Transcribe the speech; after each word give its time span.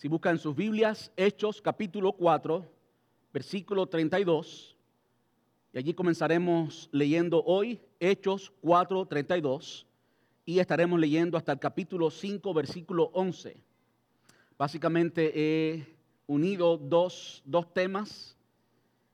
Si 0.00 0.08
buscan 0.08 0.38
sus 0.38 0.56
Biblias, 0.56 1.12
Hechos 1.14 1.60
capítulo 1.60 2.14
4, 2.14 2.64
versículo 3.34 3.86
32. 3.86 4.74
Y 5.74 5.78
allí 5.78 5.92
comenzaremos 5.92 6.88
leyendo 6.90 7.44
hoy 7.44 7.82
Hechos 7.98 8.50
4, 8.62 9.04
32. 9.04 9.86
Y 10.46 10.58
estaremos 10.58 10.98
leyendo 10.98 11.36
hasta 11.36 11.52
el 11.52 11.58
capítulo 11.58 12.10
5, 12.10 12.54
versículo 12.54 13.10
11. 13.12 13.62
Básicamente 14.56 15.32
he 15.34 15.86
unido 16.26 16.78
dos, 16.78 17.42
dos 17.44 17.70
temas, 17.74 18.38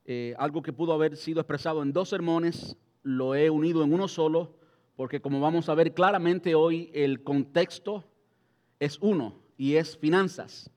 eh, 0.04 0.36
algo 0.38 0.62
que 0.62 0.72
pudo 0.72 0.92
haber 0.92 1.16
sido 1.16 1.40
expresado 1.40 1.82
en 1.82 1.92
dos 1.92 2.10
sermones, 2.10 2.76
lo 3.02 3.34
he 3.34 3.50
unido 3.50 3.82
en 3.82 3.92
uno 3.92 4.06
solo, 4.06 4.54
porque 4.94 5.20
como 5.20 5.40
vamos 5.40 5.68
a 5.68 5.74
ver 5.74 5.94
claramente 5.94 6.54
hoy, 6.54 6.92
el 6.94 7.24
contexto 7.24 8.04
es 8.78 8.98
uno 9.00 9.34
y 9.58 9.74
es 9.74 9.98
finanzas. 9.98 10.70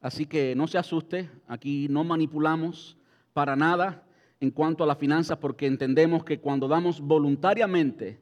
Así 0.00 0.26
que 0.26 0.54
no 0.54 0.66
se 0.66 0.78
asuste, 0.78 1.30
aquí 1.46 1.88
no 1.88 2.04
manipulamos 2.04 2.96
para 3.32 3.56
nada 3.56 4.04
en 4.40 4.50
cuanto 4.50 4.84
a 4.84 4.86
las 4.86 4.98
finanzas 4.98 5.38
porque 5.38 5.66
entendemos 5.66 6.24
que 6.24 6.38
cuando 6.38 6.68
damos 6.68 7.00
voluntariamente 7.00 8.20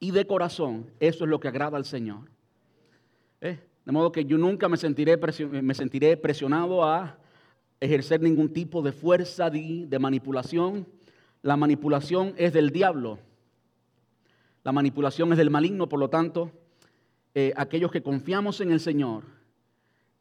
y 0.00 0.10
de 0.10 0.26
corazón, 0.26 0.90
eso 0.98 1.24
es 1.24 1.30
lo 1.30 1.38
que 1.38 1.48
agrada 1.48 1.76
al 1.76 1.84
Señor. 1.84 2.28
¿Eh? 3.40 3.60
De 3.84 3.92
modo 3.92 4.12
que 4.12 4.24
yo 4.24 4.36
nunca 4.36 4.68
me 4.68 4.76
sentiré, 4.76 5.16
presionado 6.16 6.84
a 6.84 7.18
ejercer 7.80 8.20
ningún 8.20 8.52
tipo 8.52 8.82
de 8.82 8.92
fuerza 8.92 9.50
de, 9.50 9.86
de 9.88 9.98
manipulación. 9.98 10.86
La 11.42 11.56
manipulación 11.56 12.34
es 12.36 12.52
del 12.52 12.70
diablo. 12.70 13.18
La 14.64 14.72
manipulación 14.72 15.32
es 15.32 15.38
del 15.38 15.50
maligno, 15.50 15.88
por 15.88 15.98
lo 15.98 16.08
tanto, 16.08 16.52
eh, 17.34 17.52
aquellos 17.56 17.90
que 17.90 18.02
confiamos 18.02 18.60
en 18.60 18.70
el 18.70 18.78
Señor 18.78 19.24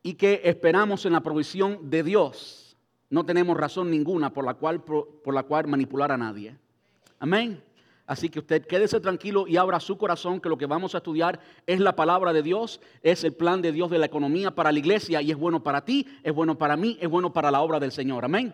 y 0.04 0.16
que 0.16 0.42
esperamos 0.44 1.06
en 1.06 1.14
la 1.14 1.22
provisión 1.22 1.90
de 1.90 2.04
Dios, 2.04 2.78
no 3.10 3.26
tenemos 3.26 3.58
razón 3.58 3.92
ninguna 3.92 4.34
por 4.34 4.46
la 4.46 4.56
cual, 4.56 4.84
por 4.84 5.34
la 5.34 5.44
cual 5.44 5.68
manipular 5.68 6.12
a 6.12 6.18
nadie. 6.18 6.58
Amén. 7.20 7.64
Así 8.08 8.30
que 8.30 8.40
usted 8.40 8.66
quédese 8.66 9.00
tranquilo 9.00 9.48
y 9.48 9.58
abra 9.58 9.80
su 9.80 9.98
corazón 9.98 10.42
que 10.42 10.50
lo 10.50 10.58
que 10.58 10.66
vamos 10.66 10.96
a 10.96 10.98
estudiar 10.98 11.40
es 11.66 11.80
la 11.80 11.96
palabra 11.96 12.34
de 12.34 12.42
Dios, 12.42 12.82
es 13.04 13.24
el 13.24 13.34
plan 13.34 13.62
de 13.62 13.72
Dios 13.72 13.90
de 13.90 14.00
la 14.00 14.08
economía 14.08 14.52
para 14.52 14.72
la 14.72 14.80
iglesia 14.80 15.22
y 15.22 15.32
es 15.32 15.38
bueno 15.38 15.64
para 15.64 15.86
ti, 15.86 16.06
es 16.24 16.34
bueno 16.34 16.58
para 16.58 16.76
mí, 16.76 16.98
es 17.00 17.10
bueno 17.10 17.32
para 17.32 17.52
la 17.52 17.62
obra 17.62 17.80
del 17.80 17.92
Señor. 17.92 18.26
Amén. 18.26 18.54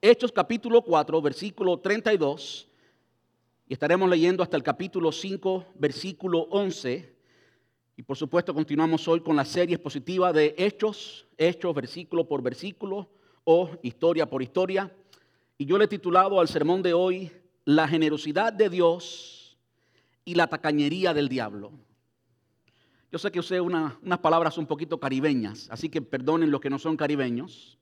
Hechos 0.00 0.32
capítulo 0.32 0.82
4, 0.82 1.20
versículo 1.20 1.78
32 1.78 2.68
y 3.68 3.74
estaremos 3.74 4.08
leyendo 4.08 4.42
hasta 4.42 4.56
el 4.56 4.62
capítulo 4.62 5.12
5, 5.12 5.66
versículo 5.76 6.40
11. 6.50 7.11
Y 7.96 8.02
por 8.02 8.16
supuesto 8.16 8.54
continuamos 8.54 9.06
hoy 9.06 9.20
con 9.20 9.36
la 9.36 9.44
serie 9.44 9.74
expositiva 9.74 10.32
de 10.32 10.54
Hechos, 10.56 11.26
Hechos 11.36 11.74
versículo 11.74 12.26
por 12.26 12.42
versículo 12.42 13.10
o 13.44 13.70
historia 13.82 14.28
por 14.28 14.42
historia. 14.42 14.90
Y 15.58 15.66
yo 15.66 15.76
le 15.76 15.84
he 15.84 15.88
titulado 15.88 16.40
al 16.40 16.48
sermón 16.48 16.82
de 16.82 16.94
hoy 16.94 17.30
La 17.64 17.86
generosidad 17.86 18.52
de 18.52 18.70
Dios 18.70 19.58
y 20.24 20.34
la 20.34 20.46
tacañería 20.46 21.12
del 21.12 21.28
diablo. 21.28 21.72
Yo 23.10 23.18
sé 23.18 23.30
que 23.30 23.40
usé 23.40 23.60
unas 23.60 24.18
palabras 24.22 24.56
un 24.56 24.66
poquito 24.66 24.98
caribeñas, 24.98 25.68
así 25.70 25.90
que 25.90 26.00
perdonen 26.00 26.50
los 26.50 26.62
que 26.62 26.70
no 26.70 26.78
son 26.78 26.96
caribeños. 26.96 27.78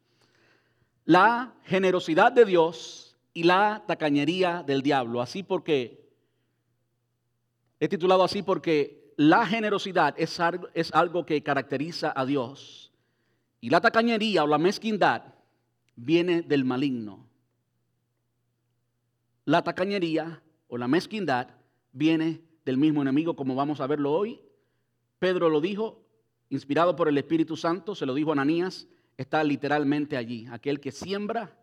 La 1.05 1.55
generosidad 1.65 2.33
de 2.33 2.45
Dios 2.45 3.17
y 3.33 3.45
la 3.45 3.85
tacañería 3.87 4.65
del 4.65 4.83
diablo. 4.83 5.23
Así 5.23 5.45
porque, 5.45 6.11
he 7.79 7.89
titulado 7.89 8.25
así 8.25 8.43
porque 8.43 9.00
la 9.21 9.45
generosidad 9.45 10.15
es 10.17 10.41
algo, 10.95 11.27
que 11.27 11.43
caracteriza 11.43 12.11
a 12.17 12.25
Dios. 12.25 12.91
Y 13.61 13.69
la 13.69 13.83
tacañería 13.83 14.45
o 14.45 14.47
la 14.47 14.57
mezquindad 14.57 15.35
viene 15.95 16.41
del 16.41 16.65
maligno. 16.65 17.27
La 19.45 19.63
tacañería 19.63 20.43
o 20.69 20.79
la 20.79 20.89
mezquindad 20.89 21.49
viene 21.93 22.41
del 22.65 22.79
mismo 22.79 23.03
enemigo, 23.03 23.37
como 23.37 23.55
vamos 23.55 23.83
a 23.83 23.87
verlo 23.87 24.11
hoy. 24.11 24.41
Pedro 25.19 25.51
lo 25.51 25.61
dijo, 25.61 26.03
inspirado 26.49 26.97
por 26.97 27.07
el 27.07 27.19
Espíritu 27.19 27.59
Santo, 27.59 27.95
se 27.95 28.07
lo 28.07 28.15
dijo 28.15 28.31
a 28.31 28.33
Ananías, 28.33 28.89
está 29.19 29.45
literalmente 29.45 30.17
allí. 30.17 30.47
Aquel 30.51 30.81
que 30.81 30.93
siembra 30.93 31.59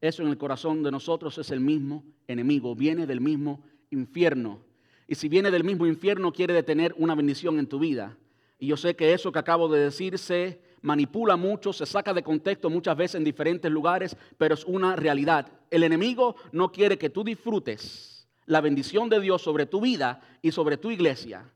eso 0.00 0.24
en 0.24 0.28
el 0.28 0.38
corazón 0.38 0.82
de 0.82 0.90
nosotros 0.90 1.38
es 1.38 1.52
el 1.52 1.60
mismo 1.60 2.02
enemigo, 2.26 2.74
viene 2.74 3.06
del 3.06 3.20
mismo 3.20 3.62
infierno. 3.90 4.65
Y 5.08 5.14
si 5.14 5.28
viene 5.28 5.50
del 5.50 5.64
mismo 5.64 5.86
infierno, 5.86 6.32
quiere 6.32 6.54
detener 6.54 6.94
una 6.98 7.14
bendición 7.14 7.58
en 7.58 7.66
tu 7.66 7.78
vida. 7.78 8.16
Y 8.58 8.66
yo 8.66 8.76
sé 8.76 8.96
que 8.96 9.12
eso 9.12 9.32
que 9.32 9.38
acabo 9.38 9.68
de 9.68 9.80
decir 9.80 10.18
se 10.18 10.60
manipula 10.82 11.36
mucho, 11.36 11.72
se 11.72 11.86
saca 11.86 12.14
de 12.14 12.22
contexto 12.22 12.70
muchas 12.70 12.96
veces 12.96 13.16
en 13.16 13.24
diferentes 13.24 13.70
lugares, 13.70 14.16
pero 14.38 14.54
es 14.54 14.64
una 14.64 14.96
realidad. 14.96 15.50
El 15.70 15.82
enemigo 15.82 16.36
no 16.52 16.72
quiere 16.72 16.98
que 16.98 17.10
tú 17.10 17.24
disfrutes 17.24 18.28
la 18.46 18.60
bendición 18.60 19.08
de 19.08 19.20
Dios 19.20 19.42
sobre 19.42 19.66
tu 19.66 19.80
vida 19.80 20.20
y 20.42 20.52
sobre 20.52 20.76
tu 20.76 20.90
iglesia. 20.90 21.50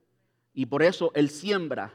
Y 0.52 0.66
por 0.66 0.82
eso 0.82 1.12
Él 1.14 1.30
siembra 1.30 1.94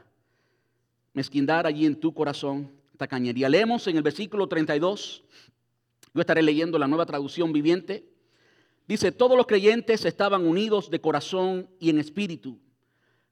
mezquindad 1.12 1.66
allí 1.66 1.86
en 1.86 2.00
tu 2.00 2.12
corazón, 2.12 2.70
tacañería. 2.96 3.48
Leemos 3.48 3.86
en 3.86 3.96
el 3.96 4.02
versículo 4.02 4.48
32, 4.48 5.22
yo 6.14 6.20
estaré 6.20 6.42
leyendo 6.42 6.78
la 6.78 6.88
nueva 6.88 7.06
traducción 7.06 7.52
viviente. 7.52 8.04
Dice, 8.86 9.10
todos 9.10 9.36
los 9.36 9.46
creyentes 9.46 10.04
estaban 10.04 10.46
unidos 10.46 10.90
de 10.90 11.00
corazón 11.00 11.68
y 11.80 11.90
en 11.90 11.98
espíritu. 11.98 12.60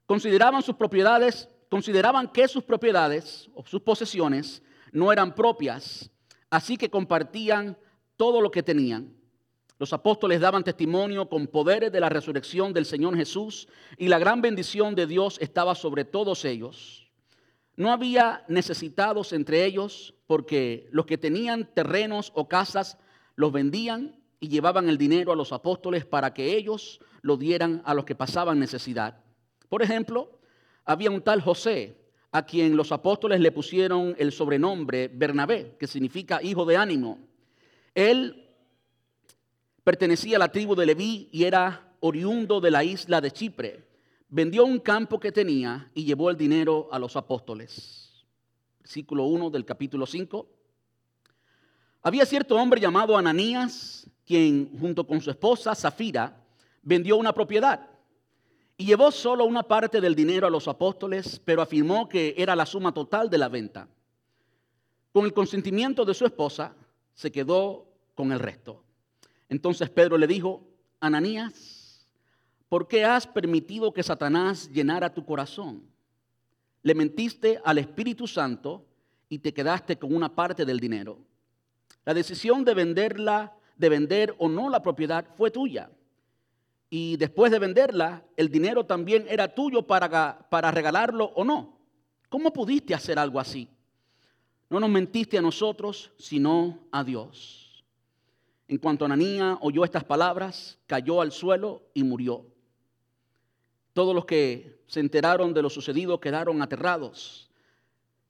Consideraban 0.06 0.62
sus 0.62 0.74
propiedades, 0.74 1.48
consideraban 1.70 2.28
que 2.28 2.48
sus 2.48 2.64
propiedades 2.64 3.48
o 3.54 3.64
sus 3.64 3.80
posesiones 3.80 4.62
no 4.90 5.12
eran 5.12 5.34
propias, 5.34 6.10
así 6.50 6.76
que 6.76 6.90
compartían 6.90 7.78
todo 8.16 8.40
lo 8.40 8.50
que 8.50 8.62
tenían. 8.62 9.14
Los 9.78 9.92
apóstoles 9.92 10.40
daban 10.40 10.64
testimonio 10.64 11.28
con 11.28 11.46
poderes 11.46 11.90
de 11.90 12.00
la 12.00 12.08
resurrección 12.08 12.72
del 12.72 12.84
Señor 12.84 13.16
Jesús 13.16 13.68
y 13.96 14.08
la 14.08 14.18
gran 14.18 14.40
bendición 14.40 14.94
de 14.94 15.06
Dios 15.06 15.38
estaba 15.40 15.74
sobre 15.74 16.04
todos 16.04 16.44
ellos. 16.44 17.10
No 17.76 17.90
había 17.90 18.44
necesitados 18.48 19.32
entre 19.32 19.64
ellos 19.64 20.14
porque 20.26 20.88
los 20.92 21.06
que 21.06 21.18
tenían 21.18 21.68
terrenos 21.74 22.30
o 22.34 22.48
casas 22.48 22.98
los 23.34 23.50
vendían 23.50 24.23
y 24.44 24.48
llevaban 24.48 24.90
el 24.90 24.98
dinero 24.98 25.32
a 25.32 25.36
los 25.36 25.54
apóstoles 25.54 26.04
para 26.04 26.34
que 26.34 26.54
ellos 26.54 27.00
lo 27.22 27.38
dieran 27.38 27.80
a 27.86 27.94
los 27.94 28.04
que 28.04 28.14
pasaban 28.14 28.58
necesidad. 28.58 29.16
Por 29.70 29.80
ejemplo, 29.80 30.38
había 30.84 31.10
un 31.10 31.22
tal 31.22 31.40
José 31.40 31.96
a 32.30 32.44
quien 32.44 32.76
los 32.76 32.92
apóstoles 32.92 33.40
le 33.40 33.52
pusieron 33.52 34.14
el 34.18 34.32
sobrenombre 34.32 35.08
Bernabé, 35.08 35.76
que 35.78 35.86
significa 35.86 36.42
hijo 36.42 36.66
de 36.66 36.76
ánimo. 36.76 37.20
Él 37.94 38.46
pertenecía 39.82 40.36
a 40.36 40.40
la 40.40 40.52
tribu 40.52 40.74
de 40.74 40.84
Leví 40.84 41.30
y 41.32 41.44
era 41.44 41.94
oriundo 42.00 42.60
de 42.60 42.70
la 42.70 42.84
isla 42.84 43.22
de 43.22 43.30
Chipre. 43.30 43.88
Vendió 44.28 44.66
un 44.66 44.78
campo 44.78 45.18
que 45.18 45.32
tenía 45.32 45.90
y 45.94 46.04
llevó 46.04 46.28
el 46.28 46.36
dinero 46.36 46.90
a 46.92 46.98
los 46.98 47.16
apóstoles. 47.16 48.26
Versículo 48.80 49.24
1 49.24 49.48
del 49.48 49.64
capítulo 49.64 50.04
5. 50.04 50.46
Había 52.02 52.26
cierto 52.26 52.56
hombre 52.56 52.78
llamado 52.78 53.16
Ananías 53.16 54.04
quien 54.26 54.78
junto 54.78 55.06
con 55.06 55.20
su 55.20 55.30
esposa 55.30 55.74
Zafira 55.74 56.36
vendió 56.82 57.16
una 57.16 57.32
propiedad 57.32 57.88
y 58.76 58.86
llevó 58.86 59.10
solo 59.10 59.44
una 59.44 59.62
parte 59.62 60.00
del 60.00 60.14
dinero 60.14 60.46
a 60.46 60.50
los 60.50 60.66
apóstoles, 60.66 61.40
pero 61.44 61.62
afirmó 61.62 62.08
que 62.08 62.34
era 62.36 62.56
la 62.56 62.66
suma 62.66 62.92
total 62.92 63.30
de 63.30 63.38
la 63.38 63.48
venta. 63.48 63.88
Con 65.12 65.24
el 65.24 65.32
consentimiento 65.32 66.04
de 66.04 66.14
su 66.14 66.26
esposa, 66.26 66.74
se 67.14 67.30
quedó 67.30 67.86
con 68.14 68.32
el 68.32 68.40
resto. 68.40 68.82
Entonces 69.48 69.88
Pedro 69.90 70.18
le 70.18 70.26
dijo, 70.26 70.66
Ananías, 70.98 72.08
¿por 72.68 72.88
qué 72.88 73.04
has 73.04 73.26
permitido 73.26 73.92
que 73.92 74.02
Satanás 74.02 74.68
llenara 74.72 75.14
tu 75.14 75.24
corazón? 75.24 75.84
Le 76.82 76.94
mentiste 76.94 77.60
al 77.64 77.78
Espíritu 77.78 78.26
Santo 78.26 78.84
y 79.28 79.38
te 79.38 79.54
quedaste 79.54 79.96
con 79.98 80.14
una 80.14 80.34
parte 80.34 80.64
del 80.64 80.80
dinero. 80.80 81.18
La 82.04 82.12
decisión 82.12 82.64
de 82.64 82.74
venderla 82.74 83.56
de 83.76 83.88
vender 83.88 84.34
o 84.38 84.48
no 84.48 84.68
la 84.68 84.82
propiedad 84.82 85.26
fue 85.36 85.50
tuya. 85.50 85.90
Y 86.90 87.16
después 87.16 87.50
de 87.50 87.58
venderla, 87.58 88.24
el 88.36 88.50
dinero 88.50 88.84
también 88.84 89.26
era 89.28 89.54
tuyo 89.54 89.86
para, 89.86 90.46
para 90.48 90.70
regalarlo 90.70 91.32
o 91.34 91.44
no. 91.44 91.78
¿Cómo 92.28 92.52
pudiste 92.52 92.94
hacer 92.94 93.18
algo 93.18 93.40
así? 93.40 93.68
No 94.70 94.80
nos 94.80 94.90
mentiste 94.90 95.38
a 95.38 95.42
nosotros, 95.42 96.12
sino 96.18 96.78
a 96.90 97.02
Dios. 97.04 97.84
En 98.66 98.78
cuanto 98.78 99.04
Ananía 99.04 99.58
oyó 99.60 99.84
estas 99.84 100.04
palabras, 100.04 100.78
cayó 100.86 101.20
al 101.20 101.32
suelo 101.32 101.82
y 101.94 102.02
murió. 102.02 102.46
Todos 103.92 104.14
los 104.14 104.24
que 104.24 104.82
se 104.86 105.00
enteraron 105.00 105.54
de 105.54 105.62
lo 105.62 105.70
sucedido 105.70 106.20
quedaron 106.20 106.62
aterrados. 106.62 107.50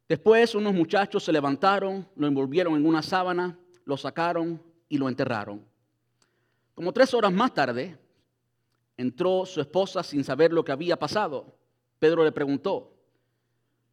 Después 0.09 0.55
unos 0.55 0.75
muchachos 0.75 1.25
se 1.25 1.33
levantaron, 1.33 2.07
lo 2.17 2.27
envolvieron 2.27 2.77
en 2.77 2.87
una 2.87 3.03
sábana, 3.03 3.59
lo 3.85 3.97
sacaron 3.97 4.63
y 4.95 4.99
lo 4.99 5.09
enterraron. 5.09 5.61
Como 6.73 6.93
tres 6.93 7.13
horas 7.15 7.33
más 7.33 7.53
tarde, 7.53 7.99
entró 8.97 9.45
su 9.45 9.61
esposa 9.61 10.05
sin 10.05 10.23
saber 10.23 10.53
lo 10.53 10.65
que 10.65 10.71
había 10.71 10.97
pasado. 10.97 11.53
Pedro 11.99 12.23
le 12.23 12.31
preguntó, 12.31 12.93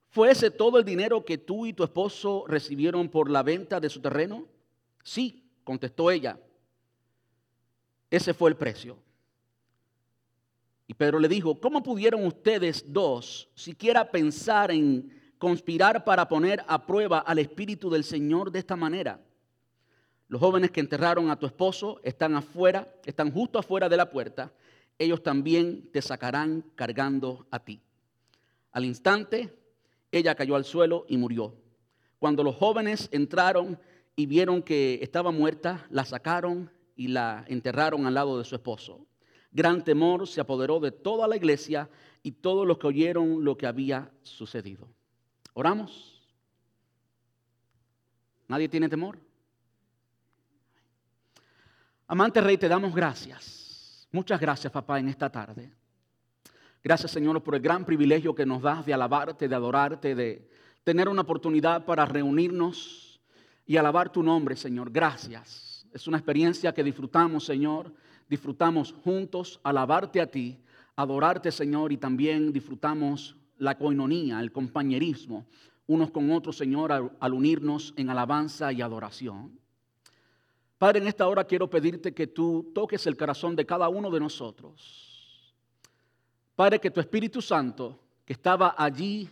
¿Fue 0.09 0.29
ese 0.29 0.51
todo 0.51 0.77
el 0.77 0.85
dinero 0.85 1.25
que 1.25 1.39
tú 1.39 1.65
y 1.65 1.73
tu 1.73 1.83
esposo 1.83 2.43
recibieron 2.47 3.09
por 3.09 3.31
la 3.31 3.41
venta 3.41 3.79
de 3.79 3.89
su 3.89 3.99
terreno? 3.99 4.45
Sí, 5.03 5.49
contestó 5.63 6.11
ella. 6.11 6.37
Ese 8.11 8.35
fue 8.35 8.51
el 8.51 8.57
precio. 8.57 8.99
Y 10.85 10.93
Pedro 10.93 11.17
le 11.17 11.29
dijo, 11.29 11.59
¿cómo 11.59 11.81
pudieron 11.81 12.25
ustedes 12.25 12.83
dos 12.85 13.49
siquiera 13.55 14.11
pensar 14.11 14.69
en 14.69 15.33
conspirar 15.39 16.03
para 16.03 16.27
poner 16.27 16.63
a 16.67 16.85
prueba 16.85 17.19
al 17.19 17.39
Espíritu 17.39 17.89
del 17.89 18.03
Señor 18.03 18.51
de 18.51 18.59
esta 18.59 18.75
manera? 18.75 19.19
Los 20.31 20.39
jóvenes 20.39 20.71
que 20.71 20.79
enterraron 20.79 21.29
a 21.29 21.37
tu 21.37 21.45
esposo 21.45 21.99
están 22.03 22.35
afuera, 22.37 22.87
están 23.03 23.33
justo 23.33 23.59
afuera 23.59 23.89
de 23.89 23.97
la 23.97 24.09
puerta. 24.09 24.53
Ellos 24.97 25.21
también 25.21 25.89
te 25.91 26.01
sacarán 26.01 26.63
cargando 26.75 27.47
a 27.51 27.59
ti. 27.59 27.81
Al 28.71 28.85
instante, 28.85 29.53
ella 30.09 30.33
cayó 30.33 30.55
al 30.55 30.63
suelo 30.63 31.03
y 31.09 31.17
murió. 31.17 31.53
Cuando 32.17 32.45
los 32.45 32.55
jóvenes 32.55 33.09
entraron 33.11 33.77
y 34.15 34.25
vieron 34.25 34.63
que 34.63 34.99
estaba 35.01 35.31
muerta, 35.31 35.85
la 35.89 36.05
sacaron 36.05 36.71
y 36.95 37.09
la 37.09 37.43
enterraron 37.49 38.05
al 38.05 38.13
lado 38.13 38.37
de 38.37 38.45
su 38.45 38.55
esposo. 38.55 39.05
Gran 39.51 39.83
temor 39.83 40.29
se 40.29 40.39
apoderó 40.39 40.79
de 40.79 40.91
toda 40.91 41.27
la 41.27 41.35
iglesia 41.35 41.89
y 42.23 42.31
todos 42.31 42.65
los 42.65 42.77
que 42.77 42.87
oyeron 42.87 43.43
lo 43.43 43.57
que 43.57 43.67
había 43.67 44.09
sucedido. 44.23 44.87
¿Oramos? 45.51 46.25
¿Nadie 48.47 48.69
tiene 48.69 48.87
temor? 48.87 49.19
Amante 52.11 52.41
Rey, 52.41 52.57
te 52.57 52.67
damos 52.67 52.93
gracias. 52.93 54.05
Muchas 54.11 54.37
gracias, 54.37 54.73
papá, 54.73 54.99
en 54.99 55.07
esta 55.07 55.29
tarde. 55.29 55.71
Gracias, 56.83 57.09
Señor, 57.09 57.41
por 57.41 57.55
el 57.55 57.61
gran 57.61 57.85
privilegio 57.85 58.35
que 58.35 58.45
nos 58.45 58.61
das 58.61 58.85
de 58.85 58.93
alabarte, 58.93 59.47
de 59.47 59.55
adorarte, 59.55 60.13
de 60.13 60.49
tener 60.83 61.07
una 61.07 61.21
oportunidad 61.21 61.85
para 61.85 62.05
reunirnos 62.05 63.21
y 63.65 63.77
alabar 63.77 64.11
tu 64.11 64.23
nombre, 64.23 64.57
Señor. 64.57 64.91
Gracias. 64.91 65.87
Es 65.93 66.05
una 66.05 66.17
experiencia 66.17 66.73
que 66.73 66.83
disfrutamos, 66.83 67.45
Señor. 67.45 67.93
Disfrutamos 68.27 68.91
juntos 69.05 69.61
alabarte 69.63 70.19
a 70.19 70.27
ti, 70.27 70.59
adorarte, 70.97 71.49
Señor, 71.49 71.93
y 71.93 71.97
también 71.97 72.51
disfrutamos 72.51 73.37
la 73.57 73.77
coinonía, 73.77 74.41
el 74.41 74.51
compañerismo, 74.51 75.45
unos 75.87 76.11
con 76.11 76.29
otros, 76.31 76.57
Señor, 76.57 76.91
al, 76.91 77.33
unirnos 77.33 77.93
en 77.95 78.09
alabanza 78.09 78.73
y 78.73 78.81
adoración. 78.81 79.60
Padre, 80.81 80.97
en 80.97 81.07
esta 81.07 81.27
hora 81.27 81.43
quiero 81.43 81.69
pedirte 81.69 82.11
que 82.11 82.25
tú 82.25 82.71
toques 82.73 83.05
el 83.05 83.15
corazón 83.15 83.55
de 83.55 83.67
cada 83.67 83.87
uno 83.87 84.09
de 84.09 84.19
nosotros 84.19 85.53
Padre, 86.55 86.79
que 86.79 86.89
tu 86.89 86.99
Espíritu 86.99 87.39
Santo, 87.39 87.99
que 88.25 88.33
estaba 88.33 88.73
allí 88.75 89.29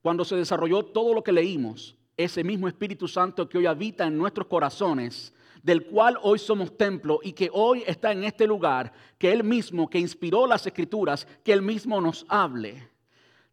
cuando 0.00 0.24
se 0.24 0.36
desarrolló 0.36 0.82
todo 0.82 1.12
lo 1.12 1.22
que 1.22 1.32
leímos, 1.32 1.94
ese 2.16 2.42
mismo 2.42 2.66
Espíritu 2.66 3.06
Santo 3.06 3.46
que 3.46 3.58
hoy 3.58 3.66
habita 3.66 4.06
en 4.06 4.16
nuestros 4.16 4.46
corazones, 4.46 5.34
del 5.62 5.84
cual 5.84 6.18
hoy 6.22 6.38
somos 6.38 6.78
templo 6.78 7.20
y 7.22 7.34
que 7.34 7.50
hoy 7.52 7.84
está 7.86 8.12
en 8.12 8.24
este 8.24 8.46
lugar, 8.46 8.90
que 9.18 9.30
Él 9.30 9.44
mismo, 9.44 9.90
que 9.90 9.98
inspiró 9.98 10.46
las 10.46 10.66
escrituras, 10.66 11.28
que 11.44 11.52
Él 11.52 11.60
mismo 11.60 12.00
nos 12.00 12.24
hable. 12.26 12.88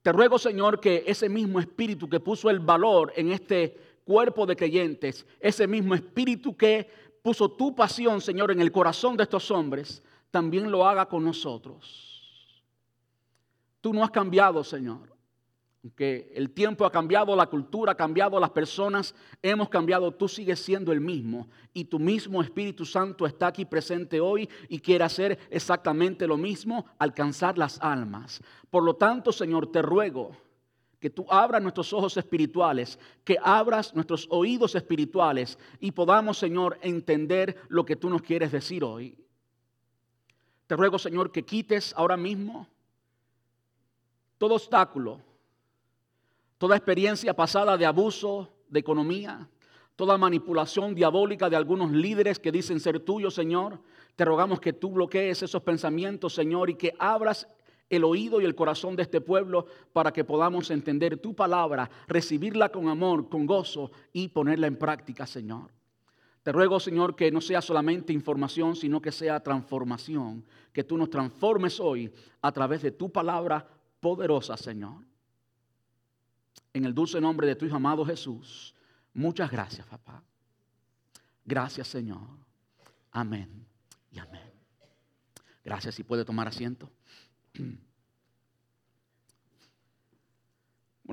Te 0.01 0.13
ruego, 0.13 0.39
Señor, 0.39 0.79
que 0.79 1.03
ese 1.05 1.27
mismo 1.27 1.59
Espíritu 1.59 2.07
que 2.07 2.21
puso 2.21 2.49
el 2.49 2.61
valor 2.61 3.11
en 3.17 3.33
este 3.33 3.94
cuerpo 4.05 4.45
de 4.45 4.55
creyentes, 4.55 5.25
ese 5.41 5.67
mismo 5.67 5.93
Espíritu 5.95 6.55
que 6.55 6.89
puso 7.21 7.51
tu 7.51 7.75
pasión, 7.75 8.21
Señor, 8.21 8.51
en 8.51 8.61
el 8.61 8.71
corazón 8.71 9.17
de 9.17 9.23
estos 9.23 9.51
hombres, 9.51 10.01
también 10.31 10.71
lo 10.71 10.87
haga 10.87 11.07
con 11.07 11.23
nosotros. 11.23 12.63
Tú 13.81 13.93
no 13.93 14.03
has 14.03 14.11
cambiado, 14.11 14.63
Señor. 14.63 15.13
Aunque 15.83 16.31
el 16.35 16.49
tiempo 16.49 16.85
ha 16.85 16.91
cambiado, 16.91 17.35
la 17.35 17.45
cultura 17.45 17.91
ha 17.91 17.95
cambiado, 17.95 18.39
las 18.39 18.49
personas 18.49 19.13
hemos 19.41 19.69
cambiado, 19.69 20.11
tú 20.11 20.27
sigues 20.27 20.59
siendo 20.59 20.91
el 20.91 20.99
mismo. 20.99 21.47
Y 21.73 21.85
tu 21.85 21.99
mismo 21.99 22.41
Espíritu 22.41 22.85
Santo 22.85 23.25
está 23.25 23.47
aquí 23.47 23.65
presente 23.65 24.19
hoy 24.19 24.49
y 24.67 24.79
quiere 24.79 25.03
hacer 25.03 25.37
exactamente 25.51 26.25
lo 26.25 26.37
mismo, 26.37 26.87
alcanzar 26.97 27.57
las 27.57 27.79
almas. 27.81 28.41
Por 28.71 28.83
lo 28.83 28.95
tanto, 28.95 29.31
Señor, 29.31 29.71
te 29.71 29.83
ruego 29.83 30.31
que 31.05 31.11
tú 31.11 31.23
abras 31.29 31.61
nuestros 31.61 31.93
ojos 31.93 32.17
espirituales, 32.17 32.97
que 33.23 33.37
abras 33.39 33.93
nuestros 33.93 34.25
oídos 34.31 34.73
espirituales 34.73 35.59
y 35.79 35.91
podamos, 35.91 36.39
Señor, 36.39 36.79
entender 36.81 37.57
lo 37.67 37.85
que 37.85 37.95
tú 37.95 38.09
nos 38.09 38.23
quieres 38.23 38.51
decir 38.51 38.83
hoy. 38.83 39.15
Te 40.65 40.75
ruego, 40.75 40.97
Señor, 40.97 41.31
que 41.31 41.45
quites 41.45 41.93
ahora 41.95 42.17
mismo 42.17 42.67
todo 44.39 44.55
obstáculo, 44.55 45.21
toda 46.57 46.75
experiencia 46.75 47.35
pasada 47.35 47.77
de 47.77 47.85
abuso 47.85 48.49
de 48.67 48.79
economía, 48.79 49.47
toda 49.95 50.17
manipulación 50.17 50.95
diabólica 50.95 51.51
de 51.51 51.55
algunos 51.55 51.91
líderes 51.91 52.39
que 52.39 52.51
dicen 52.51 52.79
ser 52.79 52.99
tuyos, 52.99 53.35
Señor. 53.35 53.79
Te 54.15 54.25
rogamos 54.25 54.59
que 54.59 54.73
tú 54.73 54.89
bloquees 54.89 55.43
esos 55.43 55.61
pensamientos, 55.61 56.33
Señor, 56.33 56.71
y 56.71 56.73
que 56.73 56.95
abras 56.97 57.47
el 57.89 58.03
oído 58.03 58.41
y 58.41 58.45
el 58.45 58.55
corazón 58.55 58.95
de 58.95 59.03
este 59.03 59.21
pueblo 59.21 59.67
para 59.93 60.11
que 60.11 60.23
podamos 60.23 60.71
entender 60.71 61.17
tu 61.17 61.35
palabra, 61.35 61.89
recibirla 62.07 62.69
con 62.69 62.87
amor, 62.87 63.29
con 63.29 63.45
gozo 63.45 63.91
y 64.11 64.29
ponerla 64.29 64.67
en 64.67 64.77
práctica, 64.77 65.27
Señor. 65.27 65.71
Te 66.43 66.51
ruego, 66.51 66.79
Señor, 66.79 67.15
que 67.15 67.31
no 67.31 67.41
sea 67.41 67.61
solamente 67.61 68.13
información, 68.13 68.75
sino 68.75 69.01
que 69.01 69.11
sea 69.11 69.39
transformación, 69.39 70.45
que 70.71 70.83
tú 70.83 70.97
nos 70.97 71.09
transformes 71.09 71.79
hoy 71.79 72.13
a 72.41 72.51
través 72.51 72.83
de 72.83 72.91
tu 72.91 73.11
palabra 73.11 73.67
poderosa, 73.99 74.55
Señor. 74.55 75.03
En 76.73 76.85
el 76.85 76.93
dulce 76.93 77.19
nombre 77.19 77.47
de 77.47 77.55
tu 77.55 77.65
Hijo 77.65 77.77
amado 77.77 78.05
Jesús, 78.05 78.75
muchas 79.13 79.49
gracias, 79.49 79.87
papá. 79.87 80.21
Gracias, 81.43 81.87
Señor. 81.87 82.27
Amén 83.11 83.65
y 84.11 84.19
amén. 84.19 84.51
Gracias, 85.63 85.95
si 85.95 86.03
puede 86.03 86.25
tomar 86.25 86.47
asiento. 86.47 86.91
Como 87.57 87.77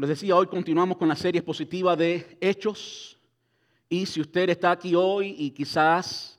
les 0.01 0.09
decía, 0.09 0.37
hoy 0.37 0.47
continuamos 0.47 0.97
con 0.97 1.09
la 1.09 1.17
serie 1.17 1.39
expositiva 1.39 1.97
de 1.97 2.39
Hechos. 2.41 3.19
Y 3.89 4.07
si 4.07 4.21
usted 4.21 4.51
está 4.51 4.71
aquí 4.71 4.95
hoy 4.95 5.35
y 5.39 5.51
quizás 5.51 6.39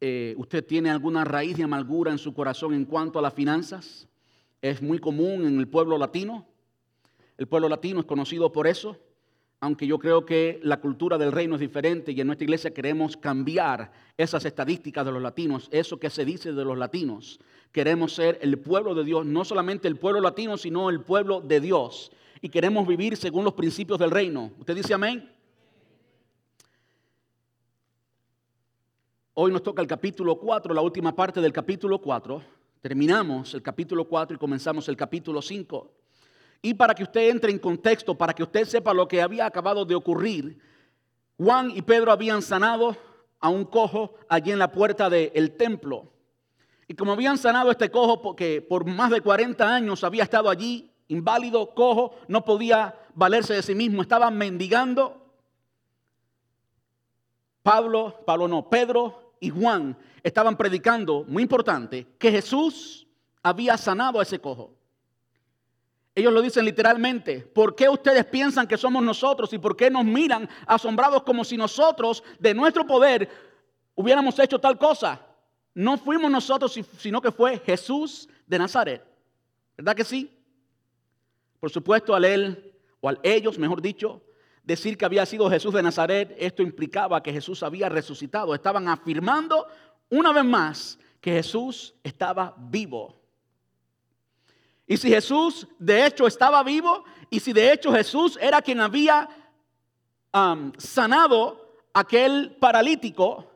eh, 0.00 0.34
usted 0.38 0.64
tiene 0.64 0.90
alguna 0.90 1.24
raíz 1.24 1.56
de 1.56 1.64
amargura 1.64 2.12
en 2.12 2.18
su 2.18 2.32
corazón 2.32 2.74
en 2.74 2.84
cuanto 2.84 3.18
a 3.18 3.22
las 3.22 3.34
finanzas, 3.34 4.08
es 4.62 4.80
muy 4.80 4.98
común 4.98 5.46
en 5.46 5.58
el 5.58 5.68
pueblo 5.68 5.98
latino. 5.98 6.46
El 7.36 7.48
pueblo 7.48 7.68
latino 7.68 8.00
es 8.00 8.06
conocido 8.06 8.52
por 8.52 8.66
eso, 8.66 8.98
aunque 9.60 9.86
yo 9.86 9.98
creo 9.98 10.26
que 10.26 10.60
la 10.62 10.80
cultura 10.80 11.18
del 11.18 11.32
reino 11.32 11.54
es 11.54 11.60
diferente 11.60 12.12
y 12.12 12.20
en 12.20 12.26
nuestra 12.26 12.44
iglesia 12.44 12.74
queremos 12.74 13.16
cambiar 13.16 13.92
esas 14.16 14.44
estadísticas 14.44 15.04
de 15.04 15.12
los 15.12 15.22
latinos, 15.22 15.68
eso 15.70 15.98
que 15.98 16.10
se 16.10 16.24
dice 16.24 16.52
de 16.52 16.64
los 16.64 16.76
latinos. 16.76 17.40
Queremos 17.72 18.14
ser 18.14 18.38
el 18.42 18.58
pueblo 18.58 18.94
de 18.94 19.04
Dios, 19.04 19.24
no 19.24 19.44
solamente 19.44 19.88
el 19.88 19.96
pueblo 19.96 20.20
latino, 20.20 20.56
sino 20.56 20.90
el 20.90 21.00
pueblo 21.00 21.40
de 21.40 21.60
Dios. 21.60 22.12
Y 22.40 22.48
queremos 22.48 22.86
vivir 22.86 23.16
según 23.16 23.44
los 23.44 23.54
principios 23.54 23.98
del 23.98 24.10
reino. 24.10 24.52
¿Usted 24.58 24.76
dice 24.76 24.94
amén? 24.94 25.30
Hoy 29.34 29.52
nos 29.52 29.62
toca 29.62 29.82
el 29.82 29.88
capítulo 29.88 30.38
4, 30.38 30.72
la 30.72 30.80
última 30.80 31.14
parte 31.14 31.40
del 31.40 31.52
capítulo 31.52 32.00
4 32.00 32.56
Terminamos 32.86 33.52
el 33.54 33.62
capítulo 33.62 34.06
4 34.06 34.36
y 34.36 34.38
comenzamos 34.38 34.88
el 34.88 34.96
capítulo 34.96 35.42
5. 35.42 35.90
Y 36.62 36.74
para 36.74 36.94
que 36.94 37.02
usted 37.02 37.28
entre 37.30 37.50
en 37.50 37.58
contexto, 37.58 38.16
para 38.16 38.34
que 38.34 38.42
usted 38.42 38.64
sepa 38.64 38.94
lo 38.94 39.06
que 39.06 39.22
había 39.22 39.46
acabado 39.46 39.84
de 39.84 39.94
ocurrir, 39.94 40.58
Juan 41.38 41.70
y 41.74 41.82
Pedro 41.82 42.12
habían 42.12 42.42
sanado 42.42 42.96
a 43.40 43.48
un 43.48 43.64
cojo 43.64 44.14
allí 44.28 44.52
en 44.52 44.58
la 44.58 44.72
puerta 44.72 45.10
del 45.10 45.56
templo. 45.56 46.12
Y 46.88 46.94
como 46.94 47.12
habían 47.12 47.36
sanado 47.36 47.68
a 47.68 47.72
este 47.72 47.90
cojo 47.90 48.22
porque 48.22 48.62
por 48.62 48.86
más 48.86 49.10
de 49.10 49.20
40 49.20 49.74
años 49.74 50.04
había 50.04 50.22
estado 50.22 50.48
allí, 50.48 50.90
inválido, 51.08 51.74
cojo, 51.74 52.14
no 52.28 52.44
podía 52.44 52.98
valerse 53.14 53.54
de 53.54 53.62
sí 53.62 53.74
mismo, 53.74 54.02
estaba 54.02 54.30
mendigando. 54.30 55.22
Pablo, 57.62 58.22
Pablo 58.24 58.46
no, 58.46 58.70
Pedro 58.70 59.34
y 59.40 59.50
Juan 59.50 59.96
estaban 60.22 60.56
predicando, 60.56 61.24
muy 61.26 61.42
importante, 61.42 62.06
que 62.18 62.30
Jesús 62.30 63.06
había 63.42 63.76
sanado 63.76 64.20
a 64.20 64.22
ese 64.22 64.38
cojo. 64.38 64.75
Ellos 66.18 66.32
lo 66.32 66.40
dicen 66.40 66.64
literalmente, 66.64 67.40
¿por 67.40 67.76
qué 67.76 67.90
ustedes 67.90 68.24
piensan 68.24 68.66
que 68.66 68.78
somos 68.78 69.02
nosotros 69.02 69.52
y 69.52 69.58
por 69.58 69.76
qué 69.76 69.90
nos 69.90 70.02
miran 70.02 70.48
asombrados 70.66 71.22
como 71.24 71.44
si 71.44 71.58
nosotros 71.58 72.24
de 72.38 72.54
nuestro 72.54 72.86
poder 72.86 73.28
hubiéramos 73.94 74.38
hecho 74.38 74.58
tal 74.58 74.78
cosa? 74.78 75.20
No 75.74 75.98
fuimos 75.98 76.30
nosotros, 76.30 76.80
sino 76.98 77.20
que 77.20 77.30
fue 77.30 77.58
Jesús 77.58 78.30
de 78.46 78.58
Nazaret. 78.58 79.04
¿Verdad 79.76 79.94
que 79.94 80.04
sí? 80.04 80.34
Por 81.60 81.68
supuesto, 81.70 82.14
al 82.14 82.24
él, 82.24 82.74
o 83.00 83.10
al 83.10 83.20
ellos, 83.22 83.58
mejor 83.58 83.82
dicho, 83.82 84.22
decir 84.62 84.96
que 84.96 85.04
había 85.04 85.26
sido 85.26 85.50
Jesús 85.50 85.74
de 85.74 85.82
Nazaret, 85.82 86.34
esto 86.38 86.62
implicaba 86.62 87.22
que 87.22 87.30
Jesús 87.30 87.62
había 87.62 87.90
resucitado. 87.90 88.54
Estaban 88.54 88.88
afirmando 88.88 89.66
una 90.08 90.32
vez 90.32 90.46
más 90.46 90.98
que 91.20 91.32
Jesús 91.32 91.94
estaba 92.02 92.54
vivo. 92.56 93.15
Y 94.86 94.96
si 94.96 95.08
Jesús 95.10 95.66
de 95.78 96.06
hecho 96.06 96.26
estaba 96.26 96.62
vivo 96.62 97.04
y 97.28 97.40
si 97.40 97.52
de 97.52 97.72
hecho 97.72 97.92
Jesús 97.92 98.38
era 98.40 98.62
quien 98.62 98.80
había 98.80 99.28
sanado 100.78 101.80
aquel 101.92 102.56
paralítico, 102.60 103.50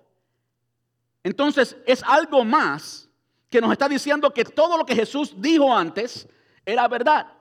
entonces 1.23 1.77
es 1.87 2.03
algo 2.03 2.45
más 2.45 3.09
que 3.49 3.61
nos 3.61 3.71
está 3.71 3.89
diciendo 3.89 4.33
que 4.33 4.45
todo 4.45 4.77
lo 4.79 4.87
que 4.87 4.95
Jesús 4.95 5.35
dijo 5.37 5.77
antes 5.77 6.29
era 6.65 6.89
verdad. 6.89 7.33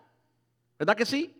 ¿Verdad 0.77 0.95
que 0.95 1.05
sí? 1.05 1.35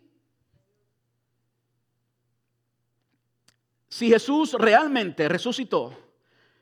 Si 3.88 4.08
Jesús 4.08 4.54
realmente 4.54 5.28
resucitó, 5.28 5.92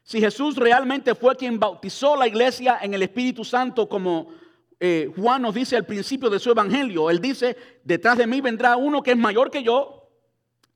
si 0.03 0.21
Jesús 0.21 0.57
realmente 0.57 1.15
fue 1.15 1.37
quien 1.37 1.61
bautizó 1.61 2.17
la 2.17 2.27
iglesia 2.27 2.79
en 2.81 2.95
el 2.95 3.03
Espíritu 3.03 3.45
Santo 3.45 3.89
como 3.89 4.33
eh, 4.81 5.13
Juan 5.17 5.43
nos 5.43 5.55
dice 5.55 5.77
al 5.77 5.87
principio 5.87 6.31
de 6.31 6.39
su 6.39 6.51
evangelio, 6.51 7.11
él 7.11 7.21
dice, 7.21 7.57
detrás 7.83 8.17
de 8.17 8.27
mí 8.27 8.41
vendrá 8.41 8.77
uno 8.77 9.03
que 9.03 9.11
es 9.11 9.17
mayor 9.17 9.51
que 9.51 9.63
yo, 9.63 10.09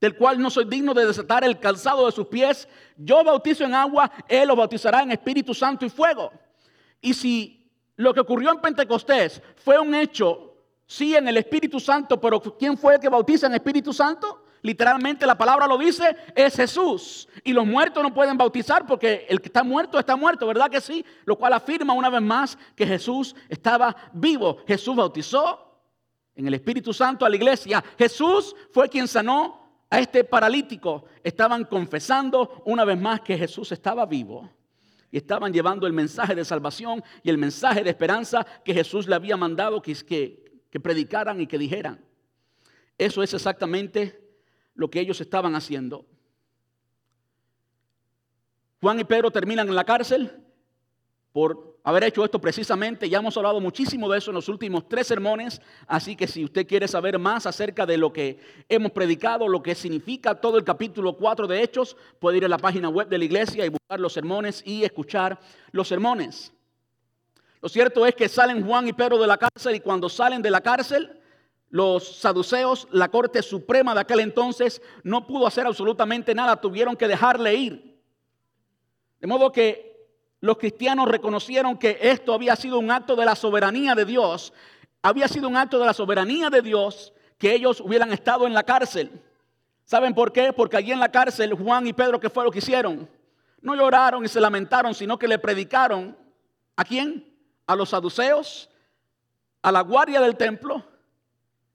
del 0.00 0.16
cual 0.16 0.40
no 0.40 0.50
soy 0.50 0.64
digno 0.64 0.92
de 0.94 1.06
desatar 1.06 1.44
el 1.44 1.61
calzado 1.61 2.06
de 2.06 2.12
sus 2.12 2.26
pies. 2.26 2.68
Yo 2.97 3.23
bautizo 3.23 3.64
en 3.64 3.73
agua, 3.75 4.11
él 4.26 4.49
lo 4.49 4.56
bautizará 4.56 5.02
en 5.02 5.12
Espíritu 5.12 5.54
Santo 5.54 5.87
y 5.87 5.90
fuego. 5.90 6.32
Y 7.00 7.14
si 7.14 7.71
lo 7.94 8.12
que 8.12 8.18
ocurrió 8.18 8.50
en 8.50 8.61
Pentecostés 8.61 9.40
fue 9.54 9.78
un 9.78 9.94
hecho, 9.94 10.56
sí, 10.87 11.14
en 11.14 11.28
el 11.28 11.37
Espíritu 11.37 11.78
Santo, 11.78 12.21
pero 12.21 12.40
¿quién 12.40 12.76
fue 12.76 12.94
el 12.94 13.00
que 13.00 13.09
bautiza 13.09 13.47
en 13.47 13.54
Espíritu 13.54 13.92
Santo? 13.92 14.41
Literalmente 14.62 15.26
la 15.26 15.37
palabra 15.37 15.66
lo 15.66 15.76
dice, 15.76 16.16
es 16.37 16.54
Jesús. 16.54 17.28
Y 17.42 17.52
los 17.52 17.66
muertos 17.66 18.02
no 18.02 18.14
pueden 18.14 18.38
bautizar 18.38 18.87
porque 18.87 19.26
el 19.28 19.40
que 19.40 19.49
está 19.49 19.64
muerto 19.64 19.99
está 19.99 20.14
muerto, 20.14 20.47
¿verdad 20.47 20.71
que 20.71 20.81
sí? 20.81 21.04
Lo 21.25 21.37
cual 21.37 21.52
afirma 21.52 21.92
una 21.92 22.09
vez 22.09 22.23
más 22.23 22.57
que 22.76 22.87
Jesús 22.87 23.35
estaba 23.49 23.95
vivo. 24.12 24.59
Jesús 24.66 24.95
bautizó 24.95 25.73
en 26.37 26.47
el 26.47 26.54
Espíritu 26.54 26.92
Santo 26.92 27.26
a 27.26 27.28
la 27.28 27.37
iglesia. 27.37 27.83
Jesús 27.99 28.54
fue 28.71 28.88
quien 28.88 29.09
sanó 29.09 29.85
a 29.90 29.99
este 29.99 30.23
paralítico. 30.23 31.04
Estaban 31.25 31.64
confesando 31.64 32.62
una 32.64 32.85
vez 32.85 32.99
más 32.99 33.21
que 33.21 33.37
Jesús 33.37 33.73
estaba 33.73 34.07
vivo. 34.07 34.49
Y 35.11 35.19
estaban 35.19 35.52
llevando 35.52 35.87
el 35.87 35.92
mensaje 35.92 36.35
de 36.35 36.45
salvación 36.45 37.02
y 37.23 37.31
el 37.31 37.37
mensaje 37.37 37.83
de 37.83 37.90
esperanza 37.90 38.47
que 38.64 38.73
Jesús 38.73 39.07
le 39.07 39.14
había 39.14 39.37
mandado 39.37 39.83
que, 39.83 39.95
que, 40.71 40.81
predicaran 40.81 41.40
y 41.40 41.47
que 41.47 41.59
dijeran. 41.59 42.02
Eso 42.97 43.23
es 43.23 43.35
exactamente 43.35 44.22
lo 44.75 44.91
que 44.91 45.00
ellos 45.00 45.21
estaban 45.21 45.55
haciendo. 45.55 46.07
Juan 48.81 48.99
y 48.99 49.05
Pedro 49.05 49.31
terminan 49.31 49.69
en 49.69 49.76
la 49.76 49.85
cárcel 49.85 50.43
por 51.33 51.79
haber 51.85 52.05
hecho 52.05 52.25
esto 52.25 52.41
precisamente. 52.41 53.09
Ya 53.09 53.19
hemos 53.19 53.37
hablado 53.37 53.61
muchísimo 53.61 54.11
de 54.11 54.19
eso 54.19 54.31
en 54.31 54.35
los 54.35 54.49
últimos 54.49 54.88
tres 54.88 55.07
sermones, 55.07 55.61
así 55.87 56.17
que 56.17 56.26
si 56.26 56.45
usted 56.45 56.67
quiere 56.67 56.88
saber 56.88 57.19
más 57.19 57.47
acerca 57.47 57.87
de 57.87 57.97
lo 57.97 58.12
que 58.12 58.38
hemos 58.69 58.93
predicado, 58.93 59.49
lo 59.49 59.62
que 59.62 59.75
significa 59.75 60.35
todo 60.35 60.59
el 60.59 60.64
capítulo 60.64 61.17
4 61.17 61.47
de 61.47 61.62
Hechos, 61.62 61.97
puede 62.19 62.38
ir 62.38 62.45
a 62.45 62.49
la 62.49 62.59
página 62.59 62.88
web 62.88 63.09
de 63.09 63.19
la 63.19 63.25
iglesia 63.25 63.64
y 63.64 63.71
buscar 63.71 64.00
los 64.00 64.12
sermones 64.12 64.62
y 64.67 64.85
escuchar 64.85 65.38
los 65.71 65.88
sermones. 65.88 66.52
Lo 67.61 67.69
cierto 67.69 68.05
es 68.05 68.14
que 68.14 68.29
salen 68.29 68.67
Juan 68.67 68.88
y 68.88 68.93
Pedro 68.93 69.19
de 69.19 69.26
la 69.29 69.38
cárcel 69.38 69.76
y 69.76 69.81
cuando 69.81 70.09
salen 70.09 70.43
de 70.43 70.50
la 70.50 70.61
cárcel, 70.61 71.22
los 71.73 72.19
saduceos, 72.19 72.87
la 72.91 73.09
corte 73.09 73.43
suprema 73.43 73.95
de 73.95 74.00
aquel 74.00 74.21
entonces, 74.21 74.83
no 75.02 75.26
pudo 75.26 75.47
hacer 75.47 75.67
absolutamente 75.67 76.35
nada, 76.35 76.61
tuvieron 76.61 76.95
que 76.95 77.09
dejarle 77.09 77.55
ir. 77.55 77.99
De 79.19 79.26
modo 79.26 79.50
que 79.50 80.07
los 80.41 80.59
cristianos 80.59 81.09
reconocieron 81.09 81.79
que 81.79 81.99
esto 82.02 82.35
había 82.35 82.57
sido 82.57 82.79
un 82.79 82.91
acto 82.91 83.17
de 83.17 83.25
la 83.25 83.35
soberanía 83.35 83.95
de 83.95 84.05
Dios, 84.05 84.52
había 85.00 85.26
sido 85.29 85.49
un 85.49 85.57
acto 85.57 85.79
de 85.79 85.87
la 85.87 85.95
soberanía 85.95 86.50
de 86.50 86.61
Dios 86.61 87.14
que 87.38 87.55
ellos 87.55 87.81
hubieran 87.81 88.12
estado 88.12 88.47
en 88.47 88.52
la 88.52 88.64
cárcel. 88.64 89.11
¿Saben 89.87 90.14
por 90.14 90.31
qué? 90.31 90.52
Porque 90.52 90.76
allí 90.76 90.93
en 90.93 91.00
la 91.00 91.11
cárcel 91.11 91.55
Juan 91.55 91.87
y 91.87 91.95
Pedro, 91.95 92.21
¿qué 92.21 92.29
fue 92.29 92.45
lo 92.45 92.50
que 92.50 92.59
hicieron? 92.59 93.09
No 93.62 93.75
lloraron 93.75 94.23
y 94.26 94.29
se 94.29 94.43
lamentaron, 94.43 94.95
sino 94.95 95.19
que 95.19 95.26
le 95.26 95.38
predicaron. 95.38 96.14
¿A 96.76 96.85
quién? 96.85 97.35
A 97.67 97.75
los 97.75 97.88
saduceos, 97.88 98.69
a 99.62 99.73
la 99.73 99.81
guardia 99.81 100.21
del 100.21 100.37
templo 100.37 100.91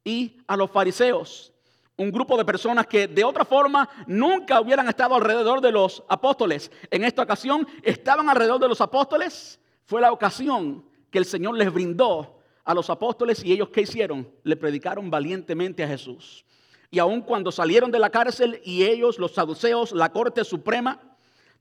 y 0.08 0.38
a 0.48 0.56
los 0.56 0.72
fariseos, 0.72 1.52
un 1.98 2.14
grupo 2.14 2.38
de 2.38 2.46
personas 2.46 2.88
que 2.88 3.10
de 3.10 3.26
otra 3.26 3.44
forma 3.44 3.90
nunca 4.08 4.62
hubieran 4.62 4.88
estado 4.88 5.16
alrededor 5.16 5.60
de 5.60 5.74
los 5.74 6.02
apóstoles. 6.08 6.72
En 6.90 7.04
esta 7.04 7.24
ocasión 7.24 7.68
estaban 7.84 8.30
alrededor 8.30 8.62
de 8.62 8.70
los 8.70 8.80
apóstoles. 8.80 9.60
Fue 9.84 10.00
la 10.00 10.14
ocasión 10.14 10.86
que 11.12 11.18
el 11.18 11.26
Señor 11.26 11.58
les 11.58 11.74
brindó 11.74 12.40
a 12.64 12.74
los 12.74 12.90
apóstoles 12.90 13.44
y 13.44 13.52
ellos 13.52 13.68
qué 13.68 13.82
hicieron? 13.82 14.30
Le 14.44 14.56
predicaron 14.56 15.10
valientemente 15.10 15.84
a 15.84 15.90
Jesús. 15.90 16.46
Y 16.90 17.00
aun 17.00 17.20
cuando 17.20 17.52
salieron 17.52 17.92
de 17.92 18.00
la 18.00 18.10
cárcel 18.10 18.62
y 18.64 18.86
ellos, 18.86 19.20
los 19.20 19.34
saduceos, 19.34 19.92
la 19.92 20.14
corte 20.14 20.46
suprema 20.46 21.02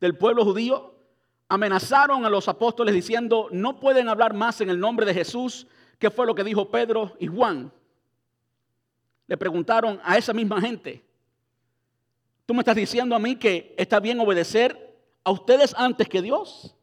del 0.00 0.16
pueblo 0.16 0.44
judío, 0.44 0.94
amenazaron 1.48 2.24
a 2.24 2.30
los 2.30 2.46
apóstoles 2.46 2.94
diciendo, 2.94 3.48
no 3.50 3.80
pueden 3.80 4.08
hablar 4.08 4.34
más 4.34 4.60
en 4.60 4.70
el 4.70 4.78
nombre 4.78 5.04
de 5.04 5.14
Jesús, 5.14 5.66
que 5.98 6.12
fue 6.12 6.26
lo 6.26 6.36
que 6.36 6.44
dijo 6.44 6.70
Pedro 6.70 7.16
y 7.18 7.26
Juan 7.26 7.72
le 9.26 9.36
preguntaron 9.36 10.00
a 10.04 10.16
esa 10.16 10.32
misma 10.32 10.60
gente, 10.60 11.04
¿tú 12.44 12.54
me 12.54 12.60
estás 12.60 12.76
diciendo 12.76 13.14
a 13.14 13.18
mí 13.18 13.36
que 13.36 13.74
está 13.76 14.00
bien 14.00 14.20
obedecer 14.20 14.96
a 15.24 15.30
ustedes 15.30 15.74
antes 15.76 16.08
que 16.08 16.22
Dios? 16.22 16.74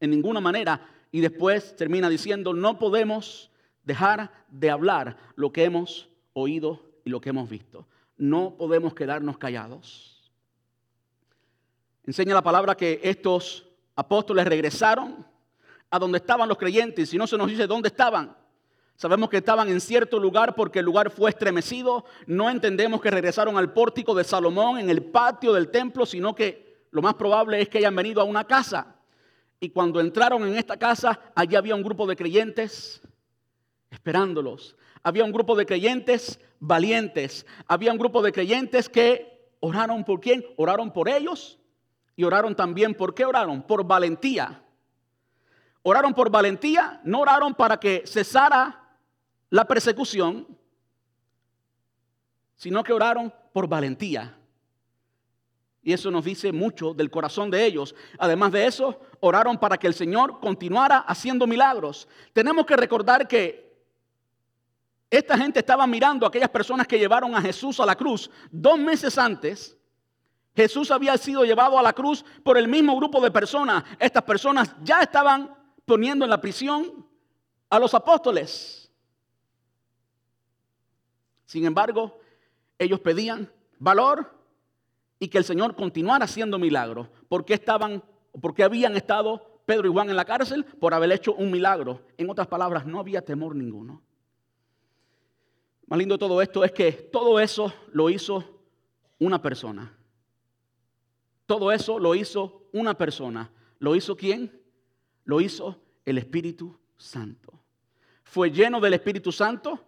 En 0.00 0.10
ninguna 0.10 0.40
manera. 0.40 0.88
Y 1.10 1.20
después 1.20 1.74
termina 1.76 2.08
diciendo, 2.08 2.52
no 2.52 2.78
podemos 2.78 3.50
dejar 3.84 4.30
de 4.50 4.70
hablar 4.70 5.16
lo 5.36 5.52
que 5.52 5.64
hemos 5.64 6.08
oído 6.34 6.82
y 7.04 7.10
lo 7.10 7.20
que 7.20 7.30
hemos 7.30 7.48
visto. 7.48 7.86
No 8.18 8.56
podemos 8.58 8.94
quedarnos 8.94 9.38
callados. 9.38 10.30
Enseña 12.04 12.34
la 12.34 12.42
palabra 12.42 12.76
que 12.76 13.00
estos 13.02 13.66
apóstoles 13.94 14.46
regresaron 14.46 15.26
a 15.90 15.98
donde 15.98 16.18
estaban 16.18 16.48
los 16.48 16.58
creyentes. 16.58 17.10
Si 17.10 17.16
no 17.16 17.26
se 17.26 17.38
nos 17.38 17.48
dice 17.48 17.66
dónde 17.66 17.88
estaban, 17.88 18.36
Sabemos 18.96 19.28
que 19.28 19.36
estaban 19.36 19.68
en 19.68 19.80
cierto 19.80 20.18
lugar 20.18 20.54
porque 20.54 20.78
el 20.78 20.86
lugar 20.86 21.10
fue 21.10 21.30
estremecido. 21.30 22.06
No 22.26 22.48
entendemos 22.48 23.00
que 23.00 23.10
regresaron 23.10 23.58
al 23.58 23.72
pórtico 23.72 24.14
de 24.14 24.24
Salomón 24.24 24.78
en 24.78 24.88
el 24.88 25.04
patio 25.04 25.52
del 25.52 25.70
templo, 25.70 26.06
sino 26.06 26.34
que 26.34 26.86
lo 26.90 27.02
más 27.02 27.14
probable 27.14 27.60
es 27.60 27.68
que 27.68 27.78
hayan 27.78 27.94
venido 27.94 28.22
a 28.22 28.24
una 28.24 28.44
casa. 28.44 28.96
Y 29.60 29.70
cuando 29.70 30.00
entraron 30.00 30.46
en 30.48 30.56
esta 30.56 30.78
casa, 30.78 31.20
allí 31.34 31.56
había 31.56 31.74
un 31.74 31.82
grupo 31.82 32.06
de 32.06 32.16
creyentes 32.16 33.02
esperándolos. 33.90 34.76
Había 35.02 35.24
un 35.24 35.32
grupo 35.32 35.56
de 35.56 35.66
creyentes 35.66 36.40
valientes. 36.58 37.46
Había 37.66 37.92
un 37.92 37.98
grupo 37.98 38.22
de 38.22 38.32
creyentes 38.32 38.88
que 38.88 39.50
oraron 39.60 40.04
por 40.04 40.20
quién? 40.20 40.44
Oraron 40.56 40.90
por 40.90 41.08
ellos 41.08 41.58
y 42.16 42.24
oraron 42.24 42.56
también 42.56 42.94
por 42.94 43.14
qué 43.14 43.26
oraron? 43.26 43.62
Por 43.62 43.86
valentía. 43.86 44.62
Oraron 45.82 46.14
por 46.14 46.30
valentía, 46.30 47.00
no 47.04 47.20
oraron 47.20 47.54
para 47.54 47.78
que 47.78 48.02
cesara 48.06 48.85
la 49.50 49.66
persecución, 49.66 50.46
sino 52.56 52.82
que 52.82 52.92
oraron 52.92 53.32
por 53.52 53.68
valentía. 53.68 54.36
Y 55.82 55.92
eso 55.92 56.10
nos 56.10 56.24
dice 56.24 56.50
mucho 56.50 56.94
del 56.94 57.10
corazón 57.10 57.48
de 57.48 57.64
ellos. 57.64 57.94
Además 58.18 58.50
de 58.50 58.66
eso, 58.66 59.00
oraron 59.20 59.56
para 59.56 59.78
que 59.78 59.86
el 59.86 59.94
Señor 59.94 60.40
continuara 60.40 60.98
haciendo 60.98 61.46
milagros. 61.46 62.08
Tenemos 62.32 62.66
que 62.66 62.76
recordar 62.76 63.28
que 63.28 63.66
esta 65.08 65.38
gente 65.38 65.60
estaba 65.60 65.86
mirando 65.86 66.26
a 66.26 66.28
aquellas 66.28 66.48
personas 66.48 66.88
que 66.88 66.98
llevaron 66.98 67.34
a 67.36 67.40
Jesús 67.40 67.78
a 67.78 67.86
la 67.86 67.94
cruz. 67.94 68.28
Dos 68.50 68.78
meses 68.78 69.16
antes, 69.16 69.76
Jesús 70.56 70.90
había 70.90 71.16
sido 71.18 71.44
llevado 71.44 71.78
a 71.78 71.82
la 71.82 71.92
cruz 71.92 72.24
por 72.42 72.58
el 72.58 72.66
mismo 72.66 72.96
grupo 72.96 73.20
de 73.20 73.30
personas. 73.30 73.84
Estas 74.00 74.24
personas 74.24 74.74
ya 74.82 75.02
estaban 75.02 75.54
poniendo 75.84 76.24
en 76.24 76.30
la 76.30 76.40
prisión 76.40 77.06
a 77.70 77.78
los 77.78 77.94
apóstoles. 77.94 78.85
Sin 81.46 81.64
embargo, 81.64 82.18
ellos 82.78 83.00
pedían 83.00 83.50
valor 83.78 84.32
y 85.18 85.28
que 85.28 85.38
el 85.38 85.44
Señor 85.44 85.74
continuara 85.74 86.24
haciendo 86.24 86.58
milagros. 86.58 87.08
porque 87.28 87.54
estaban, 87.54 88.02
porque 88.40 88.62
habían 88.62 88.96
estado 88.96 89.60
Pedro 89.64 89.88
y 89.88 89.92
Juan 89.92 90.10
en 90.10 90.16
la 90.16 90.24
cárcel? 90.24 90.64
Por 90.64 90.94
haber 90.94 91.10
hecho 91.12 91.34
un 91.34 91.50
milagro. 91.50 92.02
En 92.16 92.30
otras 92.30 92.46
palabras, 92.46 92.86
no 92.86 93.00
había 93.00 93.22
temor 93.22 93.56
ninguno. 93.56 94.02
Más 95.86 95.98
lindo 95.98 96.14
de 96.14 96.18
todo 96.18 96.42
esto 96.42 96.64
es 96.64 96.72
que 96.72 96.92
todo 96.92 97.40
eso 97.40 97.72
lo 97.92 98.10
hizo 98.10 98.44
una 99.18 99.40
persona. 99.40 99.96
Todo 101.46 101.72
eso 101.72 101.98
lo 101.98 102.14
hizo 102.14 102.68
una 102.72 102.94
persona. 102.94 103.50
¿Lo 103.78 103.94
hizo 103.94 104.16
quién? 104.16 104.60
Lo 105.24 105.40
hizo 105.40 105.80
el 106.04 106.18
Espíritu 106.18 106.76
Santo. 106.96 107.52
Fue 108.24 108.50
lleno 108.50 108.80
del 108.80 108.94
Espíritu 108.94 109.30
Santo 109.32 109.80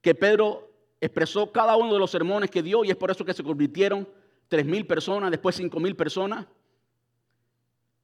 que 0.00 0.14
Pedro 0.14 0.71
expresó 1.02 1.50
cada 1.50 1.76
uno 1.76 1.92
de 1.92 1.98
los 1.98 2.12
sermones 2.12 2.48
que 2.48 2.62
dio 2.62 2.84
y 2.84 2.90
es 2.90 2.96
por 2.96 3.10
eso 3.10 3.24
que 3.24 3.34
se 3.34 3.42
convirtieron 3.42 4.08
tres 4.46 4.64
mil 4.64 4.86
personas, 4.86 5.32
después 5.32 5.56
cinco 5.56 5.80
mil 5.80 5.96
personas. 5.96 6.46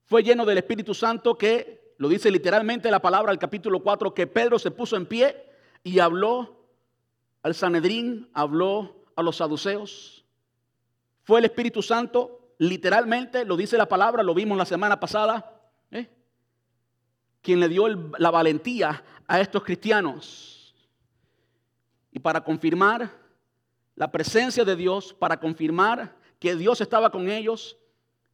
Fue 0.04 0.24
lleno 0.24 0.44
del 0.44 0.58
Espíritu 0.58 0.94
Santo 0.94 1.38
que, 1.38 1.94
lo 1.98 2.08
dice 2.08 2.28
literalmente 2.28 2.90
la 2.90 3.00
palabra 3.00 3.30
del 3.30 3.38
capítulo 3.38 3.80
4, 3.80 4.14
que 4.14 4.26
Pedro 4.26 4.58
se 4.58 4.72
puso 4.72 4.96
en 4.96 5.06
pie 5.06 5.46
y 5.84 6.00
habló 6.00 6.56
al 7.42 7.54
Sanedrín, 7.54 8.28
habló 8.32 9.04
a 9.14 9.22
los 9.22 9.36
saduceos. 9.36 10.24
Fue 11.22 11.38
el 11.38 11.44
Espíritu 11.44 11.82
Santo, 11.82 12.52
literalmente, 12.58 13.44
lo 13.44 13.56
dice 13.56 13.76
la 13.76 13.86
palabra, 13.86 14.24
lo 14.24 14.34
vimos 14.34 14.58
la 14.58 14.64
semana 14.64 14.98
pasada, 14.98 15.60
¿eh? 15.92 16.10
quien 17.42 17.60
le 17.60 17.68
dio 17.68 17.86
la 18.18 18.30
valentía 18.32 19.04
a 19.28 19.40
estos 19.40 19.62
cristianos. 19.62 20.57
Y 22.12 22.18
para 22.18 22.42
confirmar 22.42 23.10
la 23.94 24.10
presencia 24.10 24.64
de 24.64 24.76
Dios, 24.76 25.12
para 25.12 25.38
confirmar 25.40 26.16
que 26.38 26.54
Dios 26.54 26.80
estaba 26.80 27.10
con 27.10 27.28
ellos, 27.28 27.76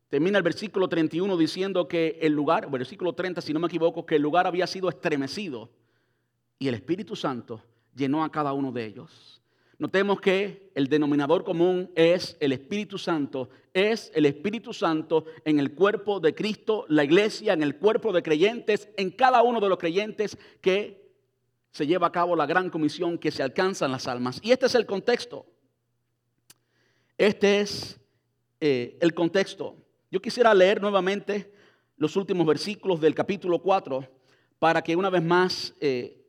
termina 0.08 0.38
el 0.38 0.44
versículo 0.44 0.88
31 0.88 1.36
diciendo 1.36 1.88
que 1.88 2.18
el 2.20 2.32
lugar, 2.32 2.70
versículo 2.70 3.14
30 3.14 3.40
si 3.40 3.52
no 3.52 3.60
me 3.60 3.66
equivoco, 3.66 4.04
que 4.04 4.16
el 4.16 4.22
lugar 4.22 4.46
había 4.46 4.66
sido 4.66 4.88
estremecido 4.88 5.70
y 6.58 6.68
el 6.68 6.74
Espíritu 6.74 7.16
Santo 7.16 7.62
llenó 7.94 8.24
a 8.24 8.30
cada 8.30 8.52
uno 8.52 8.72
de 8.72 8.84
ellos. 8.84 9.40
Notemos 9.78 10.20
que 10.20 10.70
el 10.74 10.88
denominador 10.88 11.42
común 11.42 11.90
es 11.96 12.36
el 12.40 12.52
Espíritu 12.52 12.96
Santo, 12.96 13.50
es 13.72 14.12
el 14.14 14.24
Espíritu 14.24 14.72
Santo 14.72 15.24
en 15.44 15.58
el 15.58 15.74
cuerpo 15.74 16.20
de 16.20 16.34
Cristo, 16.34 16.84
la 16.88 17.04
iglesia, 17.04 17.52
en 17.54 17.62
el 17.62 17.76
cuerpo 17.76 18.12
de 18.12 18.22
creyentes, 18.22 18.88
en 18.96 19.10
cada 19.10 19.42
uno 19.42 19.60
de 19.60 19.68
los 19.68 19.78
creyentes 19.78 20.38
que 20.60 21.03
se 21.74 21.88
lleva 21.88 22.06
a 22.06 22.12
cabo 22.12 22.36
la 22.36 22.46
gran 22.46 22.70
comisión 22.70 23.18
que 23.18 23.32
se 23.32 23.42
alcanzan 23.42 23.90
las 23.90 24.06
almas. 24.06 24.38
Y 24.44 24.52
este 24.52 24.66
es 24.66 24.76
el 24.76 24.86
contexto. 24.86 25.44
Este 27.18 27.58
es 27.58 27.98
eh, 28.60 28.96
el 29.00 29.12
contexto. 29.12 29.74
Yo 30.08 30.22
quisiera 30.22 30.54
leer 30.54 30.80
nuevamente 30.80 31.52
los 31.96 32.14
últimos 32.14 32.46
versículos 32.46 33.00
del 33.00 33.12
capítulo 33.12 33.58
4 33.60 34.08
para 34.60 34.82
que 34.82 34.94
una 34.94 35.10
vez 35.10 35.24
más 35.24 35.74
eh, 35.80 36.24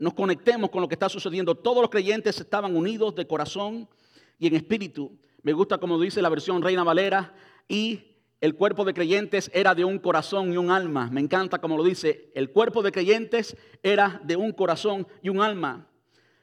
nos 0.00 0.14
conectemos 0.14 0.68
con 0.68 0.82
lo 0.82 0.88
que 0.88 0.96
está 0.96 1.08
sucediendo. 1.08 1.54
Todos 1.54 1.80
los 1.80 1.90
creyentes 1.90 2.40
estaban 2.40 2.74
unidos 2.74 3.14
de 3.14 3.24
corazón 3.24 3.88
y 4.36 4.48
en 4.48 4.56
espíritu. 4.56 5.16
Me 5.42 5.52
gusta 5.52 5.78
como 5.78 6.00
dice 6.00 6.20
la 6.20 6.28
versión 6.28 6.60
Reina 6.60 6.82
Valera 6.82 7.36
y 7.68 8.16
el 8.40 8.54
cuerpo 8.54 8.84
de 8.84 8.94
creyentes 8.94 9.50
era 9.52 9.74
de 9.74 9.84
un 9.84 9.98
corazón 9.98 10.52
y 10.52 10.56
un 10.56 10.70
alma. 10.70 11.10
Me 11.10 11.20
encanta 11.20 11.58
como 11.58 11.76
lo 11.76 11.82
dice. 11.82 12.30
El 12.34 12.50
cuerpo 12.50 12.82
de 12.82 12.92
creyentes 12.92 13.56
era 13.82 14.20
de 14.24 14.36
un 14.36 14.52
corazón 14.52 15.08
y 15.22 15.28
un 15.28 15.40
alma. 15.40 15.88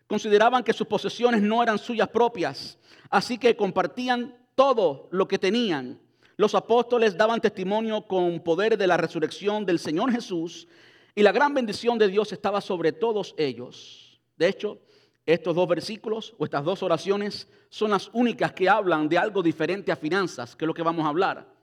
Consideraban 0.07 0.63
que 0.63 0.73
sus 0.73 0.87
posesiones 0.87 1.41
no 1.41 1.63
eran 1.63 1.79
suyas 1.79 2.09
propias, 2.09 2.77
así 3.09 3.37
que 3.37 3.55
compartían 3.55 4.37
todo 4.55 5.07
lo 5.11 5.27
que 5.27 5.39
tenían. 5.39 5.99
Los 6.35 6.53
apóstoles 6.53 7.17
daban 7.17 7.39
testimonio 7.39 8.01
con 8.01 8.41
poder 8.41 8.77
de 8.77 8.87
la 8.87 8.97
resurrección 8.97 9.65
del 9.65 9.79
Señor 9.79 10.11
Jesús 10.11 10.67
y 11.15 11.23
la 11.23 11.31
gran 11.31 11.53
bendición 11.53 11.97
de 11.97 12.09
Dios 12.09 12.33
estaba 12.33 12.59
sobre 12.59 12.91
todos 12.91 13.33
ellos. 13.37 14.19
De 14.35 14.49
hecho, 14.49 14.79
estos 15.25 15.55
dos 15.55 15.67
versículos 15.67 16.35
o 16.37 16.43
estas 16.43 16.65
dos 16.65 16.83
oraciones 16.83 17.47
son 17.69 17.91
las 17.91 18.09
únicas 18.11 18.51
que 18.51 18.67
hablan 18.69 19.07
de 19.07 19.17
algo 19.17 19.41
diferente 19.41 19.93
a 19.93 19.95
finanzas, 19.95 20.57
que 20.57 20.65
es 20.65 20.67
lo 20.67 20.73
que 20.73 20.83
vamos 20.83 21.05
a 21.05 21.09
hablar. 21.09 21.54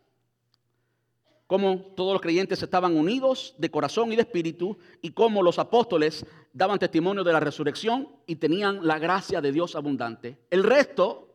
Cómo 1.52 1.92
todos 1.94 2.14
los 2.14 2.22
creyentes 2.22 2.62
estaban 2.62 2.96
unidos 2.96 3.54
de 3.58 3.70
corazón 3.70 4.10
y 4.10 4.16
de 4.16 4.22
espíritu 4.22 4.78
y 5.02 5.10
cómo 5.10 5.42
los 5.42 5.58
apóstoles 5.58 6.24
daban 6.50 6.78
testimonio 6.78 7.22
de 7.22 7.32
la 7.34 7.40
resurrección 7.40 8.08
y 8.26 8.36
tenían 8.36 8.86
la 8.86 8.98
gracia 8.98 9.42
de 9.42 9.52
Dios 9.52 9.76
abundante. 9.76 10.38
El 10.48 10.64
resto, 10.64 11.28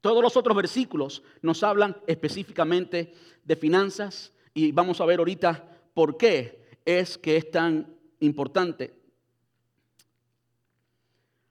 todos 0.00 0.22
los 0.22 0.38
otros 0.38 0.56
versículos 0.56 1.22
nos 1.42 1.62
hablan 1.62 1.98
específicamente 2.06 3.12
de 3.44 3.56
finanzas 3.56 4.32
y 4.54 4.72
vamos 4.72 5.02
a 5.02 5.04
ver 5.04 5.18
ahorita 5.18 5.68
por 5.92 6.16
qué 6.16 6.78
es 6.86 7.18
que 7.18 7.36
es 7.36 7.50
tan 7.50 7.94
importante. 8.20 8.94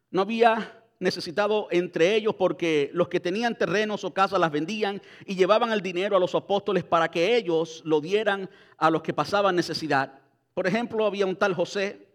No 0.09 0.21
había 0.21 0.84
necesitado 0.99 1.67
entre 1.71 2.15
ellos 2.15 2.35
porque 2.35 2.89
los 2.93 3.07
que 3.07 3.19
tenían 3.19 3.57
terrenos 3.57 4.03
o 4.03 4.13
casas 4.13 4.39
las 4.39 4.51
vendían 4.51 5.01
y 5.25 5.35
llevaban 5.35 5.71
el 5.71 5.81
dinero 5.81 6.15
a 6.15 6.19
los 6.19 6.35
apóstoles 6.35 6.83
para 6.83 7.09
que 7.09 7.35
ellos 7.35 7.81
lo 7.85 8.01
dieran 8.01 8.49
a 8.77 8.89
los 8.89 9.01
que 9.01 9.13
pasaban 9.13 9.55
necesidad. 9.55 10.19
Por 10.53 10.67
ejemplo, 10.67 11.05
había 11.05 11.25
un 11.25 11.35
tal 11.35 11.53
José, 11.53 12.07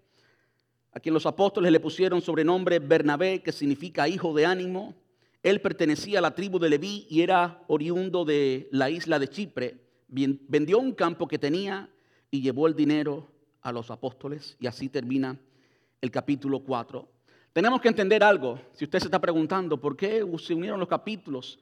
a 0.92 1.00
quien 1.00 1.14
los 1.14 1.26
apóstoles 1.26 1.70
le 1.70 1.78
pusieron 1.78 2.20
sobrenombre 2.20 2.78
Bernabé, 2.78 3.42
que 3.42 3.52
significa 3.52 4.08
hijo 4.08 4.34
de 4.34 4.46
ánimo. 4.46 4.94
Él 5.42 5.60
pertenecía 5.60 6.18
a 6.18 6.22
la 6.22 6.34
tribu 6.34 6.58
de 6.58 6.70
Leví 6.70 7.06
y 7.08 7.22
era 7.22 7.62
oriundo 7.68 8.24
de 8.24 8.68
la 8.72 8.90
isla 8.90 9.18
de 9.18 9.28
Chipre. 9.28 9.76
Vendió 10.08 10.78
un 10.78 10.92
campo 10.92 11.28
que 11.28 11.38
tenía 11.38 11.88
y 12.30 12.40
llevó 12.40 12.66
el 12.66 12.74
dinero 12.74 13.28
a 13.62 13.72
los 13.72 13.90
apóstoles 13.90 14.56
y 14.58 14.66
así 14.66 14.88
termina 14.88 15.38
el 16.00 16.10
capítulo 16.10 16.60
4. 16.60 17.08
Tenemos 17.52 17.80
que 17.80 17.88
entender 17.88 18.22
algo, 18.22 18.60
si 18.72 18.84
usted 18.84 19.00
se 19.00 19.06
está 19.06 19.18
preguntando 19.18 19.80
por 19.80 19.96
qué 19.96 20.24
se 20.38 20.54
unieron 20.54 20.78
los 20.78 20.88
capítulos, 20.88 21.58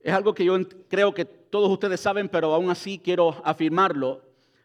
es 0.00 0.12
algo 0.12 0.34
que 0.34 0.44
yo 0.44 0.58
creo 0.88 1.12
que 1.12 1.24
todos 1.24 1.70
ustedes 1.70 2.00
saben, 2.00 2.28
pero 2.28 2.54
aún 2.54 2.70
así 2.70 2.98
quiero 2.98 3.40
afirmarlo. 3.44 4.22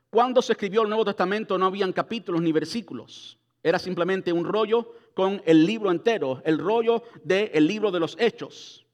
Cuando 0.10 0.42
se 0.42 0.54
escribió 0.54 0.84
el 0.84 0.90
Nuevo 0.90 1.06
Testamento 1.06 1.58
no 1.58 1.66
habían 1.66 1.92
capítulos 1.92 2.42
ni 2.42 2.52
versículos, 2.52 3.38
era 3.64 3.80
simplemente 3.80 4.32
un 4.32 4.46
rollo 4.46 4.94
con 5.14 5.42
el 5.46 5.66
libro 5.66 5.92
entero, 5.92 6.42
el 6.46 6.58
rollo 6.58 7.04
del 7.24 7.68
libro 7.68 7.92
de 7.92 8.00
los 8.00 8.16
hechos. 8.20 8.86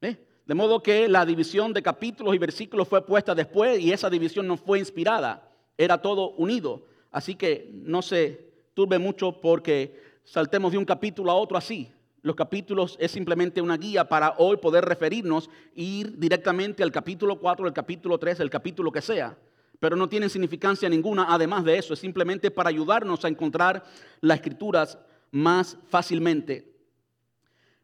De 0.00 0.54
modo 0.54 0.80
que 0.80 1.08
la 1.08 1.26
división 1.26 1.72
de 1.72 1.82
capítulos 1.82 2.32
y 2.32 2.38
versículos 2.38 2.86
fue 2.86 3.04
puesta 3.04 3.34
después 3.34 3.80
y 3.80 3.90
esa 3.90 4.08
división 4.08 4.46
no 4.46 4.56
fue 4.56 4.78
inspirada 4.78 5.46
era 5.76 6.00
todo 6.00 6.30
unido. 6.30 6.86
Así 7.10 7.34
que 7.34 7.70
no 7.72 8.02
se 8.02 8.46
turbe 8.74 8.98
mucho 8.98 9.40
porque 9.40 10.05
saltemos 10.26 10.72
de 10.72 10.78
un 10.78 10.84
capítulo 10.84 11.30
a 11.30 11.34
otro 11.34 11.56
así. 11.56 11.90
Los 12.20 12.36
capítulos 12.36 12.96
es 13.00 13.12
simplemente 13.12 13.62
una 13.62 13.76
guía 13.76 14.08
para 14.08 14.34
hoy 14.38 14.56
poder 14.56 14.84
referirnos 14.84 15.48
e 15.74 15.82
ir 15.82 16.18
directamente 16.18 16.82
al 16.82 16.90
capítulo 16.90 17.38
4, 17.38 17.66
el 17.66 17.72
capítulo 17.72 18.18
3, 18.18 18.40
el 18.40 18.50
capítulo 18.50 18.90
que 18.90 19.00
sea. 19.00 19.38
Pero 19.78 19.94
no 19.94 20.08
tienen 20.08 20.28
significancia 20.28 20.88
ninguna 20.88 21.26
además 21.28 21.64
de 21.64 21.78
eso. 21.78 21.94
Es 21.94 22.00
simplemente 22.00 22.50
para 22.50 22.68
ayudarnos 22.68 23.24
a 23.24 23.28
encontrar 23.28 23.84
las 24.20 24.38
escrituras 24.38 24.98
más 25.30 25.78
fácilmente. 25.88 26.74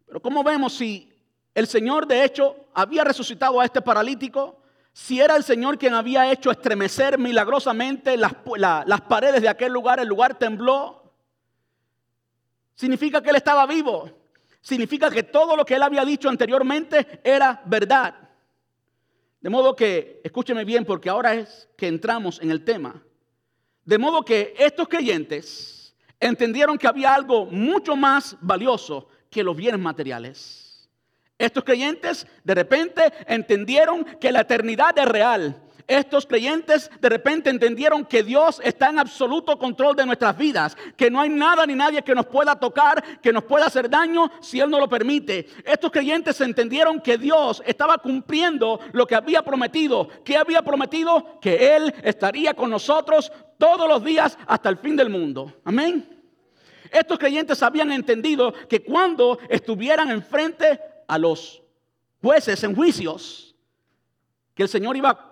Pero 0.07 0.21
¿cómo 0.21 0.43
vemos 0.43 0.75
si 0.75 1.11
el 1.55 1.67
Señor 1.67 2.07
de 2.07 2.25
hecho 2.25 2.67
había 2.75 3.05
resucitado 3.05 3.61
a 3.61 3.65
este 3.65 3.81
paralítico? 3.81 4.61
Si 4.93 5.21
era 5.21 5.37
el 5.37 5.45
Señor 5.45 5.79
quien 5.79 5.95
había 5.95 6.31
hecho 6.33 6.51
estremecer 6.51 7.19
milagrosamente 7.19 8.17
las, 8.17 8.35
las, 8.59 9.01
paredes 9.03 9.41
de 9.41 9.49
aquel 9.49 9.73
lugar, 9.73 10.01
el 10.01 10.09
lugar 10.09 10.39
tembló, 10.39 11.02
significa 12.83 13.23
que 13.23 13.31
Él 13.31 13.37
estaba 13.37 13.64
vivo. 13.64 14.11
Significa 14.61 15.09
que 15.09 15.23
todo 15.23 15.57
lo 15.57 15.64
que 15.64 15.75
Él 15.75 15.83
había 15.85 16.05
dicho 16.05 16.29
anteriormente 16.29 17.21
era 17.23 17.62
verdad. 17.64 18.12
De 19.40 19.49
modo 19.49 19.77
que, 19.77 20.21
escúcheme 20.25 20.64
bien, 20.64 20.85
porque 20.85 21.09
ahora 21.09 21.33
es 21.35 21.68
que 21.77 21.87
entramos 21.87 22.40
en 22.42 22.51
el 22.51 22.64
tema. 22.64 23.01
De 23.85 23.99
modo 23.99 24.25
que 24.25 24.55
estos 24.59 24.88
creyentes 24.88 25.95
entendieron 26.18 26.77
que 26.77 26.88
había 26.88 27.14
algo 27.14 27.47
mucho 27.47 27.95
más 27.95 28.37
valioso 28.40 29.07
que 29.31 29.45
los 29.45 29.57
bienes 29.57 29.81
materiales. 29.81 30.90
Estos 31.38 31.62
creyentes 31.62 32.27
de 32.42 32.55
repente 32.57 33.12
entendieron 33.29 34.05
que 34.21 34.33
la 34.33 34.40
eternidad 34.40 34.99
es 34.99 35.07
real. 35.07 35.62
Estos 35.93 36.27
creyentes 36.27 36.91
de 37.01 37.09
repente 37.11 37.51
entendieron 37.51 38.07
que 38.07 38.23
Dios 38.23 38.63
está 38.65 38.89
en 38.89 38.99
absoluto 38.99 39.59
control 39.59 39.95
de 39.95 40.07
nuestras 40.07 40.37
vidas, 40.39 40.75
que 40.97 41.11
no 41.11 41.21
hay 41.21 41.29
nada 41.29 41.67
ni 41.67 41.75
nadie 41.75 42.03
que 42.03 42.15
nos 42.15 42.25
pueda 42.27 42.59
tocar, 42.59 43.21
que 43.21 43.31
nos 43.31 43.45
pueda 43.45 43.67
hacer 43.67 43.91
daño 43.91 44.31
si 44.41 44.59
Él 44.59 44.71
no 44.71 44.81
lo 44.81 44.89
permite. 44.89 45.47
Estos 45.67 45.91
creyentes 45.91 46.41
entendieron 46.41 46.99
que 46.99 47.19
Dios 47.19 47.63
estaba 47.67 47.99
cumpliendo 47.99 48.81
lo 48.93 49.07
que 49.07 49.15
había 49.15 49.43
prometido. 49.43 50.09
¿Qué 50.25 50.37
había 50.37 50.63
prometido? 50.63 51.39
Que 51.41 51.77
Él 51.77 51.95
estaría 52.03 52.55
con 52.55 52.71
nosotros 52.71 53.31
todos 53.59 53.87
los 53.87 54.03
días 54.03 54.39
hasta 54.47 54.71
el 54.71 54.79
fin 54.79 54.97
del 54.97 55.11
mundo. 55.11 55.61
Amén. 55.63 56.09
Estos 56.91 57.19
creyentes 57.19 57.63
habían 57.63 57.93
entendido 57.93 58.55
que 58.67 58.83
cuando 58.83 59.39
estuvieran 59.51 60.11
enfrente 60.11 60.81
a 61.07 61.19
los 61.19 61.63
jueces 62.23 62.65
en 62.65 62.75
juicios 62.75 63.55
que 64.55 64.63
el 64.63 64.69
Señor 64.69 64.97
iba 64.97 65.32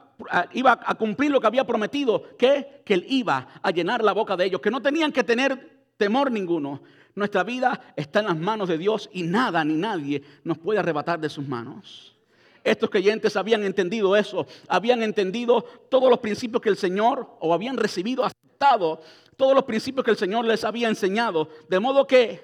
iba 0.52 0.80
a 0.84 0.94
cumplir 0.94 1.30
lo 1.30 1.40
que 1.40 1.46
había 1.46 1.66
prometido, 1.66 2.36
que, 2.36 2.82
que 2.84 2.94
Él 2.94 3.06
iba 3.08 3.48
a 3.62 3.70
llenar 3.70 4.02
la 4.02 4.12
boca 4.12 4.36
de 4.36 4.46
ellos, 4.46 4.60
que 4.60 4.70
no 4.70 4.80
tenían 4.80 5.12
que 5.12 5.24
tener 5.24 5.84
temor 5.96 6.30
ninguno. 6.30 6.82
Nuestra 7.14 7.42
vida 7.42 7.92
está 7.96 8.20
en 8.20 8.26
las 8.26 8.36
manos 8.36 8.68
de 8.68 8.78
Dios 8.78 9.10
y 9.12 9.22
nada 9.22 9.64
ni 9.64 9.74
nadie 9.74 10.22
nos 10.44 10.58
puede 10.58 10.78
arrebatar 10.78 11.20
de 11.20 11.28
sus 11.28 11.46
manos. 11.46 12.16
Estos 12.62 12.90
creyentes 12.90 13.36
habían 13.36 13.64
entendido 13.64 14.16
eso, 14.16 14.46
habían 14.68 15.02
entendido 15.02 15.62
todos 15.88 16.10
los 16.10 16.18
principios 16.18 16.62
que 16.62 16.68
el 16.68 16.76
Señor, 16.76 17.36
o 17.40 17.54
habían 17.54 17.76
recibido, 17.76 18.24
aceptado 18.24 19.00
todos 19.36 19.54
los 19.54 19.64
principios 19.64 20.04
que 20.04 20.10
el 20.10 20.16
Señor 20.16 20.44
les 20.44 20.64
había 20.64 20.88
enseñado. 20.88 21.48
De 21.68 21.80
modo 21.80 22.06
que 22.06 22.40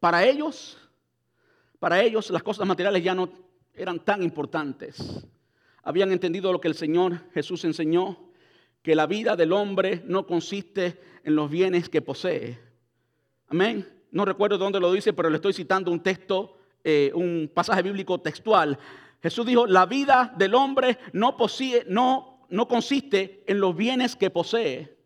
para 0.00 0.24
ellos 0.24 0.76
para 1.80 2.02
ellos 2.02 2.30
las 2.30 2.42
cosas 2.42 2.68
materiales 2.68 3.02
ya 3.02 3.14
no 3.14 3.28
eran 3.74 3.98
tan 3.98 4.22
importantes. 4.22 5.26
Habían 5.82 6.12
entendido 6.12 6.52
lo 6.52 6.60
que 6.60 6.68
el 6.68 6.74
Señor 6.74 7.20
Jesús 7.32 7.64
enseñó, 7.64 8.18
que 8.82 8.94
la 8.94 9.06
vida 9.06 9.36
del 9.36 9.52
hombre 9.52 10.02
no 10.06 10.26
consiste 10.26 11.00
en 11.24 11.36
los 11.36 11.50
bienes 11.50 11.88
que 11.88 12.02
posee. 12.02 12.58
Amén. 13.48 13.86
no 14.12 14.24
recuerdo 14.24 14.58
dónde 14.58 14.80
lo 14.80 14.92
dice, 14.92 15.12
pero 15.12 15.30
le 15.30 15.36
estoy 15.36 15.52
citando 15.52 15.90
un 15.90 16.00
texto, 16.00 16.56
eh, 16.82 17.12
un 17.14 17.50
pasaje 17.52 17.82
bíblico 17.82 18.18
textual. 18.20 18.78
Jesús 19.22 19.46
dijo, 19.46 19.66
la 19.66 19.86
vida 19.86 20.34
del 20.36 20.54
hombre 20.54 20.98
no, 21.12 21.36
posee, 21.36 21.84
no, 21.86 22.46
no 22.48 22.66
consiste 22.66 23.44
en 23.46 23.60
los 23.60 23.76
bienes 23.76 24.16
que 24.16 24.30
posee. 24.30 24.96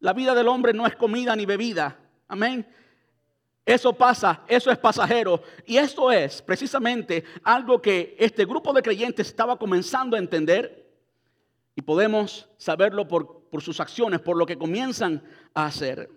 La 0.00 0.12
vida 0.12 0.34
del 0.34 0.48
hombre 0.48 0.72
no 0.72 0.86
es 0.86 0.96
comida 0.96 1.36
ni 1.36 1.46
bebida. 1.46 1.98
Amén. 2.28 2.66
Eso 3.64 3.92
pasa, 3.92 4.42
eso 4.48 4.70
es 4.70 4.78
pasajero. 4.78 5.42
Y 5.64 5.76
esto 5.76 6.10
es 6.10 6.42
precisamente 6.42 7.24
algo 7.44 7.80
que 7.80 8.16
este 8.18 8.44
grupo 8.44 8.72
de 8.72 8.82
creyentes 8.82 9.28
estaba 9.28 9.58
comenzando 9.58 10.16
a 10.16 10.18
entender. 10.18 10.90
Y 11.74 11.82
podemos 11.82 12.48
saberlo 12.58 13.06
por, 13.06 13.48
por 13.48 13.62
sus 13.62 13.80
acciones, 13.80 14.20
por 14.20 14.36
lo 14.36 14.46
que 14.46 14.58
comienzan 14.58 15.22
a 15.54 15.66
hacer. 15.66 16.10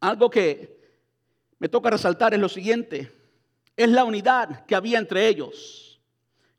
Algo 0.00 0.30
que 0.30 0.80
me 1.58 1.68
toca 1.68 1.90
resaltar 1.90 2.34
es 2.34 2.40
lo 2.40 2.48
siguiente. 2.48 3.12
Es 3.76 3.88
la 3.88 4.04
unidad 4.04 4.64
que 4.66 4.74
había 4.74 4.98
entre 4.98 5.28
ellos. 5.28 5.91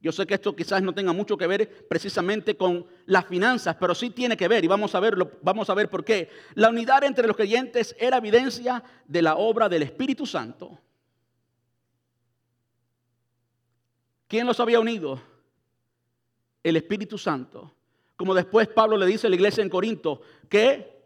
Yo 0.03 0.11
sé 0.11 0.27
que 0.27 0.33
esto 0.33 0.53
quizás 0.53 0.83
no 0.83 0.93
tenga 0.93 1.13
mucho 1.13 1.37
que 1.37 1.47
ver 1.47 1.87
precisamente 1.87 2.57
con 2.57 2.85
las 3.05 3.25
finanzas, 3.25 3.77
pero 3.79 3.95
sí 3.95 4.09
tiene 4.09 4.35
que 4.35 4.49
ver 4.49 4.61
y 4.61 4.67
vamos 4.67 4.93
a 4.95 4.99
verlo, 4.99 5.31
vamos 5.41 5.69
a 5.69 5.73
ver 5.73 5.89
por 5.89 6.03
qué. 6.03 6.29
La 6.55 6.67
unidad 6.67 7.05
entre 7.05 7.25
los 7.25 7.37
creyentes 7.37 7.95
era 7.97 8.17
evidencia 8.17 8.83
de 9.05 9.21
la 9.21 9.37
obra 9.37 9.69
del 9.69 9.83
Espíritu 9.83 10.25
Santo. 10.25 10.77
¿Quién 14.27 14.45
los 14.45 14.59
había 14.59 14.81
unido? 14.81 15.21
El 16.61 16.75
Espíritu 16.75 17.17
Santo. 17.17 17.71
Como 18.17 18.33
después 18.33 18.67
Pablo 18.67 18.97
le 18.97 19.05
dice 19.05 19.27
a 19.27 19.29
la 19.29 19.37
iglesia 19.37 19.63
en 19.63 19.69
Corinto, 19.69 20.19
que 20.49 21.01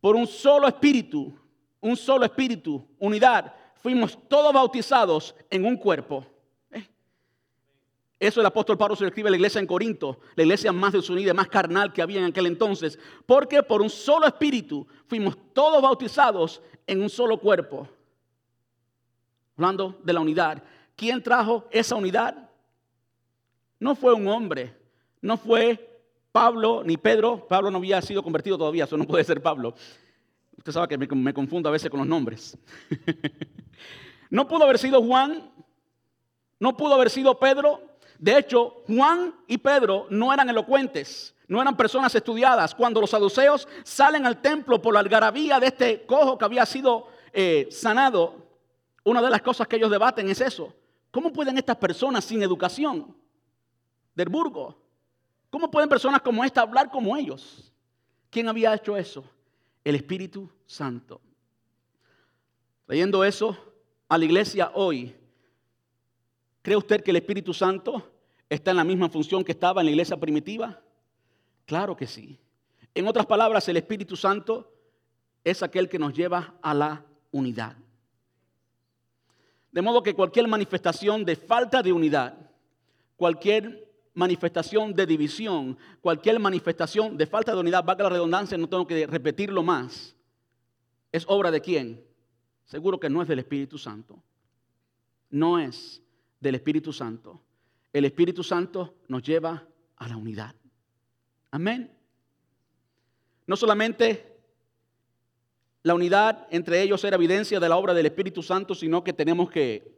por 0.00 0.16
un 0.16 0.26
solo 0.26 0.66
espíritu, 0.66 1.38
un 1.80 1.96
solo 1.96 2.24
espíritu, 2.24 2.84
unidad, 2.98 3.54
fuimos 3.76 4.18
todos 4.28 4.52
bautizados 4.52 5.36
en 5.50 5.64
un 5.64 5.76
cuerpo. 5.76 6.33
Eso 8.26 8.40
el 8.40 8.46
apóstol 8.46 8.78
Pablo 8.78 8.96
se 8.96 9.02
lo 9.02 9.08
escribe 9.08 9.28
a 9.28 9.30
la 9.30 9.36
iglesia 9.36 9.60
en 9.60 9.66
Corinto, 9.66 10.20
la 10.34 10.44
iglesia 10.44 10.72
más 10.72 10.92
desunida, 10.94 11.34
más 11.34 11.48
carnal 11.48 11.92
que 11.92 12.00
había 12.00 12.20
en 12.20 12.26
aquel 12.26 12.46
entonces, 12.46 12.98
porque 13.26 13.62
por 13.62 13.82
un 13.82 13.90
solo 13.90 14.26
espíritu 14.26 14.86
fuimos 15.06 15.36
todos 15.52 15.82
bautizados 15.82 16.62
en 16.86 17.02
un 17.02 17.10
solo 17.10 17.38
cuerpo. 17.38 17.86
Hablando 19.56 20.00
de 20.02 20.12
la 20.12 20.20
unidad. 20.20 20.62
¿Quién 20.96 21.22
trajo 21.22 21.66
esa 21.70 21.96
unidad? 21.96 22.50
No 23.78 23.94
fue 23.94 24.14
un 24.14 24.26
hombre, 24.28 24.74
no 25.20 25.36
fue 25.36 26.02
Pablo 26.32 26.82
ni 26.82 26.96
Pedro, 26.96 27.46
Pablo 27.46 27.70
no 27.70 27.78
había 27.78 28.00
sido 28.00 28.22
convertido 28.22 28.56
todavía, 28.56 28.84
eso 28.84 28.96
no 28.96 29.04
puede 29.04 29.24
ser 29.24 29.42
Pablo. 29.42 29.74
Usted 30.56 30.72
sabe 30.72 30.88
que 30.88 30.98
me, 30.98 31.34
confundo 31.34 31.68
a 31.68 31.72
veces 31.72 31.90
con 31.90 31.98
los 31.98 32.06
nombres. 32.06 32.56
no 34.30 34.48
pudo 34.48 34.64
haber 34.64 34.78
sido 34.78 35.02
Juan, 35.02 35.50
no 36.58 36.76
pudo 36.76 36.94
haber 36.94 37.10
sido 37.10 37.38
Pedro. 37.38 37.82
De 38.24 38.38
hecho, 38.38 38.82
Juan 38.86 39.34
y 39.46 39.58
Pedro 39.58 40.06
no 40.08 40.32
eran 40.32 40.48
elocuentes, 40.48 41.34
no 41.46 41.60
eran 41.60 41.76
personas 41.76 42.14
estudiadas. 42.14 42.74
Cuando 42.74 42.98
los 42.98 43.10
saduceos 43.10 43.68
salen 43.82 44.24
al 44.24 44.40
templo 44.40 44.80
por 44.80 44.94
la 44.94 45.00
algarabía 45.00 45.60
de 45.60 45.66
este 45.66 46.06
cojo 46.06 46.38
que 46.38 46.46
había 46.46 46.64
sido 46.64 47.08
eh, 47.34 47.68
sanado, 47.70 48.36
una 49.04 49.20
de 49.20 49.28
las 49.28 49.42
cosas 49.42 49.68
que 49.68 49.76
ellos 49.76 49.90
debaten 49.90 50.26
es 50.30 50.40
eso. 50.40 50.72
¿Cómo 51.10 51.34
pueden 51.34 51.58
estas 51.58 51.76
personas 51.76 52.24
sin 52.24 52.42
educación 52.42 53.14
del 54.14 54.30
burgo 54.30 54.74
¿Cómo 55.50 55.70
pueden 55.70 55.90
personas 55.90 56.22
como 56.22 56.42
esta 56.42 56.62
hablar 56.62 56.90
como 56.90 57.14
ellos? 57.14 57.70
¿Quién 58.30 58.48
había 58.48 58.74
hecho 58.74 58.96
eso? 58.96 59.22
El 59.84 59.96
Espíritu 59.96 60.50
Santo. 60.64 61.20
Leyendo 62.88 63.22
eso 63.22 63.54
a 64.08 64.16
la 64.16 64.24
iglesia 64.24 64.72
hoy, 64.74 65.14
¿cree 66.62 66.76
usted 66.78 67.04
que 67.04 67.10
el 67.10 67.18
Espíritu 67.18 67.52
Santo 67.52 68.13
está 68.54 68.70
en 68.70 68.76
la 68.76 68.84
misma 68.84 69.08
función 69.08 69.44
que 69.44 69.52
estaba 69.52 69.80
en 69.80 69.86
la 69.86 69.90
iglesia 69.90 70.18
primitiva? 70.18 70.80
Claro 71.66 71.96
que 71.96 72.06
sí. 72.06 72.38
En 72.94 73.08
otras 73.08 73.26
palabras, 73.26 73.68
el 73.68 73.76
Espíritu 73.76 74.16
Santo 74.16 74.72
es 75.42 75.62
aquel 75.62 75.88
que 75.88 75.98
nos 75.98 76.14
lleva 76.14 76.54
a 76.62 76.74
la 76.74 77.04
unidad. 77.32 77.76
De 79.72 79.82
modo 79.82 80.02
que 80.02 80.14
cualquier 80.14 80.46
manifestación 80.46 81.24
de 81.24 81.36
falta 81.36 81.82
de 81.82 81.92
unidad, 81.92 82.38
cualquier 83.16 83.92
manifestación 84.14 84.94
de 84.94 85.06
división, 85.06 85.76
cualquier 86.00 86.38
manifestación 86.38 87.16
de 87.16 87.26
falta 87.26 87.52
de 87.52 87.60
unidad, 87.60 87.84
valga 87.84 88.04
la 88.04 88.10
redundancia, 88.10 88.56
no 88.56 88.68
tengo 88.68 88.86
que 88.86 89.06
repetirlo 89.06 89.62
más, 89.62 90.16
¿es 91.10 91.24
obra 91.26 91.50
de 91.50 91.60
quién? 91.60 92.04
Seguro 92.64 92.98
que 92.98 93.10
no 93.10 93.20
es 93.20 93.28
del 93.28 93.40
Espíritu 93.40 93.76
Santo. 93.76 94.22
No 95.30 95.58
es 95.58 96.00
del 96.40 96.54
Espíritu 96.54 96.92
Santo. 96.92 97.43
El 97.94 98.04
Espíritu 98.04 98.42
Santo 98.42 98.96
nos 99.06 99.22
lleva 99.22 99.68
a 99.96 100.08
la 100.08 100.16
unidad. 100.16 100.52
Amén. 101.52 101.96
No 103.46 103.54
solamente 103.54 104.36
la 105.84 105.94
unidad 105.94 106.48
entre 106.50 106.82
ellos 106.82 107.04
era 107.04 107.14
evidencia 107.14 107.60
de 107.60 107.68
la 107.68 107.76
obra 107.76 107.94
del 107.94 108.06
Espíritu 108.06 108.42
Santo, 108.42 108.74
sino 108.74 109.04
que 109.04 109.12
tenemos 109.12 109.48
que 109.48 109.96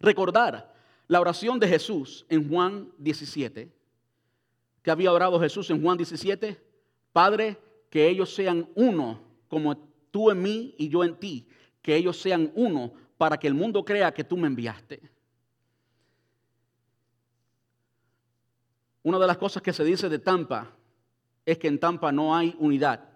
recordar 0.00 0.74
la 1.06 1.20
oración 1.20 1.60
de 1.60 1.68
Jesús 1.68 2.24
en 2.30 2.48
Juan 2.48 2.90
17, 2.96 3.70
que 4.82 4.90
había 4.90 5.12
orado 5.12 5.38
Jesús 5.38 5.68
en 5.68 5.82
Juan 5.82 5.98
17, 5.98 6.58
Padre, 7.12 7.58
que 7.90 8.08
ellos 8.08 8.34
sean 8.34 8.70
uno, 8.74 9.20
como 9.48 9.76
tú 10.10 10.30
en 10.30 10.40
mí 10.40 10.74
y 10.78 10.88
yo 10.88 11.04
en 11.04 11.14
ti, 11.16 11.46
que 11.82 11.94
ellos 11.94 12.16
sean 12.18 12.50
uno, 12.54 12.94
para 13.18 13.36
que 13.36 13.48
el 13.48 13.54
mundo 13.54 13.84
crea 13.84 14.14
que 14.14 14.24
tú 14.24 14.38
me 14.38 14.46
enviaste. 14.46 15.17
Una 19.08 19.18
de 19.18 19.26
las 19.26 19.38
cosas 19.38 19.62
que 19.62 19.72
se 19.72 19.84
dice 19.84 20.10
de 20.10 20.18
Tampa 20.18 20.70
es 21.46 21.56
que 21.56 21.66
en 21.66 21.80
Tampa 21.80 22.12
no 22.12 22.36
hay 22.36 22.54
unidad. 22.58 23.08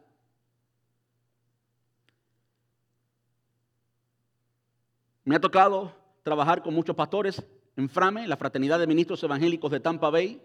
Me 5.23 5.37
ha 5.37 5.41
tocado 5.43 5.95
trabajar 6.23 6.63
con 6.63 6.73
muchos 6.73 6.97
pastores 6.97 7.45
en 7.77 7.91
Frame, 7.91 8.27
la 8.27 8.39
Fraternidad 8.39 8.79
de 8.79 8.87
Ministros 8.87 9.23
Evangélicos 9.23 9.71
de 9.71 9.81
Tampa 9.81 10.09
Bay. 10.09 10.41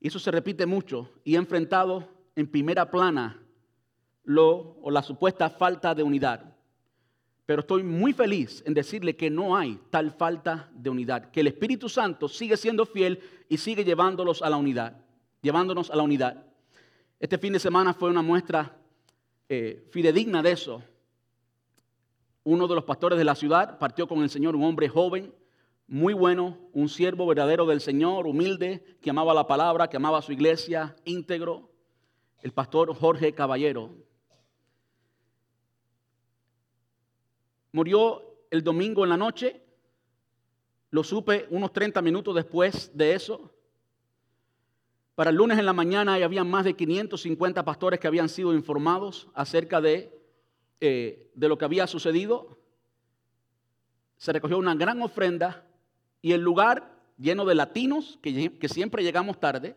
Y 0.00 0.08
eso 0.08 0.18
se 0.18 0.30
repite 0.30 0.64
mucho 0.64 1.10
y 1.22 1.34
he 1.34 1.36
enfrentado 1.36 2.08
en 2.34 2.50
primera 2.50 2.90
plana 2.90 3.42
lo 4.24 4.78
o 4.80 4.90
la 4.90 5.02
supuesta 5.02 5.50
falta 5.50 5.94
de 5.94 6.02
unidad. 6.02 6.56
Pero 7.44 7.60
estoy 7.60 7.82
muy 7.82 8.14
feliz 8.14 8.62
en 8.64 8.72
decirle 8.72 9.16
que 9.16 9.28
no 9.28 9.54
hay 9.54 9.78
tal 9.90 10.12
falta 10.12 10.70
de 10.72 10.88
unidad, 10.88 11.30
que 11.30 11.40
el 11.40 11.48
Espíritu 11.48 11.90
Santo 11.90 12.26
sigue 12.26 12.56
siendo 12.56 12.86
fiel 12.86 13.20
y 13.50 13.58
sigue 13.58 13.84
llevándolos 13.84 14.42
a 14.42 14.48
la 14.48 14.56
unidad, 14.56 14.96
llevándonos 15.42 15.90
a 15.90 15.96
la 15.96 16.04
unidad. 16.04 16.46
Este 17.18 17.36
fin 17.36 17.52
de 17.52 17.58
semana 17.58 17.92
fue 17.92 18.08
una 18.08 18.22
muestra 18.22 18.78
eh, 19.48 19.84
fidedigna 19.90 20.40
de 20.40 20.52
eso. 20.52 20.82
Uno 22.44 22.68
de 22.68 22.76
los 22.76 22.84
pastores 22.84 23.18
de 23.18 23.24
la 23.24 23.34
ciudad 23.34 23.76
partió 23.78 24.06
con 24.06 24.22
el 24.22 24.30
Señor, 24.30 24.54
un 24.54 24.62
hombre 24.62 24.88
joven, 24.88 25.34
muy 25.88 26.14
bueno, 26.14 26.58
un 26.72 26.88
siervo 26.88 27.26
verdadero 27.26 27.66
del 27.66 27.80
Señor, 27.80 28.28
humilde, 28.28 28.84
que 29.02 29.10
amaba 29.10 29.34
la 29.34 29.48
palabra, 29.48 29.90
que 29.90 29.96
amaba 29.96 30.22
su 30.22 30.30
iglesia, 30.30 30.94
íntegro, 31.04 31.72
el 32.42 32.52
pastor 32.52 32.94
Jorge 32.94 33.34
Caballero. 33.34 33.90
Murió 37.72 38.22
el 38.52 38.62
domingo 38.62 39.02
en 39.02 39.10
la 39.10 39.16
noche, 39.16 39.60
lo 40.90 41.04
supe 41.04 41.46
unos 41.50 41.72
30 41.72 42.02
minutos 42.02 42.34
después 42.34 42.90
de 42.94 43.14
eso. 43.14 43.54
Para 45.14 45.30
el 45.30 45.36
lunes 45.36 45.58
en 45.58 45.66
la 45.66 45.72
mañana 45.72 46.14
había 46.14 46.44
más 46.44 46.64
de 46.64 46.74
550 46.74 47.64
pastores 47.64 48.00
que 48.00 48.06
habían 48.06 48.28
sido 48.28 48.54
informados 48.54 49.28
acerca 49.34 49.80
de, 49.80 50.18
eh, 50.80 51.30
de 51.34 51.48
lo 51.48 51.58
que 51.58 51.64
había 51.64 51.86
sucedido. 51.86 52.58
Se 54.16 54.32
recogió 54.32 54.58
una 54.58 54.74
gran 54.74 55.00
ofrenda 55.02 55.66
y 56.22 56.32
el 56.32 56.40
lugar 56.40 57.00
lleno 57.16 57.44
de 57.44 57.54
latinos, 57.54 58.18
que, 58.22 58.68
siempre 58.68 59.02
llegamos 59.02 59.38
tarde. 59.38 59.76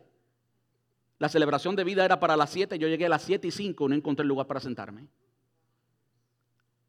La 1.18 1.28
celebración 1.28 1.76
de 1.76 1.84
vida 1.84 2.04
era 2.04 2.18
para 2.18 2.36
las 2.36 2.50
7, 2.50 2.78
yo 2.78 2.88
llegué 2.88 3.06
a 3.06 3.10
las 3.10 3.22
7 3.22 3.48
y 3.48 3.50
5, 3.50 3.88
no 3.88 3.94
encontré 3.94 4.24
lugar 4.24 4.46
para 4.46 4.60
sentarme. 4.60 5.06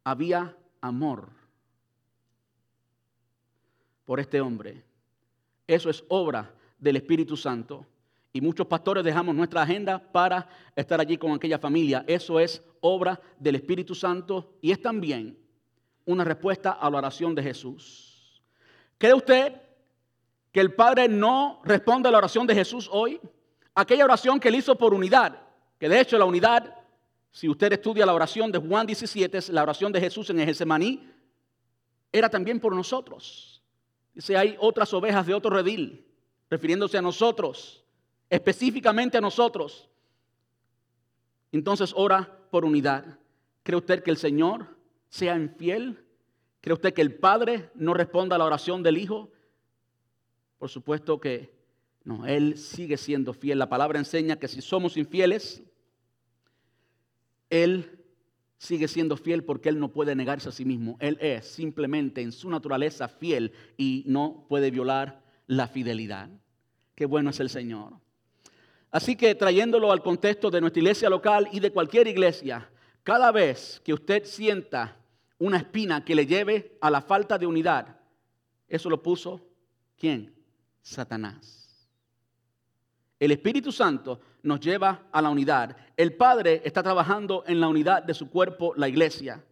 Había 0.03 0.57
amor 0.81 1.44
por 4.05 4.19
este 4.19 4.39
hombre. 4.39 4.83
Eso 5.67 5.89
es 5.89 6.03
obra 6.07 6.53
del 6.77 6.95
Espíritu 6.97 7.35
Santo. 7.35 7.85
Y 8.31 8.41
muchos 8.41 8.67
pastores 8.67 9.03
dejamos 9.03 9.33
nuestra 9.33 9.61
agenda 9.61 9.97
para 9.97 10.47
estar 10.75 10.99
allí 10.99 11.17
con 11.17 11.31
aquella 11.31 11.57
familia. 11.57 12.03
Eso 12.07 12.39
es 12.39 12.61
obra 12.81 13.19
del 13.39 13.55
Espíritu 13.55 13.95
Santo 13.95 14.57
y 14.61 14.71
es 14.71 14.81
también 14.81 15.37
una 16.05 16.23
respuesta 16.23 16.71
a 16.71 16.89
la 16.89 16.97
oración 16.97 17.33
de 17.33 17.43
Jesús. 17.43 18.41
¿Cree 18.97 19.13
usted 19.13 19.53
que 20.51 20.59
el 20.59 20.73
Padre 20.73 21.07
no 21.07 21.61
responde 21.63 22.09
a 22.09 22.11
la 22.11 22.17
oración 22.17 22.45
de 22.45 22.55
Jesús 22.55 22.89
hoy? 22.91 23.19
Aquella 23.73 24.05
oración 24.05 24.39
que 24.39 24.49
él 24.49 24.55
hizo 24.55 24.77
por 24.77 24.93
unidad, 24.93 25.41
que 25.79 25.89
de 25.89 25.99
hecho 25.99 26.17
la 26.17 26.25
unidad 26.25 26.73
Si 27.31 27.49
usted 27.49 27.73
estudia 27.73 28.05
la 28.05 28.13
oración 28.13 28.49
de 28.49 28.59
Juan 28.59 28.87
17, 28.87 29.51
la 29.51 29.63
oración 29.63 29.91
de 29.91 29.99
Jesús 29.99 30.29
en 30.29 30.39
el 30.39 30.45
Getsemaní, 30.45 31.05
era 32.09 32.29
también 32.29 32.61
por 32.61 32.73
nosotros. 32.73 33.54
Dice, 34.15 34.37
hay 34.37 34.55
otras 34.59 34.93
ovejas 34.93 35.27
de 35.27 35.33
otro 35.33 35.51
redil, 35.51 36.07
refiriéndose 36.49 36.97
a 36.97 37.01
nosotros, 37.01 37.83
específicamente 38.29 39.17
a 39.17 39.21
nosotros. 39.21 39.89
Entonces 41.51 41.93
ora 41.95 42.39
por 42.49 42.63
unidad. 42.63 43.19
¿Cree 43.63 43.77
usted 43.77 44.01
que 44.01 44.11
el 44.11 44.17
Señor 44.17 44.77
sea 45.09 45.35
infiel? 45.35 46.05
¿Cree 46.61 46.73
usted 46.73 46.93
que 46.93 47.01
el 47.01 47.15
Padre 47.15 47.69
no 47.75 47.93
responda 47.93 48.35
a 48.35 48.39
la 48.39 48.45
oración 48.45 48.81
del 48.83 48.97
Hijo? 48.97 49.31
Por 50.57 50.69
supuesto 50.69 51.19
que 51.19 51.53
no, 52.05 52.25
Él 52.25 52.57
sigue 52.57 52.97
siendo 52.97 53.33
fiel. 53.33 53.59
La 53.59 53.67
palabra 53.67 53.99
enseña 53.99 54.37
que 54.37 54.47
si 54.47 54.61
somos 54.61 54.95
infieles, 54.95 55.61
Él 57.49 58.04
sigue 58.57 58.87
siendo 58.87 59.17
fiel 59.17 59.43
porque 59.43 59.69
Él 59.69 59.79
no 59.79 59.91
puede 59.91 60.15
negarse 60.15 60.49
a 60.49 60.51
sí 60.51 60.65
mismo. 60.65 60.97
Él 60.99 61.17
es 61.21 61.45
simplemente 61.45 62.21
en 62.21 62.31
su 62.31 62.49
naturaleza 62.49 63.07
fiel 63.07 63.51
y 63.77 64.03
no 64.07 64.45
puede 64.47 64.71
violar 64.71 65.21
la 65.47 65.67
fidelidad. 65.67 66.29
Qué 66.95 67.05
bueno 67.05 67.29
es 67.29 67.39
el 67.39 67.49
Señor. 67.49 67.93
Así 68.91 69.15
que 69.15 69.35
trayéndolo 69.35 69.91
al 69.91 70.01
contexto 70.01 70.49
de 70.49 70.61
nuestra 70.61 70.79
iglesia 70.79 71.09
local 71.09 71.49
y 71.51 71.59
de 71.59 71.71
cualquier 71.71 72.07
iglesia, 72.07 72.69
cada 73.03 73.31
vez 73.31 73.81
que 73.83 73.93
usted 73.93 74.23
sienta 74.23 74.97
una 75.37 75.57
espina 75.57 76.05
que 76.05 76.15
le 76.15 76.25
lleve 76.25 76.77
a 76.79 76.89
la 76.89 77.01
falta 77.01 77.37
de 77.37 77.45
unidad, 77.45 77.99
eso 78.69 78.89
lo 78.89 79.03
puso 79.03 79.41
¿quién? 79.97 80.33
Satanás. 80.81 81.64
El 83.19 83.31
Espíritu 83.31 83.71
Santo 83.71 84.19
nos 84.43 84.59
lleva 84.59 85.07
a 85.11 85.21
la 85.21 85.29
unidad. 85.29 85.75
El 85.95 86.15
Padre 86.15 86.61
está 86.65 86.83
trabajando 86.83 87.43
en 87.47 87.59
la 87.59 87.67
unidad 87.67 88.03
de 88.03 88.13
su 88.13 88.29
cuerpo, 88.29 88.73
la 88.75 88.89
iglesia. 88.89 89.43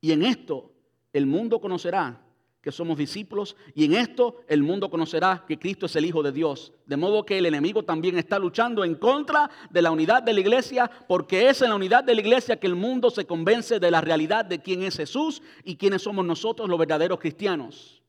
Y 0.00 0.12
en 0.12 0.22
esto 0.22 0.72
el 1.12 1.26
mundo 1.26 1.60
conocerá 1.60 2.22
que 2.60 2.72
somos 2.72 2.98
discípulos 2.98 3.56
y 3.74 3.84
en 3.84 3.94
esto 3.94 4.42
el 4.48 4.62
mundo 4.62 4.90
conocerá 4.90 5.44
que 5.46 5.58
Cristo 5.58 5.86
es 5.86 5.96
el 5.96 6.04
Hijo 6.04 6.22
de 6.22 6.32
Dios. 6.32 6.72
De 6.86 6.96
modo 6.96 7.24
que 7.24 7.38
el 7.38 7.46
enemigo 7.46 7.84
también 7.84 8.18
está 8.18 8.38
luchando 8.38 8.84
en 8.84 8.96
contra 8.96 9.50
de 9.70 9.82
la 9.82 9.90
unidad 9.90 10.22
de 10.22 10.32
la 10.32 10.40
iglesia 10.40 10.90
porque 11.06 11.48
es 11.48 11.62
en 11.62 11.68
la 11.68 11.76
unidad 11.76 12.04
de 12.04 12.14
la 12.14 12.20
iglesia 12.20 12.58
que 12.58 12.66
el 12.66 12.74
mundo 12.74 13.10
se 13.10 13.26
convence 13.26 13.78
de 13.78 13.90
la 13.90 14.00
realidad 14.00 14.44
de 14.44 14.60
quién 14.60 14.82
es 14.82 14.96
Jesús 14.96 15.40
y 15.62 15.76
quiénes 15.76 16.02
somos 16.02 16.24
nosotros 16.24 16.68
los 16.68 16.78
verdaderos 16.78 17.20
cristianos. 17.20 18.02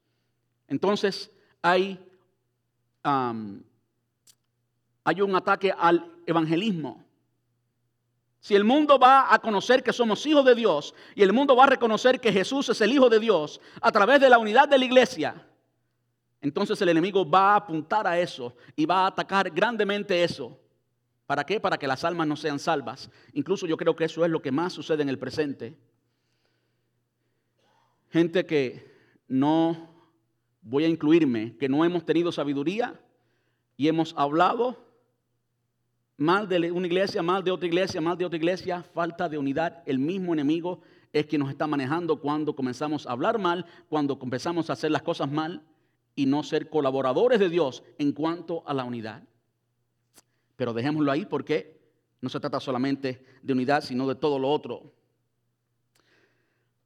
Entonces 0.68 1.32
hay 1.62 2.00
hay 5.04 5.22
un 5.22 5.36
ataque 5.36 5.74
al 5.78 6.12
evangelismo. 6.26 7.04
Si 8.40 8.56
el 8.56 8.64
mundo 8.64 8.98
va 8.98 9.34
a 9.34 9.40
conocer 9.40 9.84
que 9.84 9.92
somos 9.92 10.26
hijos 10.26 10.46
de 10.46 10.56
Dios 10.56 10.94
y 11.14 11.24
el 11.24 11.34
mundo 11.34 11.56
va 11.56 11.66
a 11.66 11.70
reconocer 11.70 12.22
que 12.22 12.32
Jesús 12.32 12.70
es 12.70 12.80
el 12.80 12.92
Hijo 12.94 13.10
de 13.10 13.20
Dios 13.20 13.60
a 13.82 13.92
través 13.92 14.22
de 14.22 14.30
la 14.30 14.38
unidad 14.38 14.70
de 14.70 14.78
la 14.78 14.86
iglesia, 14.86 15.46
entonces 16.42 16.82
el 16.82 16.90
enemigo 16.90 17.30
va 17.30 17.54
a 17.54 17.56
apuntar 17.58 18.08
a 18.08 18.18
eso 18.18 18.56
y 18.76 18.86
va 18.86 19.04
a 19.04 19.08
atacar 19.08 19.50
grandemente 19.50 20.24
eso. 20.24 20.58
¿Para 21.26 21.46
qué? 21.46 21.60
Para 21.60 21.78
que 21.78 21.88
las 21.88 22.04
almas 22.04 22.28
no 22.28 22.36
sean 22.36 22.60
salvas. 22.60 23.12
Incluso 23.34 23.68
yo 23.68 23.78
creo 23.78 23.96
que 23.96 24.06
eso 24.06 24.24
es 24.24 24.32
lo 24.32 24.42
que 24.42 24.52
más 24.52 24.74
sucede 24.74 25.04
en 25.04 25.10
el 25.10 25.20
presente. 25.20 25.78
Gente 28.10 28.46
que 28.46 28.90
no, 29.28 29.90
voy 30.62 30.86
a 30.86 30.88
incluirme, 30.88 31.58
que 31.58 31.70
no 31.70 31.84
hemos 31.84 32.06
tenido 32.06 32.32
sabiduría 32.32 33.00
y 33.76 33.90
hemos 33.90 34.16
hablado 34.18 34.89
mal 36.20 36.48
de 36.50 36.72
una 36.72 36.86
iglesia, 36.86 37.24
mal 37.24 37.44
de 37.44 37.52
otra 37.52 37.68
iglesia, 37.68 38.02
mal 38.02 38.18
de 38.18 38.26
otra 38.26 38.38
iglesia, 38.38 38.84
falta 38.84 39.30
de 39.30 39.38
unidad. 39.38 39.82
El 39.86 40.00
mismo 40.00 40.34
enemigo 40.34 40.82
es 41.14 41.26
quien 41.26 41.40
nos 41.40 41.50
está 41.50 41.66
manejando 41.66 42.20
cuando 42.20 42.56
comenzamos 42.56 43.08
a 43.08 43.12
hablar 43.12 43.40
mal, 43.40 43.66
cuando 43.88 44.20
comenzamos 44.20 44.70
a 44.70 44.74
hacer 44.74 44.92
las 44.92 45.02
cosas 45.02 45.32
mal 45.32 45.64
y 46.16 46.26
no 46.26 46.44
ser 46.44 46.70
colaboradores 46.70 47.40
de 47.40 47.50
Dios 47.50 47.84
en 47.98 48.12
cuanto 48.12 48.64
a 48.68 48.74
la 48.74 48.84
unidad. 48.84 49.24
Pero 50.58 50.74
dejémoslo 50.74 51.10
ahí 51.10 51.26
porque 51.26 51.80
no 52.20 52.28
se 52.28 52.40
trata 52.40 52.60
solamente 52.60 53.24
de 53.42 53.54
unidad, 53.54 53.82
sino 53.82 54.06
de 54.06 54.16
todo 54.16 54.38
lo 54.38 54.50
otro. 54.50 54.94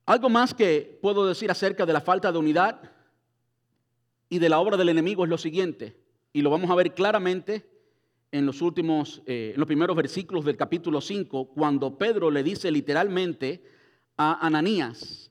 Algo 0.05 0.29
más 0.29 0.53
que 0.53 0.99
puedo 1.01 1.25
decir 1.25 1.49
acerca 1.49 1.85
de 1.87 1.93
la 1.93 2.01
falta 2.01 2.31
de 2.31 2.37
unidad 2.37 2.91
y 4.29 4.37
de 4.37 4.49
la 4.49 4.59
obra 4.59 4.77
del 4.77 4.89
enemigo 4.89 5.23
es 5.23 5.29
lo 5.29 5.37
siguiente, 5.39 5.97
y 6.33 6.41
lo 6.41 6.49
vamos 6.51 6.69
a 6.69 6.75
ver 6.75 6.93
claramente 6.93 7.72
en 8.33 8.47
los 8.47 8.63
últimos, 8.63 9.21
eh, 9.27 9.51
en 9.53 9.59
los 9.59 9.67
primeros 9.67 9.95
versículos 9.95 10.43
del 10.43 10.57
capítulo 10.57 11.01
5, 11.01 11.49
cuando 11.49 11.99
Pedro 11.99 12.31
le 12.31 12.41
dice 12.41 12.71
literalmente 12.71 13.63
a 14.17 14.43
Ananías, 14.43 15.29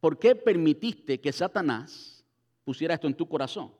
¿por 0.00 0.18
qué 0.18 0.34
permitiste 0.34 1.18
que 1.18 1.32
Satanás 1.32 2.22
pusiera 2.62 2.92
esto 2.92 3.06
en 3.06 3.14
tu 3.14 3.26
corazón? 3.26 3.72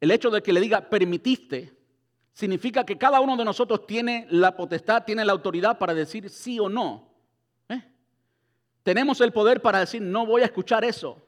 El 0.00 0.12
hecho 0.12 0.30
de 0.30 0.40
que 0.40 0.52
le 0.52 0.60
diga 0.60 0.88
permitiste 0.88 1.76
significa 2.32 2.86
que 2.86 2.96
cada 2.96 3.18
uno 3.20 3.36
de 3.36 3.44
nosotros 3.44 3.84
tiene 3.84 4.28
la 4.30 4.56
potestad, 4.56 5.02
tiene 5.04 5.24
la 5.24 5.32
autoridad 5.32 5.78
para 5.78 5.94
decir 5.94 6.30
sí 6.30 6.60
o 6.60 6.68
no. 6.68 7.10
¿eh? 7.68 7.82
Tenemos 8.84 9.20
el 9.20 9.32
poder 9.32 9.60
para 9.60 9.80
decir 9.80 10.00
no 10.00 10.24
voy 10.24 10.42
a 10.42 10.46
escuchar 10.46 10.84
eso. 10.84 11.26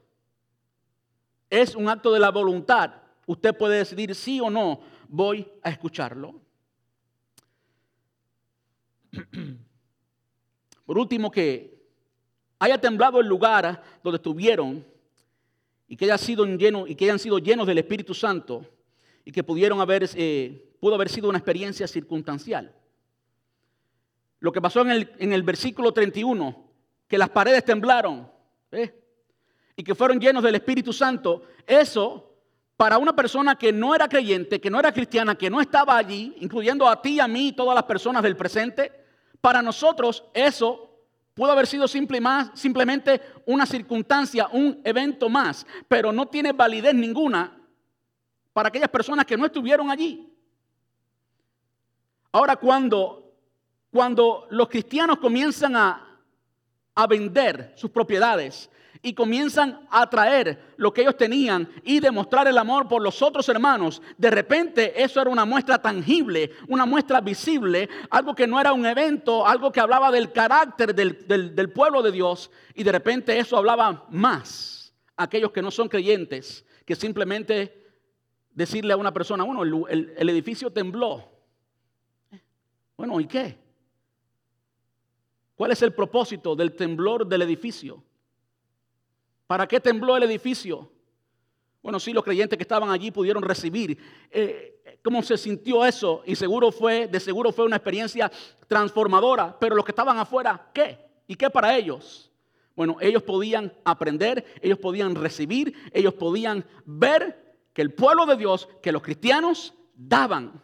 Es 1.49 1.75
un 1.75 1.89
acto 1.89 2.09
de 2.13 2.21
la 2.21 2.31
voluntad. 2.31 2.93
Usted 3.25 3.53
puede 3.57 3.79
decidir 3.79 4.15
sí 4.15 4.39
o 4.39 4.49
no 4.49 4.79
voy 5.09 5.45
a 5.63 5.69
escucharlo. 5.71 6.39
Por 10.85 10.97
último, 10.97 11.29
que 11.29 11.77
haya 12.59 12.79
temblado 12.79 13.19
el 13.19 13.27
lugar 13.27 13.83
donde 14.03 14.17
estuvieron 14.17 14.85
y 15.87 15.97
que, 15.97 16.05
haya 16.05 16.17
sido 16.17 16.45
lleno, 16.45 16.87
y 16.87 16.95
que 16.95 17.05
hayan 17.05 17.19
sido 17.19 17.39
llenos 17.39 17.67
del 17.67 17.79
Espíritu 17.79 18.13
Santo 18.13 18.65
y 19.25 19.31
que 19.31 19.43
pudieron 19.43 19.81
haber, 19.81 20.07
eh, 20.15 20.75
pudo 20.79 20.95
haber 20.95 21.09
sido 21.09 21.27
una 21.27 21.39
experiencia 21.39 21.87
circunstancial. 21.87 22.73
Lo 24.39 24.51
que 24.51 24.61
pasó 24.61 24.81
en 24.81 24.91
el, 24.91 25.11
en 25.17 25.33
el 25.33 25.43
versículo 25.43 25.91
31, 25.91 26.69
que 27.07 27.17
las 27.17 27.29
paredes 27.29 27.65
temblaron 27.65 28.31
¿eh? 28.71 28.93
y 29.75 29.83
que 29.83 29.95
fueron 29.95 30.19
llenos 30.19 30.43
del 30.43 30.55
Espíritu 30.55 30.93
Santo, 30.93 31.43
eso 31.65 32.28
para 32.79 32.97
una 32.97 33.13
persona 33.13 33.57
que 33.57 33.73
no 33.73 33.93
era 33.93 34.07
creyente, 34.07 34.61
que 34.61 34.69
no 34.69 34.79
era 34.79 34.93
cristiana, 34.93 35.35
que 35.35 35.49
no 35.49 35.59
estaba 35.59 35.97
allí, 35.97 36.33
incluyendo 36.39 36.87
a 36.87 37.01
ti, 37.01 37.19
a 37.19 37.27
mí 37.27 37.49
y 37.49 37.51
todas 37.51 37.75
las 37.75 37.83
personas 37.83 38.23
del 38.23 38.37
presente, 38.37 38.89
para 39.41 39.61
nosotros 39.61 40.23
eso 40.33 40.89
pudo 41.33 41.51
haber 41.51 41.67
sido 41.67 41.89
simplemente 41.89 43.21
una 43.45 43.65
circunstancia, 43.65 44.47
un 44.53 44.79
evento 44.85 45.27
más, 45.27 45.67
pero 45.89 46.13
no 46.13 46.29
tiene 46.29 46.53
validez 46.53 46.95
ninguna 46.95 47.51
para 48.53 48.69
aquellas 48.69 48.87
personas 48.87 49.25
que 49.25 49.35
no 49.35 49.45
estuvieron 49.45 49.91
allí. 49.91 50.33
Ahora, 52.31 52.55
cuando, 52.55 53.33
cuando 53.91 54.47
los 54.51 54.69
cristianos 54.69 55.19
comienzan 55.19 55.75
a, 55.75 56.17
a 56.95 57.07
vender 57.07 57.73
sus 57.75 57.91
propiedades, 57.91 58.69
y 59.01 59.13
comienzan 59.13 59.87
a 59.89 60.09
traer 60.09 60.73
lo 60.75 60.93
que 60.93 61.01
ellos 61.01 61.15
tenían 61.15 61.69
y 61.83 61.99
demostrar 61.99 62.47
el 62.47 62.57
amor 62.57 62.87
por 62.87 63.01
los 63.01 63.21
otros 63.21 63.47
hermanos, 63.47 64.01
de 64.17 64.29
repente 64.29 65.01
eso 65.01 65.21
era 65.21 65.29
una 65.29 65.45
muestra 65.45 65.81
tangible, 65.81 66.51
una 66.67 66.85
muestra 66.85 67.21
visible, 67.21 67.89
algo 68.09 68.35
que 68.35 68.47
no 68.47 68.59
era 68.59 68.73
un 68.73 68.85
evento, 68.85 69.47
algo 69.47 69.71
que 69.71 69.79
hablaba 69.79 70.11
del 70.11 70.31
carácter 70.31 70.93
del, 70.93 71.71
pueblo 71.71 72.01
de 72.01 72.11
Dios 72.11 72.51
y 72.75 72.83
de 72.83 72.91
repente 72.91 73.37
eso 73.39 73.55
hablaba 73.57 74.05
más 74.09 74.93
a 75.15 75.23
aquellos 75.23 75.51
que 75.51 75.61
no 75.61 75.71
son 75.71 75.87
creyentes 75.87 76.65
que 76.85 76.95
simplemente 76.95 77.87
decirle 78.51 78.93
a 78.93 78.97
una 78.97 79.13
persona, 79.13 79.43
bueno, 79.43 79.63
el 79.87 80.29
edificio 80.29 80.71
tembló. 80.71 81.29
Bueno, 82.97 83.17
¿y 83.21 83.27
qué? 83.27 83.57
¿Cuál 85.55 85.71
es 85.71 85.81
el 85.81 85.93
propósito 85.93 86.55
del 86.55 86.75
temblor 86.75 87.25
del 87.25 87.43
edificio? 87.43 88.03
¿Para 89.49 89.67
qué 89.67 89.79
tembló 89.79 90.15
el 90.15 90.21
edificio? 90.21 90.91
Bueno, 91.81 91.99
sí, 91.99 92.13
los 92.13 92.23
creyentes 92.23 92.55
que 92.55 92.61
estaban 92.61 92.91
allí 92.91 93.09
pudieron 93.09 93.41
recibir. 93.41 93.97
Eh, 94.29 94.99
¿Cómo 95.03 95.23
se 95.23 95.39
sintió 95.39 95.83
eso? 95.83 96.21
Y 96.27 96.35
seguro 96.35 96.71
fue, 96.71 97.07
de 97.07 97.19
seguro 97.19 97.51
fue 97.51 97.65
una 97.65 97.77
experiencia 97.77 98.31
transformadora. 98.67 99.57
Pero 99.59 99.75
los 99.75 99.83
que 99.83 99.91
estaban 99.91 100.19
afuera, 100.19 100.69
¿qué? 100.71 100.99
¿Y 101.25 101.33
qué 101.33 101.49
para 101.49 101.75
ellos? 101.75 102.31
Bueno, 102.75 102.97
ellos 103.01 103.23
podían 103.23 103.73
aprender, 103.83 104.45
ellos 104.61 104.77
podían 104.77 105.15
recibir, 105.15 105.73
ellos 105.93 106.13
podían 106.13 106.63
ver 106.85 107.57
que 107.73 107.81
el 107.81 107.91
pueblo 107.91 108.27
de 108.27 108.37
Dios, 108.37 108.69
que 108.83 108.91
los 108.91 109.01
cristianos 109.01 109.73
daban. 109.95 110.61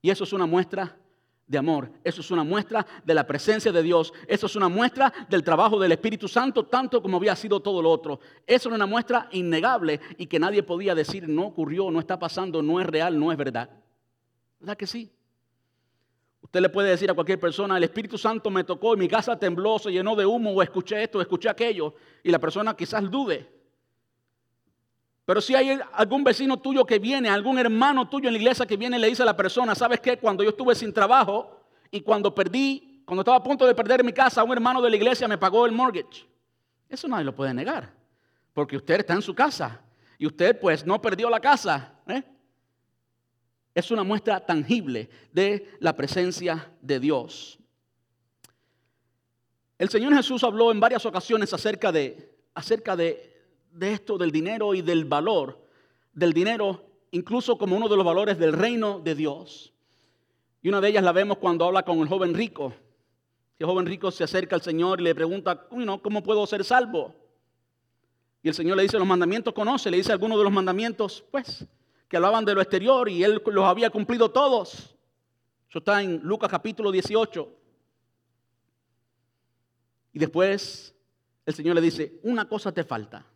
Y 0.00 0.08
eso 0.08 0.24
es 0.24 0.32
una 0.32 0.46
muestra 0.46 0.96
de 1.46 1.58
amor. 1.58 1.90
Eso 2.02 2.20
es 2.20 2.30
una 2.30 2.42
muestra 2.42 2.86
de 3.04 3.14
la 3.14 3.26
presencia 3.26 3.70
de 3.70 3.82
Dios. 3.82 4.12
Eso 4.26 4.46
es 4.46 4.56
una 4.56 4.68
muestra 4.68 5.12
del 5.28 5.44
trabajo 5.44 5.78
del 5.78 5.92
Espíritu 5.92 6.28
Santo, 6.28 6.66
tanto 6.66 7.00
como 7.00 7.18
había 7.18 7.36
sido 7.36 7.60
todo 7.60 7.80
lo 7.80 7.90
otro. 7.90 8.20
Eso 8.46 8.68
era 8.68 8.76
una 8.76 8.86
muestra 8.86 9.28
innegable 9.32 10.00
y 10.18 10.26
que 10.26 10.38
nadie 10.38 10.62
podía 10.62 10.94
decir 10.94 11.28
no 11.28 11.46
ocurrió, 11.46 11.90
no 11.90 12.00
está 12.00 12.18
pasando, 12.18 12.62
no 12.62 12.80
es 12.80 12.86
real, 12.86 13.18
no 13.18 13.30
es 13.30 13.38
verdad. 13.38 13.70
¿Verdad 14.58 14.76
que 14.76 14.86
sí? 14.86 15.12
Usted 16.40 16.60
le 16.60 16.68
puede 16.68 16.90
decir 16.90 17.10
a 17.10 17.14
cualquier 17.14 17.40
persona, 17.40 17.76
el 17.76 17.84
Espíritu 17.84 18.16
Santo 18.16 18.50
me 18.50 18.64
tocó 18.64 18.94
y 18.94 18.98
mi 18.98 19.08
casa 19.08 19.38
tembló, 19.38 19.78
se 19.78 19.90
llenó 19.90 20.14
de 20.14 20.24
humo, 20.24 20.52
o 20.52 20.62
escuché 20.62 21.02
esto, 21.02 21.18
o 21.18 21.20
escuché 21.20 21.48
aquello, 21.48 21.94
y 22.22 22.30
la 22.30 22.38
persona 22.38 22.74
quizás 22.74 23.10
dude. 23.10 23.55
Pero 25.26 25.40
si 25.40 25.56
hay 25.56 25.76
algún 25.92 26.22
vecino 26.22 26.56
tuyo 26.56 26.86
que 26.86 27.00
viene, 27.00 27.28
algún 27.28 27.58
hermano 27.58 28.08
tuyo 28.08 28.28
en 28.28 28.34
la 28.34 28.38
iglesia 28.38 28.64
que 28.64 28.76
viene 28.76 28.96
y 28.96 29.00
le 29.00 29.08
dice 29.08 29.24
a 29.24 29.26
la 29.26 29.36
persona, 29.36 29.74
¿sabes 29.74 30.00
qué? 30.00 30.16
Cuando 30.18 30.44
yo 30.44 30.50
estuve 30.50 30.76
sin 30.76 30.92
trabajo 30.92 31.66
y 31.90 32.00
cuando 32.00 32.32
perdí, 32.32 33.02
cuando 33.04 33.22
estaba 33.22 33.38
a 33.38 33.42
punto 33.42 33.66
de 33.66 33.74
perder 33.74 34.04
mi 34.04 34.12
casa, 34.12 34.44
un 34.44 34.52
hermano 34.52 34.80
de 34.80 34.88
la 34.88 34.94
iglesia 34.94 35.26
me 35.26 35.36
pagó 35.36 35.66
el 35.66 35.72
mortgage. 35.72 36.24
Eso 36.88 37.08
nadie 37.08 37.24
lo 37.24 37.34
puede 37.34 37.52
negar, 37.52 37.92
porque 38.54 38.76
usted 38.76 39.00
está 39.00 39.14
en 39.14 39.22
su 39.22 39.34
casa 39.34 39.80
y 40.16 40.26
usted 40.26 40.60
pues 40.60 40.86
no 40.86 41.02
perdió 41.02 41.28
la 41.28 41.40
casa. 41.40 41.92
¿eh? 42.06 42.22
Es 43.74 43.90
una 43.90 44.04
muestra 44.04 44.38
tangible 44.46 45.10
de 45.32 45.76
la 45.80 45.96
presencia 45.96 46.70
de 46.80 47.00
Dios. 47.00 47.58
El 49.76 49.88
Señor 49.88 50.14
Jesús 50.14 50.44
habló 50.44 50.70
en 50.70 50.78
varias 50.78 51.04
ocasiones 51.04 51.52
acerca 51.52 51.90
de, 51.90 52.32
acerca 52.54 52.94
de, 52.94 53.35
de 53.76 53.92
esto 53.92 54.18
del 54.18 54.30
dinero 54.30 54.74
y 54.74 54.82
del 54.82 55.04
valor 55.04 55.66
del 56.12 56.32
dinero, 56.32 56.82
incluso 57.10 57.58
como 57.58 57.76
uno 57.76 57.88
de 57.88 57.96
los 57.96 58.04
valores 58.04 58.38
del 58.38 58.54
reino 58.54 59.00
de 59.00 59.14
Dios. 59.14 59.72
Y 60.62 60.68
una 60.68 60.80
de 60.80 60.88
ellas 60.88 61.04
la 61.04 61.12
vemos 61.12 61.38
cuando 61.38 61.66
habla 61.66 61.84
con 61.84 61.98
el 61.98 62.08
joven 62.08 62.34
rico. 62.34 62.72
El 63.58 63.66
joven 63.66 63.86
rico 63.86 64.10
se 64.10 64.24
acerca 64.24 64.56
al 64.56 64.62
Señor 64.62 65.00
y 65.00 65.04
le 65.04 65.14
pregunta, 65.14 65.68
¿cómo 65.68 66.22
puedo 66.22 66.46
ser 66.46 66.64
salvo? 66.64 67.14
Y 68.42 68.48
el 68.48 68.54
Señor 68.54 68.76
le 68.76 68.84
dice, 68.84 68.98
los 68.98 69.06
mandamientos 69.06 69.52
conoce, 69.52 69.90
le 69.90 69.98
dice 69.98 70.12
algunos 70.12 70.38
de 70.38 70.44
los 70.44 70.52
mandamientos, 70.52 71.22
pues, 71.30 71.66
que 72.08 72.16
hablaban 72.16 72.44
de 72.44 72.54
lo 72.54 72.62
exterior 72.62 73.08
y 73.08 73.22
él 73.22 73.42
los 73.44 73.64
había 73.64 73.90
cumplido 73.90 74.30
todos. 74.30 74.96
Eso 75.68 75.78
está 75.78 76.02
en 76.02 76.20
Lucas 76.22 76.50
capítulo 76.50 76.90
18. 76.90 77.52
Y 80.14 80.18
después 80.18 80.94
el 81.44 81.54
Señor 81.54 81.74
le 81.74 81.82
dice, 81.82 82.18
una 82.22 82.48
cosa 82.48 82.72
te 82.72 82.84
falta, 82.84 83.26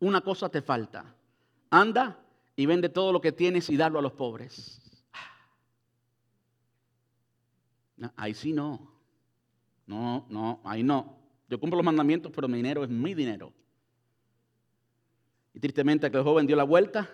una 0.00 0.20
cosa 0.20 0.48
te 0.48 0.62
falta. 0.62 1.14
Anda 1.70 2.18
y 2.56 2.66
vende 2.66 2.88
todo 2.88 3.12
lo 3.12 3.20
que 3.20 3.32
tienes 3.32 3.68
y 3.70 3.76
darlo 3.76 3.98
a 3.98 4.02
los 4.02 4.12
pobres. 4.12 4.80
ahí 8.16 8.34
sí 8.34 8.52
no. 8.52 8.92
No, 9.86 10.26
no, 10.28 10.60
ahí 10.64 10.82
no. 10.82 11.18
Yo 11.48 11.58
cumplo 11.58 11.78
los 11.78 11.84
mandamientos, 11.84 12.30
pero 12.34 12.46
mi 12.46 12.56
dinero 12.56 12.84
es 12.84 12.90
mi 12.90 13.14
dinero. 13.14 13.52
Y 15.54 15.60
tristemente 15.60 16.06
aquel 16.06 16.22
joven 16.22 16.46
dio 16.46 16.56
la 16.56 16.64
vuelta 16.64 17.08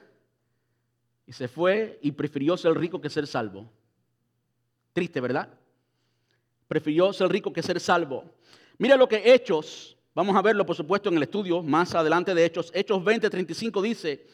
y 1.27 1.33
se 1.33 1.49
fue 1.49 1.99
y 2.03 2.13
prefirió 2.13 2.57
ser 2.57 2.75
rico 2.77 3.01
que 3.01 3.09
ser 3.09 3.27
salvo. 3.27 3.71
Triste, 4.93 5.21
¿verdad? 5.21 5.49
Prefirió 6.69 7.13
ser 7.13 7.31
rico 7.31 7.53
que 7.53 7.63
ser 7.63 7.81
salvo. 7.81 8.25
Mira 8.79 8.97
lo 8.97 9.09
que 9.09 9.33
Hechos, 9.33 9.97
vamos 10.15 10.37
a 10.37 10.43
verlo 10.43 10.65
por 10.65 10.77
supuesto 10.77 11.09
en 11.09 11.17
el 11.17 11.25
estudio 11.25 11.63
más 11.63 11.95
adelante 11.95 12.35
de 12.35 12.45
Hechos, 12.45 12.71
Hechos 12.75 13.03
20, 13.05 13.29
35 13.29 13.83
dice, 13.83 14.27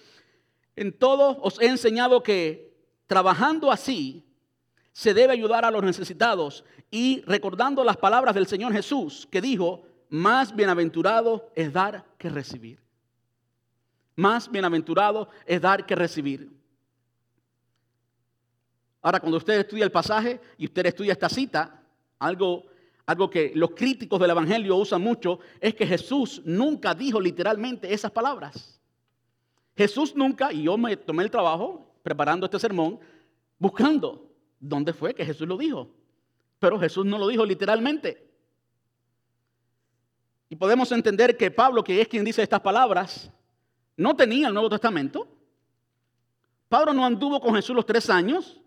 en 0.77 0.93
todo 0.93 1.39
os 1.43 1.61
he 1.61 1.67
enseñado 1.67 2.23
que 2.23 2.75
trabajando 3.07 3.73
así 3.73 4.25
se 4.93 5.15
debe 5.15 5.33
ayudar 5.33 5.65
a 5.65 5.71
los 5.71 5.83
necesitados 5.83 6.65
y 6.91 7.23
recordando 7.23 7.85
las 7.85 7.97
palabras 7.97 8.35
del 8.35 8.47
Señor 8.47 8.73
Jesús 8.73 9.27
que 9.31 9.41
dijo, 9.41 9.85
más 10.09 10.55
bienaventurado 10.55 11.51
es 11.55 11.73
dar 11.73 12.05
que 12.19 12.29
recibir. 12.29 12.81
Más 14.17 14.51
bienaventurado 14.51 15.29
es 15.47 15.61
dar 15.61 15.87
que 15.87 15.95
recibir. 15.95 16.51
Ahora, 19.03 19.21
cuando 19.21 19.39
usted 19.39 19.61
estudia 19.61 19.85
el 19.85 19.93
pasaje 19.93 20.41
y 20.59 20.67
usted 20.67 20.85
estudia 20.85 21.13
esta 21.13 21.29
cita, 21.29 21.83
algo, 22.19 22.67
algo 23.11 23.29
que 23.29 23.51
los 23.57 23.71
críticos 23.71 24.21
del 24.21 24.31
Evangelio 24.31 24.77
usan 24.77 25.03
mucho 25.03 25.41
es 25.61 25.75
que 25.75 25.85
Jesús 25.85 26.43
nunca 26.45 26.95
dijo 26.95 27.21
literalmente 27.21 27.93
esas 27.93 28.13
palabras. 28.13 28.81
Jesús 29.77 30.15
nunca, 30.15 30.53
y 30.53 30.63
yo 30.63 30.79
me 30.79 30.97
tomé 30.97 31.25
el 31.25 31.31
trabajo 31.31 31.93
preparando 32.05 32.47
este 32.47 32.61
sermón, 32.61 33.01
buscando 33.59 34.31
dónde 34.61 34.93
fue 34.93 35.13
que 35.13 35.27
Jesús 35.27 35.49
lo 35.49 35.57
dijo. 35.57 35.91
Pero 36.61 36.79
Jesús 36.79 37.05
no 37.05 37.19
lo 37.19 37.27
dijo 37.27 37.45
literalmente. 37.45 38.31
Y 40.49 40.55
podemos 40.55 40.93
entender 40.93 41.37
que 41.37 41.51
Pablo, 41.51 41.83
que 41.83 42.01
es 42.01 42.07
quien 42.07 42.25
dice 42.25 42.45
estas 42.45 42.61
palabras, 42.61 43.29
no 43.97 44.15
tenía 44.15 44.47
el 44.47 44.55
Nuevo 44.55 44.71
Testamento. 44.71 45.27
Pablo 46.69 46.93
no 46.93 47.05
anduvo 47.05 47.41
con 47.41 47.57
Jesús 47.57 47.75
los 47.75 47.87
tres 47.87 48.09
años. 48.09 48.61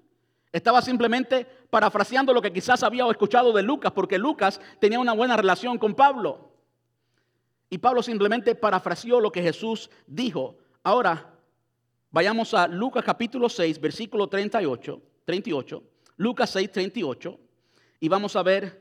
Estaba 0.54 0.84
simplemente 0.84 1.48
parafraseando 1.72 2.32
lo 2.32 2.40
que 2.40 2.54
quizás 2.54 2.84
había 2.84 3.10
escuchado 3.10 3.52
de 3.54 3.64
Lucas, 3.64 3.92
porque 3.92 4.20
Lucas 4.20 4.62
tenía 4.80 5.00
una 5.00 5.14
buena 5.14 5.36
relación 5.36 5.80
con 5.80 5.96
Pablo. 5.96 6.52
Y 7.72 7.80
Pablo 7.80 8.04
simplemente 8.04 8.54
parafraseó 8.54 9.20
lo 9.20 9.32
que 9.32 9.42
Jesús 9.42 9.90
dijo. 10.06 10.56
Ahora, 10.84 11.34
vayamos 12.12 12.54
a 12.54 12.68
Lucas 12.68 13.04
capítulo 13.04 13.50
6, 13.50 13.82
versículo 13.82 14.28
38, 14.28 15.02
38. 15.26 15.84
Lucas 16.18 16.52
6, 16.52 16.72
38. 16.72 17.40
Y 18.00 18.08
vamos 18.08 18.36
a 18.36 18.44
ver 18.44 18.80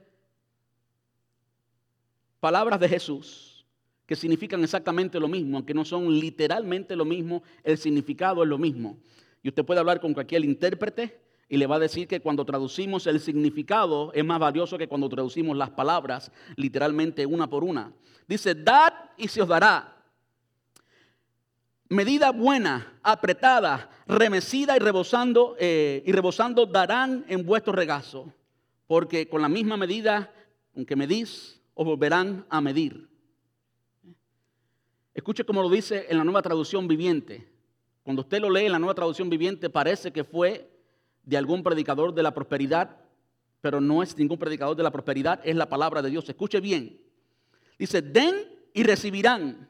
palabras 2.38 2.78
de 2.80 2.88
Jesús 2.90 3.64
que 4.04 4.14
significan 4.14 4.62
exactamente 4.62 5.18
lo 5.18 5.28
mismo, 5.28 5.56
aunque 5.56 5.72
no 5.72 5.86
son 5.86 6.20
literalmente 6.20 6.94
lo 6.94 7.06
mismo, 7.06 7.42
el 7.64 7.78
significado 7.78 8.42
es 8.42 8.48
lo 8.50 8.58
mismo. 8.58 8.98
Y 9.42 9.48
usted 9.48 9.64
puede 9.64 9.80
hablar 9.80 10.02
con 10.02 10.12
cualquier 10.12 10.44
intérprete 10.44 11.22
y 11.52 11.58
le 11.58 11.66
va 11.66 11.76
a 11.76 11.80
decir 11.80 12.08
que 12.08 12.22
cuando 12.22 12.46
traducimos 12.46 13.06
el 13.06 13.20
significado 13.20 14.10
es 14.14 14.24
más 14.24 14.38
valioso 14.38 14.78
que 14.78 14.88
cuando 14.88 15.06
traducimos 15.10 15.54
las 15.54 15.68
palabras 15.68 16.32
literalmente 16.56 17.26
una 17.26 17.46
por 17.46 17.62
una. 17.62 17.92
Dice, 18.26 18.54
dad 18.54 18.94
y 19.18 19.28
se 19.28 19.42
os 19.42 19.48
dará. 19.48 20.02
Medida 21.90 22.32
buena, 22.32 22.98
apretada, 23.02 23.90
remecida 24.06 24.74
y 24.78 24.78
rebosando, 24.78 25.54
eh, 25.58 26.02
y 26.06 26.12
rebosando 26.12 26.64
darán 26.64 27.26
en 27.28 27.44
vuestro 27.44 27.74
regazo. 27.74 28.32
Porque 28.86 29.28
con 29.28 29.42
la 29.42 29.50
misma 29.50 29.76
medida 29.76 30.32
con 30.72 30.86
que 30.86 30.96
medís, 30.96 31.60
os 31.74 31.84
volverán 31.84 32.46
a 32.48 32.62
medir. 32.62 33.10
Escuche 35.12 35.44
como 35.44 35.60
lo 35.60 35.68
dice 35.68 36.06
en 36.08 36.16
la 36.16 36.24
nueva 36.24 36.40
traducción 36.40 36.88
viviente. 36.88 37.46
Cuando 38.04 38.22
usted 38.22 38.40
lo 38.40 38.48
lee 38.48 38.64
en 38.64 38.72
la 38.72 38.78
nueva 38.78 38.94
traducción 38.94 39.28
viviente, 39.28 39.68
parece 39.68 40.14
que 40.14 40.24
fue 40.24 40.71
de 41.24 41.36
algún 41.36 41.62
predicador 41.62 42.14
de 42.14 42.22
la 42.22 42.34
prosperidad, 42.34 42.96
pero 43.60 43.80
no 43.80 44.02
es 44.02 44.16
ningún 44.16 44.38
predicador 44.38 44.76
de 44.76 44.82
la 44.82 44.90
prosperidad, 44.90 45.40
es 45.44 45.54
la 45.56 45.68
palabra 45.68 46.02
de 46.02 46.10
Dios. 46.10 46.28
Escuche 46.28 46.60
bien. 46.60 47.00
Dice, 47.78 48.02
den 48.02 48.34
y 48.74 48.82
recibirán. 48.82 49.68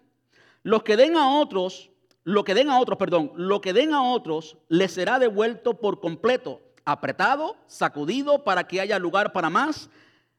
Los 0.63 0.83
que 0.83 0.97
den 0.97 1.17
a 1.17 1.41
otros, 1.41 1.91
lo 2.25 2.45
que 2.45 2.55
den 2.55 2.71
a 2.71 2.79
otros, 2.81 2.99
perdón, 2.99 3.33
lo 3.37 3.61
que 3.61 3.73
den 3.73 3.93
a 3.93 4.03
otros 4.03 4.57
les 4.69 4.93
será 4.93 5.19
devuelto 5.19 5.81
por 5.81 6.01
completo, 6.01 6.61
apretado, 6.85 7.57
sacudido 7.67 8.45
para 8.45 8.67
que 8.67 8.81
haya 8.81 8.99
lugar 8.99 9.33
para 9.33 9.51
más, 9.51 9.91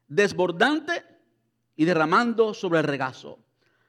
desbordante 0.08 1.04
y 1.76 1.84
derramando 1.84 2.54
sobre 2.54 2.80
el 2.80 2.86
regazo. 2.86 3.38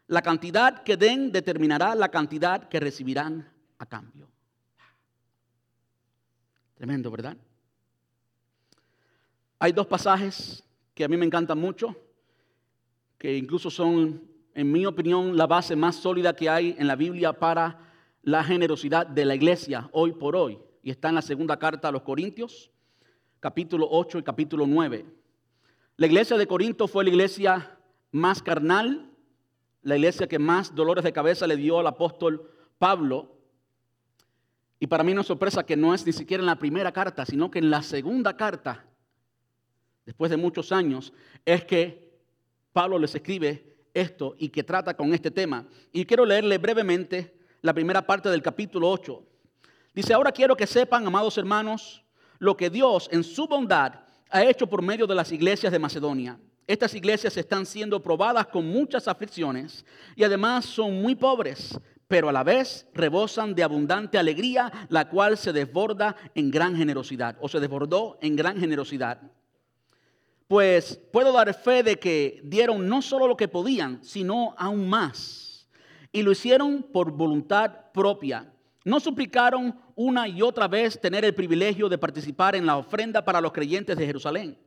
La 0.07 0.21
cantidad 0.21 0.83
que 0.83 0.97
den 0.97 1.31
determinará 1.31 1.95
la 1.95 2.09
cantidad 2.09 2.67
que 2.69 2.79
recibirán 2.79 3.51
a 3.79 3.85
cambio. 3.85 4.29
Tremendo, 6.85 7.09
¿verdad? 7.09 7.35
Hay 9.57 9.71
dos 9.71 9.87
pasajes 9.87 10.63
que 10.93 11.03
a 11.03 11.07
mí 11.07 11.17
me 11.17 11.25
encantan 11.25 11.57
mucho, 11.57 11.95
que 13.17 13.35
incluso 13.35 13.71
son, 13.71 14.21
en 14.53 14.71
mi 14.71 14.85
opinión, 14.85 15.35
la 15.35 15.47
base 15.47 15.75
más 15.75 15.95
sólida 15.95 16.35
que 16.35 16.47
hay 16.47 16.75
en 16.77 16.85
la 16.85 16.95
Biblia 16.95 17.33
para 17.33 17.91
la 18.21 18.43
generosidad 18.43 19.07
de 19.07 19.25
la 19.25 19.33
iglesia 19.33 19.89
hoy 19.93 20.11
por 20.11 20.35
hoy. 20.35 20.59
Y 20.83 20.91
está 20.91 21.09
en 21.09 21.15
la 21.15 21.23
segunda 21.23 21.57
carta 21.57 21.87
a 21.87 21.91
los 21.91 22.03
Corintios, 22.03 22.69
capítulo 23.39 23.87
8 23.89 24.19
y 24.19 24.23
capítulo 24.23 24.67
9. 24.67 25.07
La 25.97 26.05
iglesia 26.05 26.37
de 26.37 26.45
Corinto 26.45 26.87
fue 26.87 27.03
la 27.03 27.09
iglesia 27.09 27.79
más 28.11 28.43
carnal, 28.43 29.09
la 29.81 29.95
iglesia 29.95 30.27
que 30.27 30.37
más 30.37 30.75
dolores 30.75 31.03
de 31.03 31.13
cabeza 31.13 31.47
le 31.47 31.57
dio 31.57 31.79
al 31.79 31.87
apóstol 31.87 32.47
Pablo, 32.77 33.34
y 34.85 34.87
para 34.87 35.03
mí 35.03 35.15
no 35.15 35.21
es 35.21 35.27
sorpresa 35.27 35.65
que 35.65 35.75
no 35.75 35.95
es 35.95 36.05
ni 36.05 36.13
siquiera 36.13 36.41
en 36.41 36.45
la 36.45 36.59
primera 36.59 36.91
carta, 36.91 37.25
sino 37.25 37.49
que 37.49 37.57
en 37.57 37.71
la 37.71 37.81
segunda 37.81 38.37
carta, 38.37 38.85
después 40.05 40.29
de 40.29 40.37
muchos 40.37 40.71
años, 40.71 41.11
es 41.43 41.65
que 41.65 42.13
Pablo 42.71 42.99
les 42.99 43.15
escribe 43.15 43.77
esto 43.95 44.35
y 44.37 44.49
que 44.49 44.61
trata 44.61 44.95
con 44.95 45.11
este 45.11 45.31
tema. 45.31 45.65
Y 45.91 46.05
quiero 46.05 46.23
leerle 46.23 46.59
brevemente 46.59 47.35
la 47.63 47.73
primera 47.73 48.05
parte 48.05 48.29
del 48.29 48.43
capítulo 48.43 48.91
8. 48.91 49.23
Dice, 49.95 50.13
ahora 50.13 50.31
quiero 50.31 50.55
que 50.55 50.67
sepan, 50.67 51.07
amados 51.07 51.35
hermanos, 51.39 52.03
lo 52.37 52.55
que 52.55 52.69
Dios 52.69 53.09
en 53.11 53.23
su 53.23 53.47
bondad 53.47 54.01
ha 54.29 54.43
hecho 54.43 54.67
por 54.67 54.83
medio 54.83 55.07
de 55.07 55.15
las 55.15 55.31
iglesias 55.31 55.71
de 55.71 55.79
Macedonia. 55.79 56.39
Estas 56.67 56.93
iglesias 56.93 57.35
están 57.37 57.65
siendo 57.65 58.03
probadas 58.03 58.45
con 58.45 58.67
muchas 58.67 59.07
aflicciones 59.07 59.83
y 60.15 60.23
además 60.23 60.63
son 60.65 61.01
muy 61.01 61.15
pobres 61.15 61.75
pero 62.15 62.29
a 62.29 62.31
la 62.31 62.45
vez 62.45 62.87
rebosan 62.93 63.53
de 63.55 63.61
abundante 63.61 64.17
alegría, 64.17 64.71
la 64.87 65.09
cual 65.09 65.37
se 65.37 65.51
desborda 65.51 66.15
en 66.33 66.49
gran 66.49 66.73
generosidad, 66.73 67.35
o 67.41 67.49
se 67.49 67.59
desbordó 67.59 68.17
en 68.21 68.37
gran 68.37 68.57
generosidad. 68.57 69.19
Pues 70.47 70.97
puedo 71.11 71.33
dar 71.33 71.53
fe 71.53 71.83
de 71.83 71.99
que 71.99 72.39
dieron 72.45 72.87
no 72.87 73.01
solo 73.01 73.27
lo 73.27 73.35
que 73.35 73.49
podían, 73.49 74.01
sino 74.01 74.55
aún 74.57 74.87
más. 74.87 75.67
Y 76.13 76.21
lo 76.21 76.31
hicieron 76.31 76.83
por 76.83 77.11
voluntad 77.11 77.91
propia. 77.93 78.49
No 78.85 79.01
suplicaron 79.01 79.77
una 79.97 80.25
y 80.29 80.41
otra 80.41 80.69
vez 80.69 80.97
tener 80.97 81.25
el 81.25 81.35
privilegio 81.35 81.89
de 81.89 81.97
participar 81.97 82.55
en 82.55 82.65
la 82.65 82.77
ofrenda 82.77 83.25
para 83.25 83.41
los 83.41 83.51
creyentes 83.51 83.97
de 83.97 84.05
Jerusalén 84.05 84.57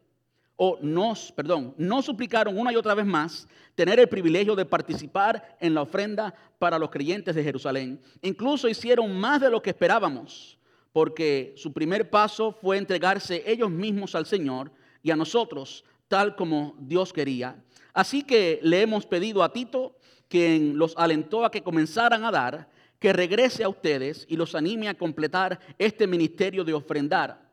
o 0.61 0.77
nos, 0.83 1.31
perdón, 1.31 1.73
no 1.79 2.03
suplicaron 2.03 2.59
una 2.59 2.73
y 2.73 2.77
otra 2.77 2.93
vez 2.93 3.07
más 3.07 3.47
tener 3.77 4.01
el 4.01 4.09
privilegio 4.09 4.57
de 4.57 4.65
participar 4.67 5.57
en 5.61 5.73
la 5.73 5.83
ofrenda 5.83 6.35
para 6.59 6.81
los 6.81 6.91
creyentes 6.91 7.37
de 7.37 7.45
Jerusalén. 7.45 8.01
Incluso 8.23 8.69
hicieron 8.69 9.17
más 9.17 9.41
de 9.41 9.51
lo 9.51 9.63
que 9.63 9.71
esperábamos, 9.71 10.59
porque 10.93 11.55
su 11.57 11.73
primer 11.73 12.11
paso 12.11 12.51
fue 12.51 12.77
entregarse 12.77 13.45
ellos 13.47 13.71
mismos 13.71 14.17
al 14.17 14.27
Señor 14.27 14.73
y 15.01 15.13
a 15.13 15.17
nosotros, 15.17 15.85
tal 16.09 16.35
como 16.35 16.75
Dios 16.81 17.13
quería. 17.13 17.63
Así 17.95 18.25
que 18.25 18.59
le 18.61 18.83
hemos 18.83 19.07
pedido 19.07 19.45
a 19.45 19.53
Tito, 19.53 19.97
quien 20.27 20.77
los 20.77 20.93
alentó 20.97 21.45
a 21.45 21.53
que 21.53 21.63
comenzaran 21.63 22.25
a 22.25 22.33
dar, 22.33 22.69
que 22.99 23.13
regrese 23.13 23.63
a 23.63 23.69
ustedes 23.69 24.27
y 24.29 24.37
los 24.37 24.57
anime 24.57 24.89
a 24.89 24.99
completar 24.99 25.61
este 25.79 26.09
ministerio 26.09 26.65
de 26.65 26.75
ofrendar, 26.75 27.49